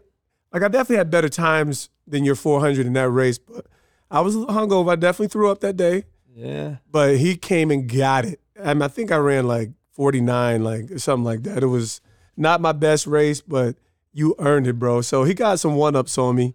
like 0.56 0.62
I 0.64 0.68
definitely 0.68 0.96
had 0.96 1.10
better 1.10 1.28
times 1.28 1.90
than 2.06 2.24
your 2.24 2.34
400 2.34 2.86
in 2.86 2.94
that 2.94 3.10
race, 3.10 3.36
but 3.38 3.66
I 4.10 4.20
was 4.22 4.34
hungover. 4.36 4.90
I 4.92 4.96
definitely 4.96 5.28
threw 5.28 5.50
up 5.50 5.60
that 5.60 5.76
day, 5.76 6.04
Yeah. 6.34 6.76
but 6.90 7.18
he 7.18 7.36
came 7.36 7.70
and 7.70 7.86
got 7.86 8.24
it. 8.24 8.40
I, 8.64 8.72
mean, 8.72 8.80
I 8.82 8.88
think 8.88 9.12
I 9.12 9.16
ran 9.18 9.46
like 9.46 9.70
49, 9.92 10.64
like 10.64 10.98
something 10.98 11.24
like 11.24 11.42
that. 11.42 11.62
It 11.62 11.66
was 11.66 12.00
not 12.38 12.62
my 12.62 12.72
best 12.72 13.06
race, 13.06 13.42
but 13.42 13.76
you 14.14 14.34
earned 14.38 14.66
it, 14.66 14.78
bro. 14.78 15.02
So 15.02 15.24
he 15.24 15.34
got 15.34 15.60
some 15.60 15.74
one 15.74 15.94
ups 15.94 16.16
on 16.16 16.36
me. 16.36 16.54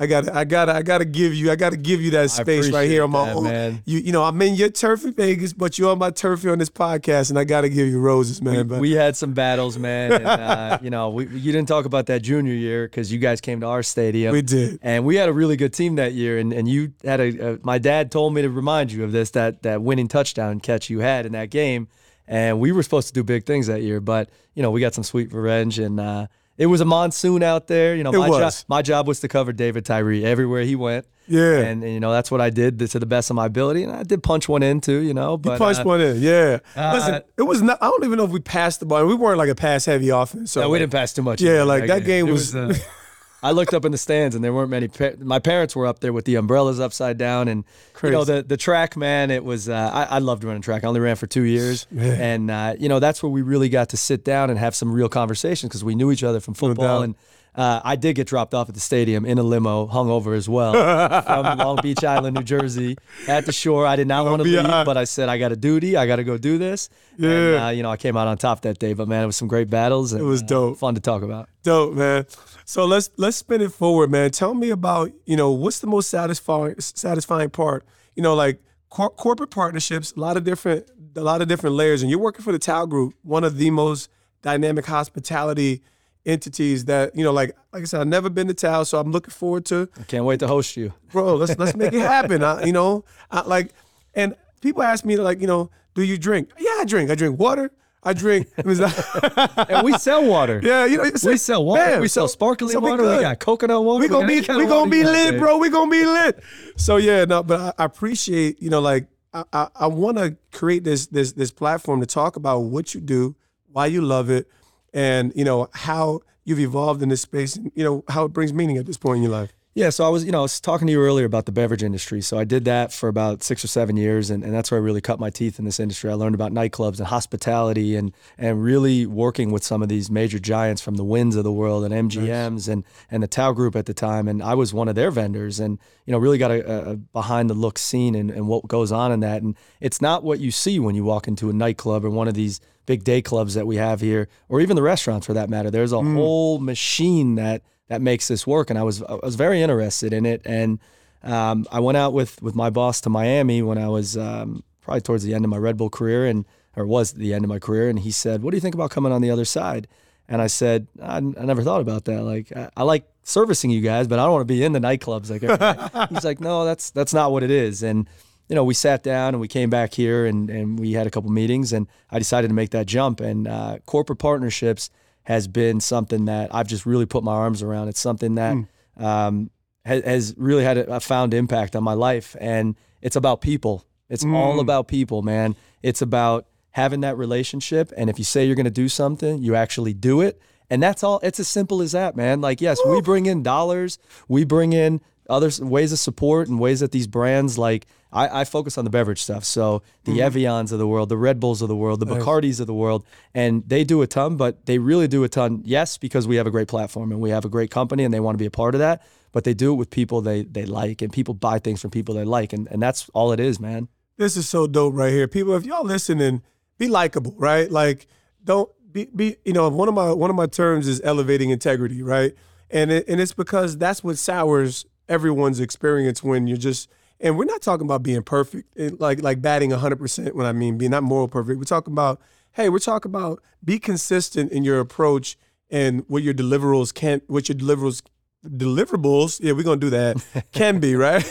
I 0.00 0.06
got, 0.06 0.32
I 0.32 0.44
got, 0.44 0.68
I 0.68 0.82
got 0.82 0.98
to 0.98 1.04
give 1.04 1.34
you, 1.34 1.50
I 1.50 1.56
got 1.56 1.70
to 1.70 1.76
give 1.76 2.00
you 2.00 2.12
that 2.12 2.30
space 2.30 2.70
right 2.70 2.88
here 2.88 3.02
on 3.02 3.10
my 3.10 3.30
appreciate 3.30 3.36
own. 3.36 3.44
man. 3.44 3.82
You, 3.84 3.98
you 3.98 4.12
know, 4.12 4.22
I'm 4.22 4.40
in 4.42 4.54
your 4.54 4.68
turf 4.68 5.04
in 5.04 5.12
Vegas, 5.12 5.52
but 5.52 5.76
you're 5.76 5.90
on 5.90 5.98
my 5.98 6.10
turf 6.10 6.42
here 6.42 6.52
on 6.52 6.58
this 6.58 6.70
podcast, 6.70 7.30
and 7.30 7.38
I 7.38 7.42
got 7.42 7.62
to 7.62 7.68
give 7.68 7.88
you 7.88 7.98
roses, 7.98 8.40
man. 8.40 8.68
but 8.68 8.78
we 8.78 8.92
had 8.92 9.16
some 9.16 9.32
battles, 9.32 9.76
man. 9.76 10.12
And, 10.12 10.24
uh, 10.24 10.78
you 10.82 10.90
know, 10.90 11.10
we, 11.10 11.26
you 11.26 11.50
didn't 11.50 11.66
talk 11.66 11.84
about 11.84 12.06
that 12.06 12.22
junior 12.22 12.54
year 12.54 12.86
because 12.86 13.12
you 13.12 13.18
guys 13.18 13.40
came 13.40 13.60
to 13.60 13.66
our 13.66 13.82
stadium. 13.82 14.32
we 14.32 14.40
did. 14.40 14.78
And 14.82 15.04
we 15.04 15.16
had 15.16 15.28
a 15.28 15.32
really 15.32 15.56
good 15.56 15.72
team 15.72 15.96
that 15.96 16.12
year, 16.12 16.38
and, 16.38 16.52
and 16.52 16.68
you 16.68 16.92
had 17.02 17.18
a, 17.18 17.54
a. 17.54 17.58
My 17.64 17.78
dad 17.78 18.12
told 18.12 18.34
me 18.34 18.42
to 18.42 18.50
remind 18.50 18.92
you 18.92 19.02
of 19.02 19.10
this 19.10 19.30
that 19.30 19.62
that 19.62 19.82
winning 19.82 20.06
touchdown 20.06 20.60
catch 20.60 20.88
you 20.90 21.00
had 21.00 21.26
in 21.26 21.32
that 21.32 21.50
game, 21.50 21.88
and 22.28 22.60
we 22.60 22.70
were 22.70 22.84
supposed 22.84 23.08
to 23.08 23.14
do 23.14 23.24
big 23.24 23.46
things 23.46 23.66
that 23.66 23.82
year, 23.82 24.00
but 24.00 24.30
you 24.54 24.62
know 24.62 24.70
we 24.70 24.80
got 24.80 24.94
some 24.94 25.02
sweet 25.02 25.32
revenge, 25.32 25.80
and 25.80 25.98
uh, 25.98 26.28
it 26.58 26.66
was 26.66 26.80
a 26.80 26.84
monsoon 26.84 27.42
out 27.42 27.68
there. 27.68 27.94
You 27.96 28.04
know, 28.04 28.12
my 28.12 28.26
job 28.28 28.40
was. 28.40 28.64
my 28.68 28.82
job 28.82 29.06
was 29.06 29.20
to 29.20 29.28
cover 29.28 29.52
David 29.52 29.86
Tyree 29.86 30.24
everywhere 30.24 30.62
he 30.64 30.76
went. 30.76 31.06
Yeah. 31.30 31.58
and, 31.58 31.84
and, 31.84 31.92
you 31.92 32.00
know 32.00 32.10
that's 32.10 32.30
what 32.30 32.40
I 32.40 32.48
did 32.48 32.78
to 32.78 32.98
the 32.98 33.04
best 33.04 33.28
of 33.28 33.36
my 33.36 33.46
ability, 33.46 33.82
and 33.82 33.92
I 33.92 34.02
did 34.02 34.22
punch 34.22 34.48
one 34.48 34.62
in 34.62 34.80
too. 34.80 34.98
You 35.00 35.14
know, 35.14 35.36
but 35.36 35.52
You 35.52 35.58
punched 35.58 35.80
uh, 35.80 35.84
one 35.84 36.00
in, 36.00 36.20
yeah. 36.20 36.58
uh, 36.74 36.92
Listen, 36.94 37.22
it 37.36 37.42
was 37.42 37.62
not. 37.62 37.78
I 37.82 37.88
don't 37.88 38.04
even 38.04 38.18
know 38.18 38.24
if 38.24 38.30
we 38.30 38.40
passed 38.40 38.80
the 38.80 38.86
ball. 38.86 39.06
We 39.06 39.14
weren't 39.14 39.38
like 39.38 39.50
a 39.50 39.54
pass 39.54 39.84
heavy 39.84 40.08
offense. 40.08 40.52
So 40.52 40.62
No, 40.62 40.70
we 40.70 40.78
didn't 40.78 40.92
pass 40.92 41.12
too 41.12 41.22
much. 41.22 41.40
Yeah, 41.40 41.62
like, 41.62 41.86
that 41.86 42.04
game 42.04 42.28
It 42.28 42.32
was- 42.32 42.54
uh, 42.54 42.74
I 43.42 43.52
looked 43.52 43.72
up 43.72 43.84
in 43.84 43.92
the 43.92 43.98
stands 43.98 44.34
and 44.34 44.42
there 44.42 44.52
weren't 44.52 44.70
many. 44.70 44.88
Pa- 44.88 45.12
my 45.18 45.38
parents 45.38 45.76
were 45.76 45.86
up 45.86 46.00
there 46.00 46.12
with 46.12 46.24
the 46.24 46.34
umbrellas 46.34 46.80
upside 46.80 47.18
down, 47.18 47.46
and 47.48 47.64
you 48.02 48.10
know 48.10 48.24
the 48.24 48.42
the 48.42 48.56
track 48.56 48.96
man. 48.96 49.30
It 49.30 49.44
was 49.44 49.68
uh, 49.68 49.90
I, 49.92 50.16
I 50.16 50.18
loved 50.18 50.42
running 50.44 50.62
track. 50.62 50.82
I 50.82 50.88
only 50.88 51.00
ran 51.00 51.16
for 51.16 51.26
two 51.26 51.42
years, 51.44 51.86
and 51.96 52.50
uh, 52.50 52.74
you 52.78 52.88
know 52.88 52.98
that's 52.98 53.22
where 53.22 53.30
we 53.30 53.42
really 53.42 53.68
got 53.68 53.90
to 53.90 53.96
sit 53.96 54.24
down 54.24 54.50
and 54.50 54.58
have 54.58 54.74
some 54.74 54.90
real 54.92 55.08
conversations 55.08 55.68
because 55.68 55.84
we 55.84 55.94
knew 55.94 56.10
each 56.10 56.24
other 56.24 56.40
from 56.40 56.54
football. 56.54 57.00
doubt. 57.00 57.02
and 57.04 57.14
uh, 57.54 57.80
I 57.84 57.96
did 57.96 58.14
get 58.14 58.26
dropped 58.28 58.54
off 58.54 58.68
at 58.68 58.74
the 58.74 58.80
stadium 58.80 59.24
in 59.24 59.38
a 59.38 59.42
limo, 59.42 59.86
hungover 59.88 60.36
as 60.36 60.48
well, 60.48 60.72
from 61.24 61.58
Long 61.58 61.78
Beach 61.82 62.04
Island, 62.04 62.36
New 62.36 62.42
Jersey, 62.44 62.96
at 63.26 63.46
the 63.46 63.52
shore. 63.52 63.86
I 63.86 63.96
did 63.96 64.06
not 64.06 64.24
want 64.24 64.42
to 64.42 64.48
leave, 64.48 64.62
but 64.62 64.96
I 64.96 65.04
said 65.04 65.28
I 65.28 65.38
got 65.38 65.50
a 65.52 65.56
duty. 65.56 65.96
I 65.96 66.06
got 66.06 66.16
to 66.16 66.24
go 66.24 66.38
do 66.38 66.58
this. 66.58 66.88
And, 67.16 67.24
Yeah. 67.24 67.66
uh, 67.66 67.70
you 67.70 67.82
know 67.82 67.90
I 67.90 67.96
came 67.96 68.16
out 68.16 68.28
on 68.28 68.38
top 68.38 68.60
that 68.62 68.78
day, 68.78 68.92
but 68.92 69.08
man, 69.08 69.22
it 69.24 69.26
was 69.26 69.36
some 69.36 69.48
great 69.48 69.68
battles. 69.70 70.12
And, 70.12 70.22
It 70.22 70.24
was 70.24 70.42
uh, 70.42 70.46
dope. 70.46 70.78
fun 70.78 70.94
to 70.94 71.00
talk 71.00 71.22
about. 71.22 71.48
Dope, 71.64 71.94
man. 71.94 72.26
So 72.64 72.84
let's 72.84 73.10
let's 73.16 73.36
spin 73.36 73.60
it 73.60 73.72
forward, 73.72 74.10
man. 74.10 74.30
Tell 74.30 74.54
me 74.54 74.70
about 74.70 75.10
you 75.26 75.36
know 75.36 75.50
what's 75.50 75.80
the 75.80 75.86
most 75.88 76.08
satisfying 76.10 76.76
satisfying 76.80 77.50
part. 77.50 77.84
You 78.14 78.22
know, 78.22 78.34
like 78.34 78.60
cor- 78.88 79.10
corporate 79.10 79.50
partnerships, 79.50 80.12
a 80.16 80.20
lot 80.20 80.36
of 80.36 80.44
different 80.44 80.88
a 81.16 81.22
lot 81.22 81.42
of 81.42 81.48
different 81.48 81.74
layers, 81.74 82.02
and 82.02 82.10
you're 82.10 82.20
working 82.20 82.44
for 82.44 82.52
the 82.52 82.58
Tao 82.58 82.86
Group, 82.86 83.14
one 83.22 83.42
of 83.42 83.56
the 83.56 83.70
most 83.70 84.08
dynamic 84.42 84.86
hospitality 84.86 85.82
entities 86.26 86.84
that 86.86 87.14
you 87.16 87.24
know. 87.24 87.32
Like 87.32 87.56
like 87.72 87.82
I 87.82 87.86
said, 87.86 88.00
I've 88.00 88.06
never 88.08 88.28
been 88.30 88.48
to 88.48 88.54
Tao, 88.54 88.82
so 88.82 88.98
I'm 88.98 89.10
looking 89.12 89.30
forward 89.30 89.64
to 89.66 89.88
i 89.98 90.02
Can't 90.04 90.24
wait 90.24 90.40
to 90.40 90.46
host 90.48 90.76
you. 90.76 90.92
bro. 91.12 91.34
Let's 91.36 91.58
let's 91.58 91.76
make 91.76 91.92
it 91.92 92.00
happen. 92.00 92.42
I, 92.42 92.64
you 92.64 92.72
know, 92.72 93.04
I, 93.30 93.42
like, 93.42 93.72
and 94.14 94.34
people 94.60 94.82
ask 94.82 95.04
me 95.04 95.16
like, 95.16 95.40
you 95.40 95.46
know, 95.46 95.70
do 95.94 96.02
you 96.02 96.18
drink? 96.18 96.50
Yeah, 96.58 96.76
I 96.78 96.84
drink. 96.84 97.10
I 97.10 97.14
drink 97.14 97.38
water. 97.38 97.70
I 98.02 98.12
drink. 98.12 98.48
Like- 98.64 99.68
And 99.70 99.84
we 99.84 99.92
sell 99.98 100.24
water. 100.24 100.60
yeah, 100.62 100.84
you 100.84 100.98
know, 100.98 101.10
We 101.24 101.36
sell 101.36 101.64
water. 101.64 101.84
bam, 101.84 102.00
we 102.00 102.08
sell 102.08 102.28
so- 102.28 102.32
sparkling 102.32 102.70
so 102.72 102.80
we 102.80 102.90
water. 102.90 103.02
We 103.02 103.20
got 103.20 103.38
coconut 103.40 103.82
water. 103.84 104.00
We 104.02 104.08
gonna 104.08 104.26
got 104.40 104.56
be 104.56 104.58
we 104.62 104.66
gonna 104.66 104.90
be 104.90 105.04
lit, 105.04 105.38
bro. 105.38 105.58
We 105.58 105.68
gonna 105.70 105.90
be 105.90 106.04
lit. 106.04 106.40
So 106.76 106.96
yeah, 106.96 107.24
no, 107.24 107.42
but 107.42 107.60
I, 107.78 107.82
I 107.82 107.84
appreciate 107.84 108.62
you 108.62 108.70
know 108.70 108.80
like 108.80 109.08
I, 109.34 109.44
I, 109.52 109.68
I 109.74 109.86
want 109.88 110.16
to 110.18 110.36
create 110.52 110.84
this 110.84 111.06
this 111.08 111.32
this 111.32 111.50
platform 111.50 112.00
to 112.00 112.06
talk 112.06 112.36
about 112.36 112.60
what 112.60 112.94
you 112.94 113.00
do, 113.00 113.34
why 113.72 113.86
you 113.86 114.00
love 114.00 114.30
it, 114.30 114.48
and 114.92 115.32
you 115.34 115.44
know 115.44 115.68
how 115.72 116.20
you've 116.44 116.60
evolved 116.60 117.02
in 117.02 117.08
this 117.08 117.22
space, 117.22 117.56
and 117.56 117.72
you 117.74 117.84
know 117.84 118.04
how 118.08 118.24
it 118.24 118.32
brings 118.32 118.52
meaning 118.52 118.76
at 118.76 118.86
this 118.86 118.96
point 118.96 119.18
in 119.18 119.22
your 119.22 119.32
life. 119.32 119.52
Yeah, 119.74 119.90
so 119.90 120.04
I 120.04 120.08
was, 120.08 120.24
you 120.24 120.32
know, 120.32 120.40
I 120.40 120.42
was 120.42 120.60
talking 120.60 120.88
to 120.88 120.92
you 120.92 121.00
earlier 121.00 121.24
about 121.24 121.46
the 121.46 121.52
beverage 121.52 121.84
industry. 121.84 122.20
So 122.20 122.36
I 122.36 122.42
did 122.42 122.64
that 122.64 122.92
for 122.92 123.08
about 123.08 123.44
six 123.44 123.62
or 123.62 123.68
seven 123.68 123.96
years, 123.96 124.28
and, 124.28 124.42
and 124.42 124.52
that's 124.52 124.72
where 124.72 124.80
I 124.80 124.82
really 124.82 125.00
cut 125.00 125.20
my 125.20 125.30
teeth 125.30 125.60
in 125.60 125.64
this 125.64 125.78
industry. 125.78 126.10
I 126.10 126.14
learned 126.14 126.34
about 126.34 126.52
nightclubs 126.52 126.98
and 126.98 127.06
hospitality, 127.06 127.94
and 127.94 128.12
and 128.36 128.62
really 128.62 129.06
working 129.06 129.52
with 129.52 129.62
some 129.62 129.82
of 129.82 129.88
these 129.88 130.10
major 130.10 130.40
giants 130.40 130.82
from 130.82 130.96
the 130.96 131.04
Wynns 131.04 131.36
of 131.36 131.44
the 131.44 131.52
world 131.52 131.84
and 131.84 132.10
MGMs 132.10 132.68
and 132.68 132.82
and 133.10 133.22
the 133.22 133.28
Tao 133.28 133.52
Group 133.52 133.76
at 133.76 133.86
the 133.86 133.94
time. 133.94 134.26
And 134.26 134.42
I 134.42 134.54
was 134.54 134.74
one 134.74 134.88
of 134.88 134.96
their 134.96 135.12
vendors, 135.12 135.60
and 135.60 135.78
you 136.06 136.12
know, 136.12 136.18
really 136.18 136.38
got 136.38 136.50
a, 136.50 136.90
a 136.90 136.96
behind 136.96 137.48
the 137.48 137.54
look 137.54 137.78
scene 137.78 138.16
and, 138.16 138.30
and 138.30 138.48
what 138.48 138.66
goes 138.66 138.90
on 138.90 139.12
in 139.12 139.20
that. 139.20 139.42
And 139.42 139.56
it's 139.80 140.00
not 140.00 140.24
what 140.24 140.40
you 140.40 140.50
see 140.50 140.80
when 140.80 140.96
you 140.96 141.04
walk 141.04 141.28
into 141.28 141.50
a 141.50 141.52
nightclub 141.52 142.04
or 142.04 142.10
one 142.10 142.26
of 142.26 142.34
these 142.34 142.60
big 142.86 143.04
day 143.04 143.22
clubs 143.22 143.54
that 143.54 143.66
we 143.66 143.76
have 143.76 144.00
here, 144.00 144.28
or 144.48 144.60
even 144.60 144.74
the 144.74 144.82
restaurants 144.82 145.26
for 145.26 145.34
that 145.34 145.50
matter. 145.50 145.70
There's 145.70 145.92
a 145.92 145.96
mm. 145.96 146.14
whole 146.14 146.58
machine 146.58 147.36
that 147.36 147.62
that 147.88 148.00
makes 148.00 148.28
this 148.28 148.46
work. 148.46 148.70
And 148.70 148.78
I 148.78 148.82
was 148.82 149.02
I 149.02 149.14
was 149.22 149.34
very 149.34 149.62
interested 149.62 150.12
in 150.12 150.24
it. 150.24 150.42
And 150.44 150.78
um, 151.22 151.66
I 151.72 151.80
went 151.80 151.98
out 151.98 152.12
with 152.12 152.40
with 152.42 152.54
my 152.54 152.70
boss 152.70 153.00
to 153.02 153.10
Miami 153.10 153.62
when 153.62 153.78
I 153.78 153.88
was 153.88 154.16
um, 154.16 154.62
probably 154.80 155.00
towards 155.00 155.24
the 155.24 155.34
end 155.34 155.44
of 155.44 155.50
my 155.50 155.56
Red 155.56 155.76
Bull 155.76 155.90
career, 155.90 156.26
and 156.26 156.44
or 156.76 156.86
was 156.86 157.12
the 157.12 157.34
end 157.34 157.44
of 157.44 157.48
my 157.48 157.58
career. 157.58 157.88
And 157.88 157.98
he 157.98 158.10
said, 158.10 158.42
"What 158.42 158.52
do 158.52 158.56
you 158.56 158.60
think 158.60 158.74
about 158.74 158.90
coming 158.90 159.12
on 159.12 159.22
the 159.22 159.30
other 159.30 159.44
side?" 159.44 159.88
And 160.28 160.40
I 160.40 160.46
said, 160.46 160.86
"I, 161.02 161.16
I 161.16 161.20
never 161.20 161.62
thought 161.62 161.80
about 161.80 162.04
that. 162.04 162.22
Like 162.22 162.56
I, 162.56 162.70
I 162.76 162.82
like 162.84 163.08
servicing 163.24 163.70
you 163.70 163.80
guys, 163.80 164.06
but 164.06 164.18
I 164.18 164.22
don't 164.22 164.32
want 164.32 164.42
to 164.42 164.54
be 164.54 164.62
in 164.62 164.72
the 164.72 164.80
nightclubs." 164.80 165.30
Like 165.30 165.42
everybody." 165.42 166.08
he's 166.14 166.24
like, 166.24 166.40
"No, 166.40 166.64
that's 166.64 166.90
that's 166.90 167.12
not 167.12 167.32
what 167.32 167.42
it 167.42 167.50
is." 167.50 167.82
And 167.82 168.08
you 168.48 168.54
know, 168.54 168.64
we 168.64 168.74
sat 168.74 169.02
down 169.02 169.34
and 169.34 169.40
we 169.40 169.48
came 169.48 169.68
back 169.68 169.92
here 169.92 170.24
and, 170.24 170.48
and 170.48 170.78
we 170.78 170.92
had 170.92 171.06
a 171.06 171.10
couple 171.10 171.30
meetings 171.30 171.72
and 171.72 171.86
I 172.10 172.18
decided 172.18 172.48
to 172.48 172.54
make 172.54 172.70
that 172.70 172.86
jump. 172.86 173.20
And 173.20 173.46
uh, 173.46 173.78
corporate 173.84 174.18
partnerships 174.18 174.88
has 175.28 175.46
been 175.46 175.78
something 175.78 176.24
that 176.24 176.54
I've 176.54 176.66
just 176.66 176.86
really 176.86 177.04
put 177.04 177.22
my 177.22 177.34
arms 177.34 177.62
around. 177.62 177.88
It's 177.88 178.00
something 178.00 178.36
that 178.36 178.56
um, 178.96 179.50
has, 179.84 180.02
has 180.02 180.34
really 180.38 180.64
had 180.64 180.78
a, 180.78 180.94
a 180.94 181.00
found 181.00 181.34
impact 181.34 181.76
on 181.76 181.84
my 181.84 181.92
life. 181.92 182.34
And 182.40 182.76
it's 183.02 183.14
about 183.14 183.42
people. 183.42 183.84
It's 184.08 184.24
all 184.24 184.58
about 184.58 184.88
people, 184.88 185.20
man. 185.20 185.54
It's 185.82 186.00
about 186.00 186.46
having 186.70 187.02
that 187.02 187.18
relationship. 187.18 187.92
And 187.94 188.08
if 188.08 188.18
you 188.18 188.24
say 188.24 188.46
you're 188.46 188.56
going 188.56 188.64
to 188.64 188.70
do 188.70 188.88
something, 188.88 189.42
you 189.42 189.54
actually 189.54 189.92
do 189.92 190.22
it. 190.22 190.40
And 190.70 190.82
that's 190.82 191.04
all. 191.04 191.20
It's 191.22 191.38
as 191.38 191.46
simple 191.46 191.82
as 191.82 191.92
that, 191.92 192.16
man. 192.16 192.40
Like, 192.40 192.62
yes, 192.62 192.78
we 192.86 193.02
bring 193.02 193.26
in 193.26 193.42
dollars, 193.42 193.98
we 194.28 194.44
bring 194.44 194.72
in 194.72 195.02
other 195.28 195.50
ways 195.60 195.92
of 195.92 195.98
support 195.98 196.48
and 196.48 196.58
ways 196.58 196.80
that 196.80 196.92
these 196.92 197.06
brands 197.06 197.58
like 197.58 197.86
I, 198.10 198.40
I 198.40 198.44
focus 198.44 198.78
on 198.78 198.84
the 198.84 198.90
beverage 198.90 199.22
stuff. 199.22 199.44
So 199.44 199.82
the 200.04 200.12
Mm-hmm. 200.12 200.38
Evians 200.38 200.72
of 200.72 200.78
the 200.78 200.86
world, 200.86 201.10
the 201.10 201.18
Red 201.18 201.38
Bulls 201.38 201.60
of 201.60 201.68
the 201.68 201.76
world, 201.76 202.00
the 202.00 202.06
Bacardis 202.06 202.60
of 202.60 202.66
the 202.66 202.74
world, 202.74 203.04
and 203.34 203.62
they 203.68 203.84
do 203.84 204.00
a 204.00 204.06
ton, 204.06 204.36
but 204.36 204.64
they 204.64 204.78
really 204.78 205.06
do 205.06 205.24
a 205.24 205.28
ton. 205.28 205.60
Yes, 205.64 205.98
because 205.98 206.26
we 206.26 206.36
have 206.36 206.46
a 206.46 206.50
great 206.50 206.68
platform 206.68 207.12
and 207.12 207.20
we 207.20 207.30
have 207.30 207.44
a 207.44 207.50
great 207.50 207.70
company 207.70 208.04
and 208.04 208.14
they 208.14 208.20
want 208.20 208.34
to 208.34 208.42
be 208.42 208.46
a 208.46 208.50
part 208.50 208.74
of 208.74 208.78
that. 208.78 209.06
But 209.32 209.44
they 209.44 209.52
do 209.52 209.72
it 209.72 209.76
with 209.76 209.90
people 209.90 210.22
they 210.22 210.44
they 210.44 210.64
like 210.64 211.02
and 211.02 211.12
people 211.12 211.34
buy 211.34 211.58
things 211.58 211.82
from 211.82 211.90
people 211.90 212.14
they 212.14 212.24
like. 212.24 212.54
And 212.54 212.66
and 212.68 212.80
that's 212.80 213.10
all 213.10 213.32
it 213.32 213.40
is, 213.40 213.60
man. 213.60 213.88
This 214.16 214.36
is 214.36 214.48
so 214.48 214.66
dope 214.66 214.94
right 214.94 215.12
here. 215.12 215.28
People, 215.28 215.54
if 215.54 215.64
y'all 215.64 215.84
listening, 215.84 216.42
be 216.78 216.88
likable, 216.88 217.34
right? 217.36 217.70
Like, 217.70 218.06
don't 218.42 218.70
be, 218.90 219.04
be 219.14 219.36
you 219.44 219.52
know, 219.52 219.68
one 219.68 219.88
of 219.88 219.94
my 219.94 220.12
one 220.12 220.30
of 220.30 220.36
my 220.36 220.46
terms 220.46 220.88
is 220.88 221.00
elevating 221.04 221.50
integrity, 221.50 222.02
right? 222.02 222.34
And 222.70 222.90
it, 222.90 223.06
and 223.06 223.20
it's 223.20 223.34
because 223.34 223.76
that's 223.78 224.02
what 224.02 224.18
sours 224.18 224.86
everyone's 225.08 225.60
experience 225.60 226.22
when 226.22 226.46
you're 226.46 226.56
just 226.58 226.88
and 227.20 227.36
we're 227.36 227.44
not 227.46 227.62
talking 227.62 227.84
about 227.84 228.02
being 228.04 228.22
perfect, 228.22 228.68
it- 228.76 229.00
like 229.00 229.22
like 229.22 229.42
batting 229.42 229.70
100% 229.70 230.34
when 230.34 230.46
I 230.46 230.52
mean 230.52 230.78
being 230.78 230.90
not 230.92 231.02
moral 231.02 231.28
perfect. 231.28 231.58
We're 231.58 231.64
talking 231.64 231.92
about 231.92 232.20
hey, 232.52 232.68
we're 232.68 232.78
talking 232.78 233.10
about 233.10 233.42
be 233.64 233.78
consistent 233.78 234.50
in 234.52 234.64
your 234.64 234.80
approach 234.80 235.36
and 235.70 236.04
what 236.08 236.22
your 236.22 236.34
deliverables 236.34 236.92
can 236.94 237.20
what 237.26 237.48
your 237.48 237.56
deliverables 237.58 238.02
deliverables, 238.46 239.40
yeah, 239.42 239.52
we're 239.52 239.64
gonna 239.64 239.80
do 239.80 239.90
that, 239.90 240.16
can 240.52 240.78
be, 240.78 240.94
right? 240.94 241.24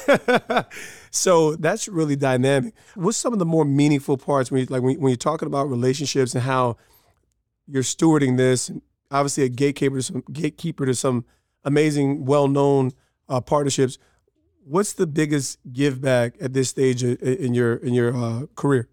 so 1.11 1.55
that's 1.55 1.87
really 1.87 2.15
dynamic. 2.15 2.73
What's 2.95 3.17
some 3.17 3.33
of 3.33 3.39
the 3.39 3.45
more 3.45 3.65
meaningful 3.65 4.17
parts 4.17 4.51
when 4.51 4.61
you, 4.61 4.67
like 4.69 4.81
when, 4.81 4.99
when 4.99 5.09
you're 5.11 5.17
talking 5.17 5.47
about 5.47 5.69
relationships 5.69 6.33
and 6.33 6.43
how 6.43 6.77
you're 7.65 7.83
stewarding 7.83 8.37
this? 8.37 8.71
Obviously, 9.09 9.43
a 9.45 9.49
gatekeeper, 9.49 9.95
to 9.95 10.03
some 10.03 10.23
gatekeeper 10.31 10.85
to 10.85 10.93
some 10.93 11.23
amazing, 11.63 12.25
well-known 12.25 12.91
uh, 13.29 13.41
partnerships. 13.41 13.97
What's 14.63 14.93
the 14.93 15.07
biggest 15.07 15.59
give 15.71 16.01
back 16.01 16.35
at 16.41 16.53
this 16.53 16.69
stage 16.69 17.03
in 17.03 17.53
your 17.53 17.75
in 17.75 17.93
your 17.93 18.15
uh, 18.15 18.45
career? 18.55 18.89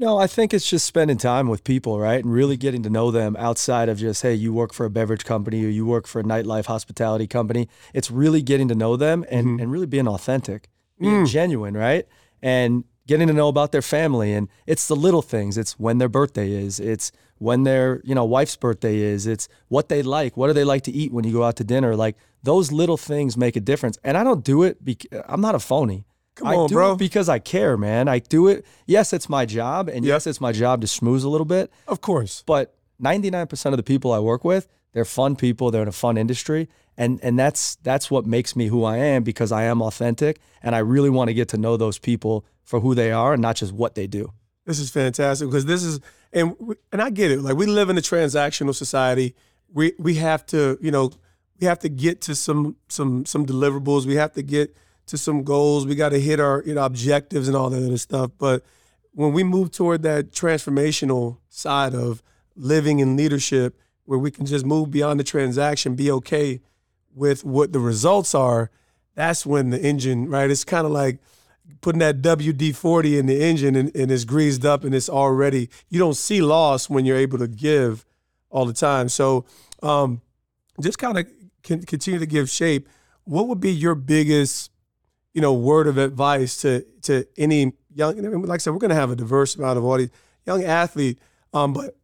No, 0.00 0.16
I 0.16 0.26
think 0.26 0.54
it's 0.54 0.66
just 0.66 0.86
spending 0.86 1.18
time 1.18 1.46
with 1.48 1.62
people, 1.62 2.00
right? 2.00 2.24
And 2.24 2.32
really 2.32 2.56
getting 2.56 2.82
to 2.84 2.88
know 2.88 3.10
them 3.10 3.36
outside 3.38 3.90
of 3.90 3.98
just, 3.98 4.22
hey, 4.22 4.32
you 4.32 4.50
work 4.50 4.72
for 4.72 4.86
a 4.86 4.90
beverage 4.90 5.26
company 5.26 5.62
or 5.62 5.68
you 5.68 5.84
work 5.84 6.06
for 6.06 6.20
a 6.20 6.24
nightlife 6.24 6.64
hospitality 6.64 7.26
company. 7.26 7.68
It's 7.92 8.10
really 8.10 8.40
getting 8.40 8.66
to 8.68 8.74
know 8.74 8.96
them 8.96 9.26
and, 9.30 9.60
and 9.60 9.70
really 9.70 9.84
being 9.84 10.08
authentic, 10.08 10.70
being 10.98 11.26
genuine, 11.26 11.76
right? 11.76 12.06
And 12.40 12.84
getting 13.06 13.26
to 13.26 13.34
know 13.34 13.48
about 13.48 13.72
their 13.72 13.82
family. 13.82 14.32
And 14.32 14.48
it's 14.66 14.88
the 14.88 14.96
little 14.96 15.20
things. 15.20 15.58
It's 15.58 15.78
when 15.78 15.98
their 15.98 16.08
birthday 16.08 16.50
is. 16.50 16.80
It's 16.80 17.12
when 17.40 17.62
their, 17.64 18.00
you 18.04 18.14
know, 18.14 18.24
wife's 18.24 18.54
birthday 18.54 18.98
is. 18.98 19.26
It's 19.26 19.48
what 19.68 19.88
they 19.88 20.02
like. 20.02 20.36
What 20.36 20.46
do 20.48 20.52
they 20.52 20.62
like 20.64 20.82
to 20.84 20.92
eat 20.92 21.10
when 21.12 21.24
you 21.24 21.32
go 21.32 21.42
out 21.42 21.56
to 21.56 21.64
dinner? 21.64 21.96
Like 21.96 22.16
those 22.42 22.70
little 22.70 22.96
things 22.98 23.36
make 23.36 23.56
a 23.56 23.60
difference. 23.60 23.98
And 24.04 24.16
I 24.16 24.22
don't 24.24 24.44
do 24.44 24.62
it 24.62 24.84
because 24.84 25.22
I'm 25.26 25.40
not 25.40 25.54
a 25.54 25.58
phony. 25.58 26.04
Come 26.34 26.48
I 26.48 26.54
on, 26.54 26.68
do 26.68 26.74
bro. 26.74 26.92
it 26.92 26.98
because 26.98 27.28
I 27.28 27.38
care, 27.38 27.76
man. 27.76 28.08
I 28.08 28.18
do 28.18 28.46
it. 28.46 28.64
Yes, 28.86 29.12
it's 29.12 29.28
my 29.28 29.44
job, 29.46 29.88
and 29.88 30.04
Yep. 30.04 30.10
yes, 30.12 30.26
it's 30.26 30.40
my 30.40 30.52
job 30.52 30.80
to 30.82 30.86
schmooze 30.86 31.24
a 31.24 31.28
little 31.28 31.44
bit. 31.46 31.70
Of 31.88 32.00
course. 32.02 32.44
But 32.46 32.74
99% 33.02 33.66
of 33.72 33.76
the 33.76 33.82
people 33.82 34.12
I 34.12 34.18
work 34.20 34.44
with, 34.44 34.68
they're 34.92 35.04
fun 35.04 35.34
people. 35.34 35.70
They're 35.70 35.82
in 35.82 35.88
a 35.88 35.92
fun 35.92 36.16
industry, 36.18 36.68
and 36.96 37.20
and 37.22 37.38
that's 37.38 37.76
that's 37.82 38.10
what 38.10 38.26
makes 38.26 38.54
me 38.54 38.66
who 38.68 38.84
I 38.84 38.96
am 38.98 39.22
because 39.22 39.50
I 39.52 39.64
am 39.64 39.80
authentic, 39.82 40.40
and 40.62 40.74
I 40.74 40.78
really 40.80 41.10
want 41.10 41.28
to 41.28 41.34
get 41.34 41.48
to 41.50 41.56
know 41.58 41.76
those 41.76 41.98
people 41.98 42.44
for 42.64 42.80
who 42.80 42.94
they 42.94 43.10
are 43.12 43.32
and 43.34 43.42
not 43.42 43.56
just 43.56 43.72
what 43.72 43.94
they 43.94 44.06
do. 44.06 44.32
This 44.66 44.78
is 44.78 44.90
fantastic 44.90 45.48
because 45.48 45.64
this 45.66 45.82
is 45.82 46.00
and 46.32 46.56
and 46.92 47.02
I 47.02 47.10
get 47.10 47.30
it. 47.30 47.40
Like 47.40 47.56
we 47.56 47.66
live 47.66 47.90
in 47.90 47.98
a 47.98 48.02
transactional 48.02 48.74
society. 48.74 49.34
We 49.72 49.92
we 49.98 50.14
have 50.16 50.46
to 50.46 50.78
you 50.80 50.90
know 50.90 51.12
we 51.60 51.66
have 51.66 51.78
to 51.80 51.88
get 51.88 52.20
to 52.22 52.34
some 52.34 52.76
some 52.88 53.26
some 53.26 53.46
deliverables. 53.46 54.06
We 54.06 54.16
have 54.16 54.32
to 54.34 54.42
get 54.42 54.76
to 55.06 55.18
some 55.18 55.42
goals. 55.42 55.86
We 55.86 55.94
got 55.94 56.10
to 56.10 56.20
hit 56.20 56.40
our 56.40 56.62
you 56.64 56.74
know 56.74 56.84
objectives 56.84 57.48
and 57.48 57.56
all 57.56 57.70
that 57.70 57.84
other 57.84 57.98
stuff. 57.98 58.30
But 58.38 58.64
when 59.12 59.32
we 59.32 59.42
move 59.42 59.72
toward 59.72 60.02
that 60.02 60.30
transformational 60.30 61.38
side 61.48 61.94
of 61.94 62.22
living 62.56 63.00
in 63.00 63.16
leadership, 63.16 63.78
where 64.04 64.18
we 64.18 64.30
can 64.30 64.46
just 64.46 64.64
move 64.64 64.90
beyond 64.90 65.18
the 65.18 65.24
transaction, 65.24 65.94
be 65.94 66.10
okay 66.10 66.60
with 67.14 67.44
what 67.44 67.72
the 67.72 67.80
results 67.80 68.34
are, 68.34 68.70
that's 69.14 69.44
when 69.44 69.70
the 69.70 69.80
engine 69.80 70.28
right. 70.28 70.50
It's 70.50 70.64
kind 70.64 70.86
of 70.86 70.92
like 70.92 71.18
putting 71.80 72.00
that 72.00 72.22
WD 72.22 72.74
40 72.74 73.18
in 73.18 73.26
the 73.26 73.42
engine 73.42 73.76
and, 73.76 73.94
and 73.94 74.10
it's 74.10 74.24
greased 74.24 74.64
up 74.64 74.84
and 74.84 74.94
it's 74.94 75.08
already, 75.08 75.68
you 75.88 75.98
don't 75.98 76.16
see 76.16 76.40
loss 76.42 76.88
when 76.88 77.04
you're 77.04 77.16
able 77.16 77.38
to 77.38 77.48
give 77.48 78.04
all 78.50 78.64
the 78.64 78.72
time. 78.72 79.08
So 79.08 79.44
um, 79.82 80.20
just 80.80 80.98
kind 80.98 81.18
of 81.18 81.26
continue 81.62 82.18
to 82.18 82.26
give 82.26 82.50
shape. 82.50 82.88
What 83.24 83.48
would 83.48 83.60
be 83.60 83.72
your 83.72 83.94
biggest, 83.94 84.70
you 85.34 85.40
know, 85.40 85.54
word 85.54 85.86
of 85.86 85.98
advice 85.98 86.60
to 86.62 86.84
to 87.02 87.26
any 87.36 87.72
young, 87.94 88.42
like 88.42 88.56
I 88.56 88.58
said, 88.58 88.72
we're 88.72 88.78
going 88.78 88.90
to 88.90 88.96
have 88.96 89.10
a 89.10 89.16
diverse 89.16 89.54
amount 89.54 89.78
of 89.78 89.84
audience, 89.84 90.12
young 90.46 90.64
athlete, 90.64 91.18
um, 91.52 91.72
but 91.72 91.96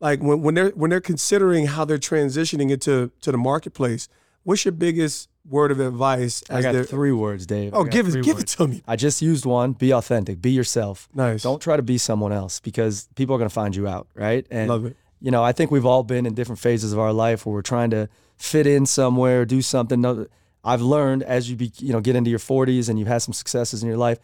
like 0.00 0.20
when, 0.20 0.42
when 0.42 0.54
they're 0.54 0.70
when 0.70 0.90
they're 0.90 1.00
considering 1.00 1.66
how 1.66 1.84
they're 1.84 1.98
transitioning 1.98 2.70
into 2.70 3.10
to 3.20 3.32
the 3.32 3.38
marketplace, 3.38 4.08
what's 4.42 4.64
your 4.64 4.72
biggest 4.72 5.28
word 5.48 5.70
of 5.70 5.80
advice? 5.80 6.42
I 6.50 6.58
as 6.58 6.64
got 6.64 6.86
three 6.86 7.12
words, 7.12 7.46
Dave. 7.46 7.72
Oh, 7.74 7.84
give 7.84 8.08
it, 8.08 8.22
give 8.24 8.36
words. 8.36 8.54
it 8.54 8.56
to 8.58 8.68
me. 8.68 8.82
I 8.86 8.96
just 8.96 9.22
used 9.22 9.44
one. 9.46 9.72
Be 9.72 9.92
authentic. 9.92 10.40
Be 10.40 10.50
yourself. 10.50 11.08
Nice. 11.14 11.42
Don't 11.42 11.60
try 11.60 11.76
to 11.76 11.82
be 11.82 11.98
someone 11.98 12.32
else 12.32 12.60
because 12.60 13.08
people 13.14 13.34
are 13.34 13.38
going 13.38 13.48
to 13.48 13.54
find 13.54 13.74
you 13.74 13.88
out, 13.88 14.08
right? 14.14 14.46
And 14.50 14.68
Love 14.68 14.84
it. 14.86 14.96
you 15.20 15.30
know, 15.30 15.42
I 15.42 15.52
think 15.52 15.70
we've 15.70 15.86
all 15.86 16.02
been 16.02 16.26
in 16.26 16.34
different 16.34 16.58
phases 16.58 16.92
of 16.92 16.98
our 16.98 17.12
life 17.12 17.46
where 17.46 17.54
we're 17.54 17.62
trying 17.62 17.90
to 17.90 18.08
fit 18.36 18.66
in 18.66 18.86
somewhere, 18.86 19.44
do 19.44 19.62
something. 19.62 20.26
I've 20.62 20.82
learned 20.82 21.22
as 21.22 21.50
you 21.50 21.56
be, 21.56 21.72
you 21.78 21.92
know, 21.92 22.00
get 22.00 22.16
into 22.16 22.30
your 22.30 22.38
40s 22.38 22.88
and 22.88 22.98
you've 22.98 23.08
had 23.08 23.18
some 23.22 23.32
successes 23.32 23.82
in 23.82 23.88
your 23.88 23.98
life, 23.98 24.18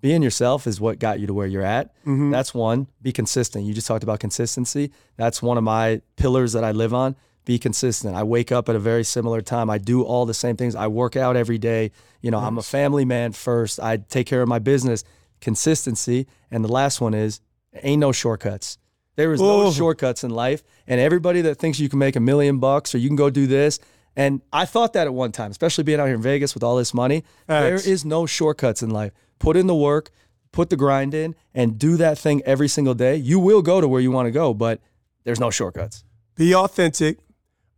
being 0.00 0.22
yourself 0.22 0.66
is 0.66 0.80
what 0.80 0.98
got 0.98 1.20
you 1.20 1.28
to 1.28 1.34
where 1.34 1.46
you're 1.46 1.62
at. 1.62 1.94
Mm-hmm. 2.02 2.30
That's 2.30 2.52
one. 2.52 2.88
Be 3.02 3.12
consistent. 3.12 3.64
You 3.64 3.72
just 3.72 3.86
talked 3.86 4.02
about 4.02 4.18
consistency. 4.18 4.90
That's 5.16 5.40
one 5.40 5.58
of 5.58 5.64
my 5.64 6.02
pillars 6.16 6.52
that 6.54 6.64
I 6.64 6.72
live 6.72 6.92
on. 6.92 7.14
Be 7.44 7.58
consistent. 7.58 8.14
I 8.14 8.22
wake 8.22 8.52
up 8.52 8.68
at 8.68 8.76
a 8.76 8.78
very 8.78 9.04
similar 9.04 9.42
time. 9.42 9.68
I 9.68 9.78
do 9.78 10.02
all 10.02 10.26
the 10.26 10.34
same 10.34 10.56
things. 10.56 10.74
I 10.74 10.86
work 10.86 11.16
out 11.16 11.36
every 11.36 11.58
day. 11.58 11.90
You 12.20 12.30
know, 12.30 12.38
I'm 12.38 12.58
a 12.58 12.62
family 12.62 13.04
man 13.04 13.32
first. 13.32 13.80
I 13.80 13.96
take 13.96 14.26
care 14.26 14.42
of 14.42 14.48
my 14.48 14.60
business. 14.60 15.02
Consistency. 15.40 16.26
And 16.50 16.64
the 16.64 16.72
last 16.72 17.00
one 17.00 17.14
is 17.14 17.40
ain't 17.82 18.00
no 18.00 18.12
shortcuts. 18.12 18.78
There 19.16 19.32
is 19.32 19.40
no 19.40 19.72
shortcuts 19.72 20.22
in 20.24 20.30
life. 20.30 20.62
And 20.86 21.00
everybody 21.00 21.40
that 21.42 21.56
thinks 21.56 21.80
you 21.80 21.88
can 21.88 21.98
make 21.98 22.16
a 22.16 22.20
million 22.20 22.58
bucks 22.58 22.94
or 22.94 22.98
you 22.98 23.08
can 23.08 23.16
go 23.16 23.28
do 23.28 23.46
this. 23.46 23.80
And 24.14 24.40
I 24.52 24.64
thought 24.64 24.92
that 24.92 25.06
at 25.06 25.14
one 25.14 25.32
time, 25.32 25.50
especially 25.50 25.84
being 25.84 25.98
out 25.98 26.06
here 26.06 26.14
in 26.14 26.22
Vegas 26.22 26.54
with 26.54 26.62
all 26.62 26.76
this 26.76 26.94
money. 26.94 27.24
There 27.46 27.74
is 27.74 28.04
no 28.04 28.26
shortcuts 28.26 28.82
in 28.82 28.90
life. 28.90 29.12
Put 29.38 29.56
in 29.56 29.66
the 29.66 29.74
work, 29.74 30.10
put 30.52 30.70
the 30.70 30.76
grind 30.76 31.14
in, 31.14 31.34
and 31.54 31.78
do 31.78 31.96
that 31.96 32.18
thing 32.18 32.42
every 32.44 32.68
single 32.68 32.94
day. 32.94 33.16
You 33.16 33.40
will 33.40 33.62
go 33.62 33.80
to 33.80 33.88
where 33.88 34.00
you 34.00 34.12
want 34.12 34.26
to 34.26 34.30
go, 34.30 34.54
but 34.54 34.80
there's 35.24 35.40
no 35.40 35.50
shortcuts. 35.50 36.04
Be 36.36 36.54
authentic, 36.54 37.18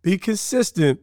be 0.05 0.18
consistent, 0.18 1.00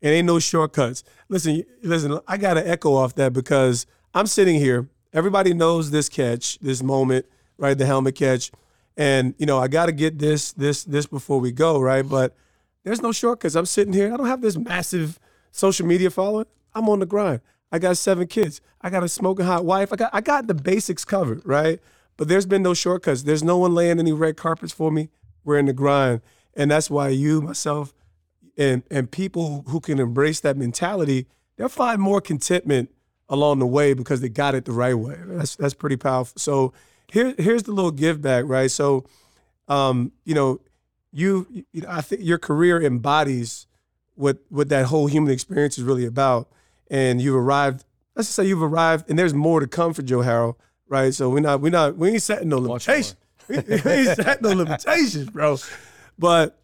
and 0.00 0.12
ain't 0.12 0.26
no 0.26 0.38
shortcuts. 0.38 1.02
Listen, 1.28 1.64
listen, 1.82 2.18
I 2.26 2.38
gotta 2.38 2.66
echo 2.66 2.94
off 2.94 3.16
that 3.16 3.32
because 3.32 3.84
I'm 4.14 4.26
sitting 4.26 4.54
here. 4.54 4.88
Everybody 5.12 5.52
knows 5.52 5.90
this 5.90 6.08
catch, 6.08 6.58
this 6.60 6.82
moment, 6.82 7.26
right? 7.58 7.76
The 7.76 7.84
helmet 7.84 8.14
catch. 8.14 8.52
And 8.96 9.34
you 9.38 9.44
know, 9.44 9.58
I 9.58 9.66
gotta 9.66 9.92
get 9.92 10.18
this, 10.20 10.52
this, 10.52 10.84
this 10.84 11.04
before 11.04 11.40
we 11.40 11.50
go, 11.50 11.80
right? 11.80 12.08
But 12.08 12.36
there's 12.84 13.02
no 13.02 13.10
shortcuts. 13.10 13.56
I'm 13.56 13.66
sitting 13.66 13.92
here. 13.92 14.14
I 14.14 14.16
don't 14.16 14.28
have 14.28 14.40
this 14.40 14.56
massive 14.56 15.18
social 15.50 15.86
media 15.86 16.10
following. 16.10 16.46
I'm 16.74 16.88
on 16.88 17.00
the 17.00 17.06
grind. 17.06 17.40
I 17.72 17.80
got 17.80 17.96
seven 17.96 18.28
kids. 18.28 18.60
I 18.80 18.90
got 18.90 19.02
a 19.02 19.08
smoking 19.08 19.46
hot 19.46 19.64
wife. 19.64 19.92
I 19.92 19.96
got 19.96 20.10
I 20.12 20.20
got 20.20 20.46
the 20.46 20.54
basics 20.54 21.04
covered, 21.04 21.42
right? 21.44 21.80
But 22.16 22.28
there's 22.28 22.46
been 22.46 22.62
no 22.62 22.74
shortcuts. 22.74 23.24
There's 23.24 23.42
no 23.42 23.58
one 23.58 23.74
laying 23.74 23.98
any 23.98 24.12
red 24.12 24.36
carpets 24.36 24.72
for 24.72 24.92
me. 24.92 25.08
We're 25.42 25.58
in 25.58 25.66
the 25.66 25.72
grind. 25.72 26.20
And 26.56 26.70
that's 26.70 26.88
why 26.88 27.08
you, 27.08 27.40
myself, 27.42 27.92
and 28.56 28.82
and 28.90 29.10
people 29.10 29.64
who 29.68 29.80
can 29.80 29.98
embrace 29.98 30.40
that 30.40 30.56
mentality, 30.56 31.26
they'll 31.56 31.68
find 31.68 32.00
more 32.00 32.20
contentment 32.20 32.90
along 33.28 33.58
the 33.58 33.66
way 33.66 33.94
because 33.94 34.20
they 34.20 34.28
got 34.28 34.54
it 34.54 34.64
the 34.64 34.72
right 34.72 34.94
way. 34.94 35.16
That's 35.26 35.56
that's 35.56 35.74
pretty 35.74 35.96
powerful. 35.96 36.38
So 36.38 36.72
here 37.10 37.34
here's 37.38 37.64
the 37.64 37.72
little 37.72 37.90
give 37.90 38.20
back, 38.20 38.44
right? 38.46 38.70
So 38.70 39.04
um, 39.68 40.12
you 40.24 40.34
know, 40.34 40.60
you, 41.12 41.46
you 41.72 41.82
know, 41.82 41.88
I 41.88 42.00
think 42.00 42.22
your 42.22 42.38
career 42.38 42.82
embodies 42.82 43.66
what 44.14 44.38
what 44.48 44.68
that 44.68 44.86
whole 44.86 45.06
human 45.06 45.32
experience 45.32 45.78
is 45.78 45.84
really 45.84 46.06
about. 46.06 46.48
And 46.90 47.20
you've 47.20 47.36
arrived, 47.36 47.84
let's 48.14 48.28
just 48.28 48.36
say 48.36 48.44
you've 48.44 48.62
arrived, 48.62 49.08
and 49.08 49.18
there's 49.18 49.34
more 49.34 49.60
to 49.60 49.66
come 49.66 49.94
for 49.94 50.02
Joe 50.02 50.22
Haro, 50.22 50.56
right? 50.88 51.14
So 51.14 51.30
we're 51.30 51.40
not 51.40 51.60
we're 51.60 51.70
not 51.70 51.96
we 51.96 52.10
ain't 52.10 52.22
setting 52.22 52.48
no 52.48 52.58
limitations. 52.58 53.16
we, 53.48 53.58
we 53.58 53.90
ain't 53.90 54.16
setting 54.16 54.42
no 54.42 54.50
limitations, 54.50 55.30
bro. 55.30 55.58
But 56.18 56.58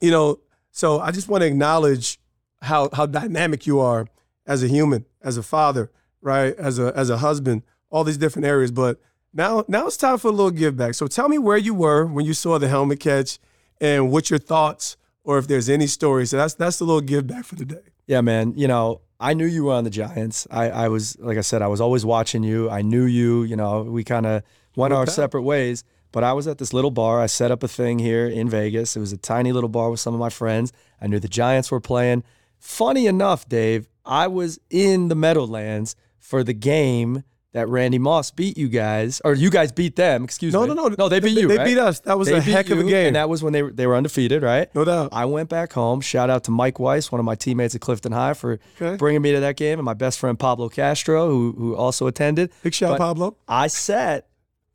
you 0.00 0.10
know, 0.10 0.40
so 0.74 0.98
I 0.98 1.12
just 1.12 1.28
want 1.28 1.42
to 1.42 1.46
acknowledge 1.46 2.18
how 2.60 2.90
how 2.92 3.06
dynamic 3.06 3.64
you 3.64 3.78
are 3.78 4.08
as 4.44 4.64
a 4.64 4.66
human, 4.66 5.06
as 5.22 5.36
a 5.36 5.42
father, 5.42 5.92
right? 6.20 6.52
As 6.56 6.80
a 6.80 6.92
as 6.96 7.10
a 7.10 7.18
husband, 7.18 7.62
all 7.90 8.02
these 8.02 8.18
different 8.18 8.46
areas. 8.46 8.72
But 8.72 9.00
now 9.32 9.64
now 9.68 9.86
it's 9.86 9.96
time 9.96 10.18
for 10.18 10.28
a 10.28 10.32
little 10.32 10.50
give 10.50 10.76
back. 10.76 10.94
So 10.94 11.06
tell 11.06 11.28
me 11.28 11.38
where 11.38 11.56
you 11.56 11.74
were 11.74 12.04
when 12.04 12.26
you 12.26 12.34
saw 12.34 12.58
the 12.58 12.66
helmet 12.66 12.98
catch 12.98 13.38
and 13.80 14.10
what 14.10 14.30
your 14.30 14.40
thoughts 14.40 14.96
or 15.22 15.38
if 15.38 15.46
there's 15.46 15.68
any 15.68 15.86
stories. 15.86 16.30
So 16.30 16.38
that's 16.38 16.54
that's 16.54 16.78
the 16.78 16.84
little 16.84 17.00
give 17.00 17.28
back 17.28 17.44
for 17.44 17.54
the 17.54 17.64
day. 17.64 17.92
Yeah, 18.08 18.20
man. 18.20 18.54
You 18.56 18.66
know, 18.66 19.00
I 19.20 19.34
knew 19.34 19.46
you 19.46 19.64
were 19.64 19.74
on 19.74 19.84
the 19.84 19.90
Giants. 19.90 20.48
I, 20.50 20.70
I 20.70 20.88
was, 20.88 21.16
like 21.20 21.38
I 21.38 21.42
said, 21.42 21.62
I 21.62 21.68
was 21.68 21.80
always 21.80 22.04
watching 22.04 22.42
you. 22.42 22.68
I 22.68 22.82
knew 22.82 23.04
you. 23.04 23.44
You 23.44 23.56
know, 23.56 23.82
we 23.82 24.02
kind 24.02 24.26
of 24.26 24.42
went 24.76 24.92
our 24.92 25.06
separate 25.06 25.42
ways. 25.42 25.84
But 26.14 26.22
I 26.24 26.32
was 26.32 26.46
at 26.46 26.58
this 26.58 26.72
little 26.72 26.92
bar. 26.92 27.20
I 27.20 27.26
set 27.26 27.50
up 27.50 27.62
a 27.64 27.68
thing 27.68 27.98
here 27.98 28.26
in 28.26 28.48
Vegas. 28.48 28.96
It 28.96 29.00
was 29.00 29.12
a 29.12 29.16
tiny 29.18 29.52
little 29.52 29.68
bar 29.68 29.90
with 29.90 29.98
some 30.00 30.14
of 30.14 30.20
my 30.20 30.30
friends. 30.30 30.72
I 31.02 31.08
knew 31.08 31.18
the 31.18 31.28
Giants 31.28 31.70
were 31.72 31.80
playing. 31.80 32.22
Funny 32.58 33.06
enough, 33.06 33.48
Dave, 33.48 33.88
I 34.06 34.28
was 34.28 34.58
in 34.70 35.08
the 35.08 35.14
Meadowlands 35.16 35.96
for 36.18 36.44
the 36.44 36.54
game 36.54 37.24
that 37.52 37.68
Randy 37.68 37.98
Moss 37.98 38.30
beat 38.32 38.56
you 38.58 38.68
guys, 38.68 39.20
or 39.24 39.32
you 39.34 39.48
guys 39.50 39.70
beat 39.70 39.94
them. 39.96 40.24
Excuse 40.24 40.52
No, 40.52 40.62
me. 40.62 40.68
no, 40.68 40.74
no. 40.74 40.88
No, 40.88 40.94
No, 40.98 41.08
they 41.08 41.20
beat 41.20 41.38
you. 41.38 41.46
They 41.48 41.56
right? 41.58 41.64
beat 41.66 41.78
us. 41.78 42.00
That 42.00 42.18
was 42.18 42.26
They 42.28 42.34
a 42.38 42.40
heck 42.40 42.68
of 42.70 42.78
a 42.80 42.84
game. 42.84 43.08
and 43.08 43.16
that 43.16 43.28
was 43.28 43.42
when 43.44 43.52
they 43.52 43.62
were, 43.62 43.72
they 43.72 43.86
were 43.86 43.94
undefeated, 43.96 44.42
right? 44.42 44.74
No 44.74 44.84
doubt. 44.84 45.10
I 45.12 45.24
went 45.26 45.48
back 45.50 45.72
home. 45.72 46.00
Shout 46.00 46.30
out 46.30 46.44
to 46.44 46.50
Mike 46.50 46.78
Weiss, 46.80 47.12
one 47.12 47.20
of 47.20 47.24
my 47.24 47.34
teammates 47.36 47.74
at 47.74 47.80
Clifton 47.80 48.10
High, 48.12 48.34
for 48.34 48.58
Okay. 48.80 48.96
bringing 48.96 49.22
me 49.22 49.32
to 49.32 49.40
that 49.40 49.56
game, 49.56 49.78
and 49.78 49.84
my 49.86 49.94
best 49.94 50.18
friend 50.18 50.36
Pablo 50.38 50.68
Castro, 50.68 51.28
who 51.28 51.52
who 51.56 51.76
also 51.76 52.06
attended. 52.08 52.50
Big 52.62 52.74
shout, 52.74 52.92
But 52.92 52.98
Pablo. 52.98 53.36
I 53.46 53.68
sat 53.68 54.26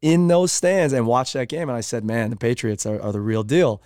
in 0.01 0.27
those 0.27 0.51
stands 0.51 0.93
and 0.93 1.05
watched 1.07 1.33
that 1.33 1.49
game, 1.49 1.69
and 1.69 1.77
I 1.77 1.81
said, 1.81 2.03
"Man, 2.03 2.29
the 2.29 2.35
Patriots 2.35 2.85
are, 2.85 3.01
are 3.01 3.11
the 3.11 3.21
real 3.21 3.43
deal." 3.43 3.81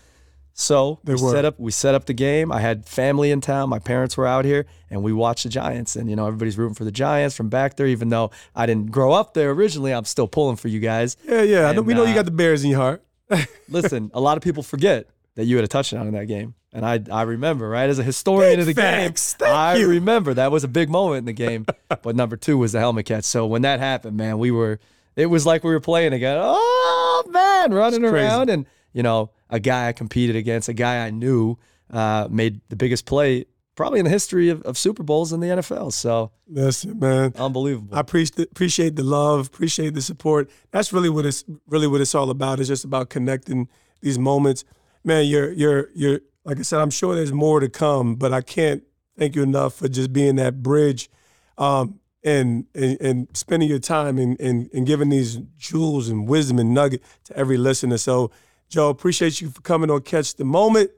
So 0.55 0.99
They 1.03 1.15
we 1.15 1.21
were. 1.23 1.31
set 1.31 1.45
up. 1.45 1.59
We 1.59 1.71
set 1.71 1.95
up 1.95 2.05
the 2.05 2.13
game. 2.13 2.51
I 2.51 2.59
had 2.59 2.85
family 2.85 3.31
in 3.31 3.41
town. 3.41 3.69
My 3.69 3.79
parents 3.79 4.15
were 4.15 4.27
out 4.27 4.45
here, 4.45 4.67
and 4.91 5.01
we 5.01 5.11
watched 5.11 5.43
the 5.43 5.49
Giants. 5.49 5.95
And 5.95 6.09
you 6.09 6.15
know, 6.15 6.27
everybody's 6.27 6.57
rooting 6.59 6.75
for 6.75 6.83
the 6.83 6.91
Giants 6.91 7.35
from 7.35 7.49
back 7.49 7.75
there. 7.75 7.87
Even 7.87 8.09
though 8.09 8.29
I 8.55 8.67
didn't 8.67 8.91
grow 8.91 9.13
up 9.13 9.33
there 9.33 9.49
originally, 9.49 9.91
I'm 9.93 10.05
still 10.05 10.27
pulling 10.27 10.57
for 10.57 10.67
you 10.67 10.79
guys. 10.79 11.17
Yeah, 11.27 11.41
yeah. 11.41 11.61
Know, 11.71 11.79
And, 11.79 11.87
we 11.87 11.93
know 11.95 12.03
you 12.03 12.11
uh, 12.11 12.15
got 12.15 12.25
the 12.25 12.31
Bears 12.31 12.63
in 12.63 12.69
your 12.69 12.79
heart. 12.79 13.03
Listen, 13.69 14.11
a 14.13 14.21
lot 14.21 14.37
of 14.37 14.43
people 14.43 14.61
forget 14.61 15.07
that 15.35 15.45
you 15.45 15.55
had 15.55 15.65
a 15.65 15.67
touchdown 15.67 16.05
in 16.07 16.13
that 16.13 16.25
game. 16.27 16.53
And 16.71 16.85
I, 16.85 16.99
I 17.11 17.23
remember, 17.23 17.67
right? 17.69 17.89
As 17.89 17.97
a 17.99 18.03
historian 18.03 18.53
Big 18.57 18.59
of 18.61 18.65
the 18.67 18.73
facts. 18.75 19.33
game, 19.33 19.47
Thank 19.47 19.55
I 19.55 19.75
you. 19.77 19.87
remember 19.87 20.33
that 20.35 20.51
was 20.51 20.63
a 20.63 20.67
big 20.67 20.89
moment 20.89 21.19
in 21.19 21.25
the 21.25 21.33
game. 21.33 21.65
but 22.03 22.15
number 22.15 22.35
two 22.37 22.57
was 22.59 22.71
the 22.73 22.79
helmet 22.79 23.05
catch. 23.07 23.23
So 23.25 23.45
when 23.47 23.63
that 23.63 23.79
happened, 23.79 24.17
man, 24.17 24.37
we 24.39 24.51
were, 24.51 24.79
it 25.15 25.27
was 25.27 25.45
like 25.45 25.63
we 25.63 25.71
were 25.71 25.79
playing 25.79 26.13
again. 26.13 26.37
Oh, 26.39 27.23
man, 27.29 27.73
running 27.73 28.05
around. 28.05 28.49
And, 28.49 28.65
you 28.93 29.03
know, 29.03 29.31
a 29.49 29.59
guy 29.59 29.87
I 29.87 29.93
competed 29.93 30.35
against, 30.35 30.69
a 30.69 30.73
guy 30.73 31.05
I 31.05 31.09
knew, 31.09 31.57
uh, 31.91 32.27
made 32.29 32.61
the 32.69 32.75
biggest 32.75 33.05
play 33.05 33.45
probably 33.75 33.99
in 33.99 34.05
the 34.05 34.11
history 34.11 34.49
of, 34.49 34.61
of 34.63 34.77
Super 34.77 35.03
Bowls 35.03 35.33
in 35.33 35.39
the 35.39 35.47
NFL. 35.47 35.93
So 35.93 36.31
Listen, 36.47 36.99
man. 36.99 37.33
unbelievable. 37.35 37.95
I 37.95 37.99
appreciate 37.99 38.51
appreciate 38.51 38.95
the 38.95 39.03
love, 39.03 39.47
appreciate 39.47 39.93
the 39.93 40.01
support. 40.01 40.49
That's 40.71 40.93
really 40.93 41.09
what 41.09 41.25
it's 41.25 41.43
really 41.67 41.87
what 41.87 42.01
it's 42.01 42.15
all 42.15 42.29
about. 42.29 42.59
It's 42.59 42.69
just 42.69 42.85
about 42.85 43.09
connecting 43.09 43.67
these 44.01 44.19
moments. 44.19 44.63
Man, 45.03 45.25
you're 45.25 45.51
you're 45.51 45.89
you're 45.93 46.19
like 46.45 46.59
I 46.59 46.61
said, 46.61 46.79
I'm 46.81 46.89
sure 46.89 47.15
there's 47.15 47.33
more 47.33 47.59
to 47.59 47.69
come, 47.69 48.15
but 48.15 48.33
I 48.33 48.41
can't 48.41 48.83
thank 49.17 49.35
you 49.35 49.43
enough 49.43 49.75
for 49.75 49.87
just 49.87 50.11
being 50.13 50.35
that 50.35 50.61
bridge 50.61 51.09
um, 51.57 51.99
and, 52.23 52.65
and 52.73 52.97
and 53.01 53.27
spending 53.33 53.69
your 53.69 53.79
time 53.79 54.17
and, 54.17 54.39
and 54.39 54.69
and 54.73 54.85
giving 54.87 55.09
these 55.09 55.37
jewels 55.57 56.09
and 56.09 56.27
wisdom 56.27 56.59
and 56.59 56.73
nugget 56.73 57.01
to 57.25 57.37
every 57.37 57.57
listener. 57.57 57.97
So, 57.97 58.31
Joe, 58.69 58.89
appreciate 58.89 59.41
you 59.41 59.49
for 59.49 59.61
coming 59.61 59.91
on 59.91 60.01
Catch 60.01 60.35
the 60.35 60.45
Moment. 60.45 60.91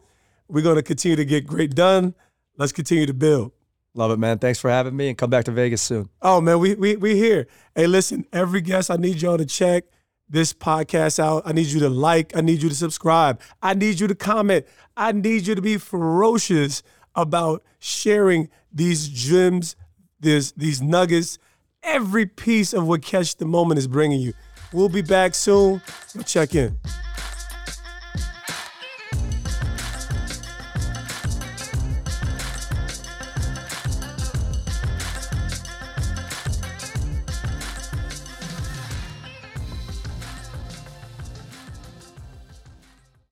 We're 0.48 0.62
going 0.62 0.76
to 0.76 0.84
continue 0.84 1.16
to 1.16 1.26
get 1.26 1.48
great 1.48 1.74
done. 1.74 2.14
Let's 2.58 2.72
continue 2.72 3.06
to 3.08 3.14
build. 3.14 3.52
Love 3.96 4.12
it, 4.12 4.20
man. 4.20 4.40
Thanks 4.40 4.60
for 4.60 4.70
having 4.70 4.96
me 4.96 5.08
and 5.08 5.18
come 5.18 5.30
back 5.30 5.46
to 5.46 5.52
Vegas 5.52 5.82
soon. 5.82 6.10
Oh 6.22 6.42
man, 6.42 6.60
we 6.60 6.76
we 6.76 6.98
we 6.98 7.16
here. 7.16 7.48
Hey, 7.74 7.88
listen, 7.88 8.26
every 8.34 8.62
guest, 8.62 8.92
I 8.92 8.98
need 8.98 9.22
y'all 9.22 9.38
to 9.38 9.46
check 9.46 9.86
this 10.30 10.54
podcast 10.54 11.20
out. 11.20 11.44
I 11.46 11.54
need 11.54 11.68
you 11.68 11.80
to 11.80 11.90
like. 11.90 12.36
I 12.36 12.42
need 12.42 12.62
you 12.62 12.70
to 12.70 12.76
subscribe. 12.76 13.40
I 13.62 13.74
need 13.74 14.00
you 14.00 14.08
to 14.08 14.16
comment. 14.16 14.66
I 14.98 15.12
need 15.14 15.48
you 15.48 15.56
to 15.56 15.62
be 15.62 15.78
ferocious 15.78 16.84
about 17.16 17.64
sharing 17.80 18.50
these 18.72 19.08
gems, 19.08 19.76
these 20.26 20.52
these 20.54 20.82
nuggets, 20.82 21.38
every 21.84 22.26
piece 22.26 22.74
of 22.74 22.88
what 22.88 23.02
Catch 23.02 23.38
the 23.38 23.46
Moment 23.46 23.78
is 23.78 23.88
bringing 23.88 24.20
you. 24.20 24.34
We'll 24.74 24.90
be 24.90 25.02
back 25.02 25.36
soon. 25.36 25.82
So 26.08 26.22
check 26.22 26.56
in. 26.56 26.78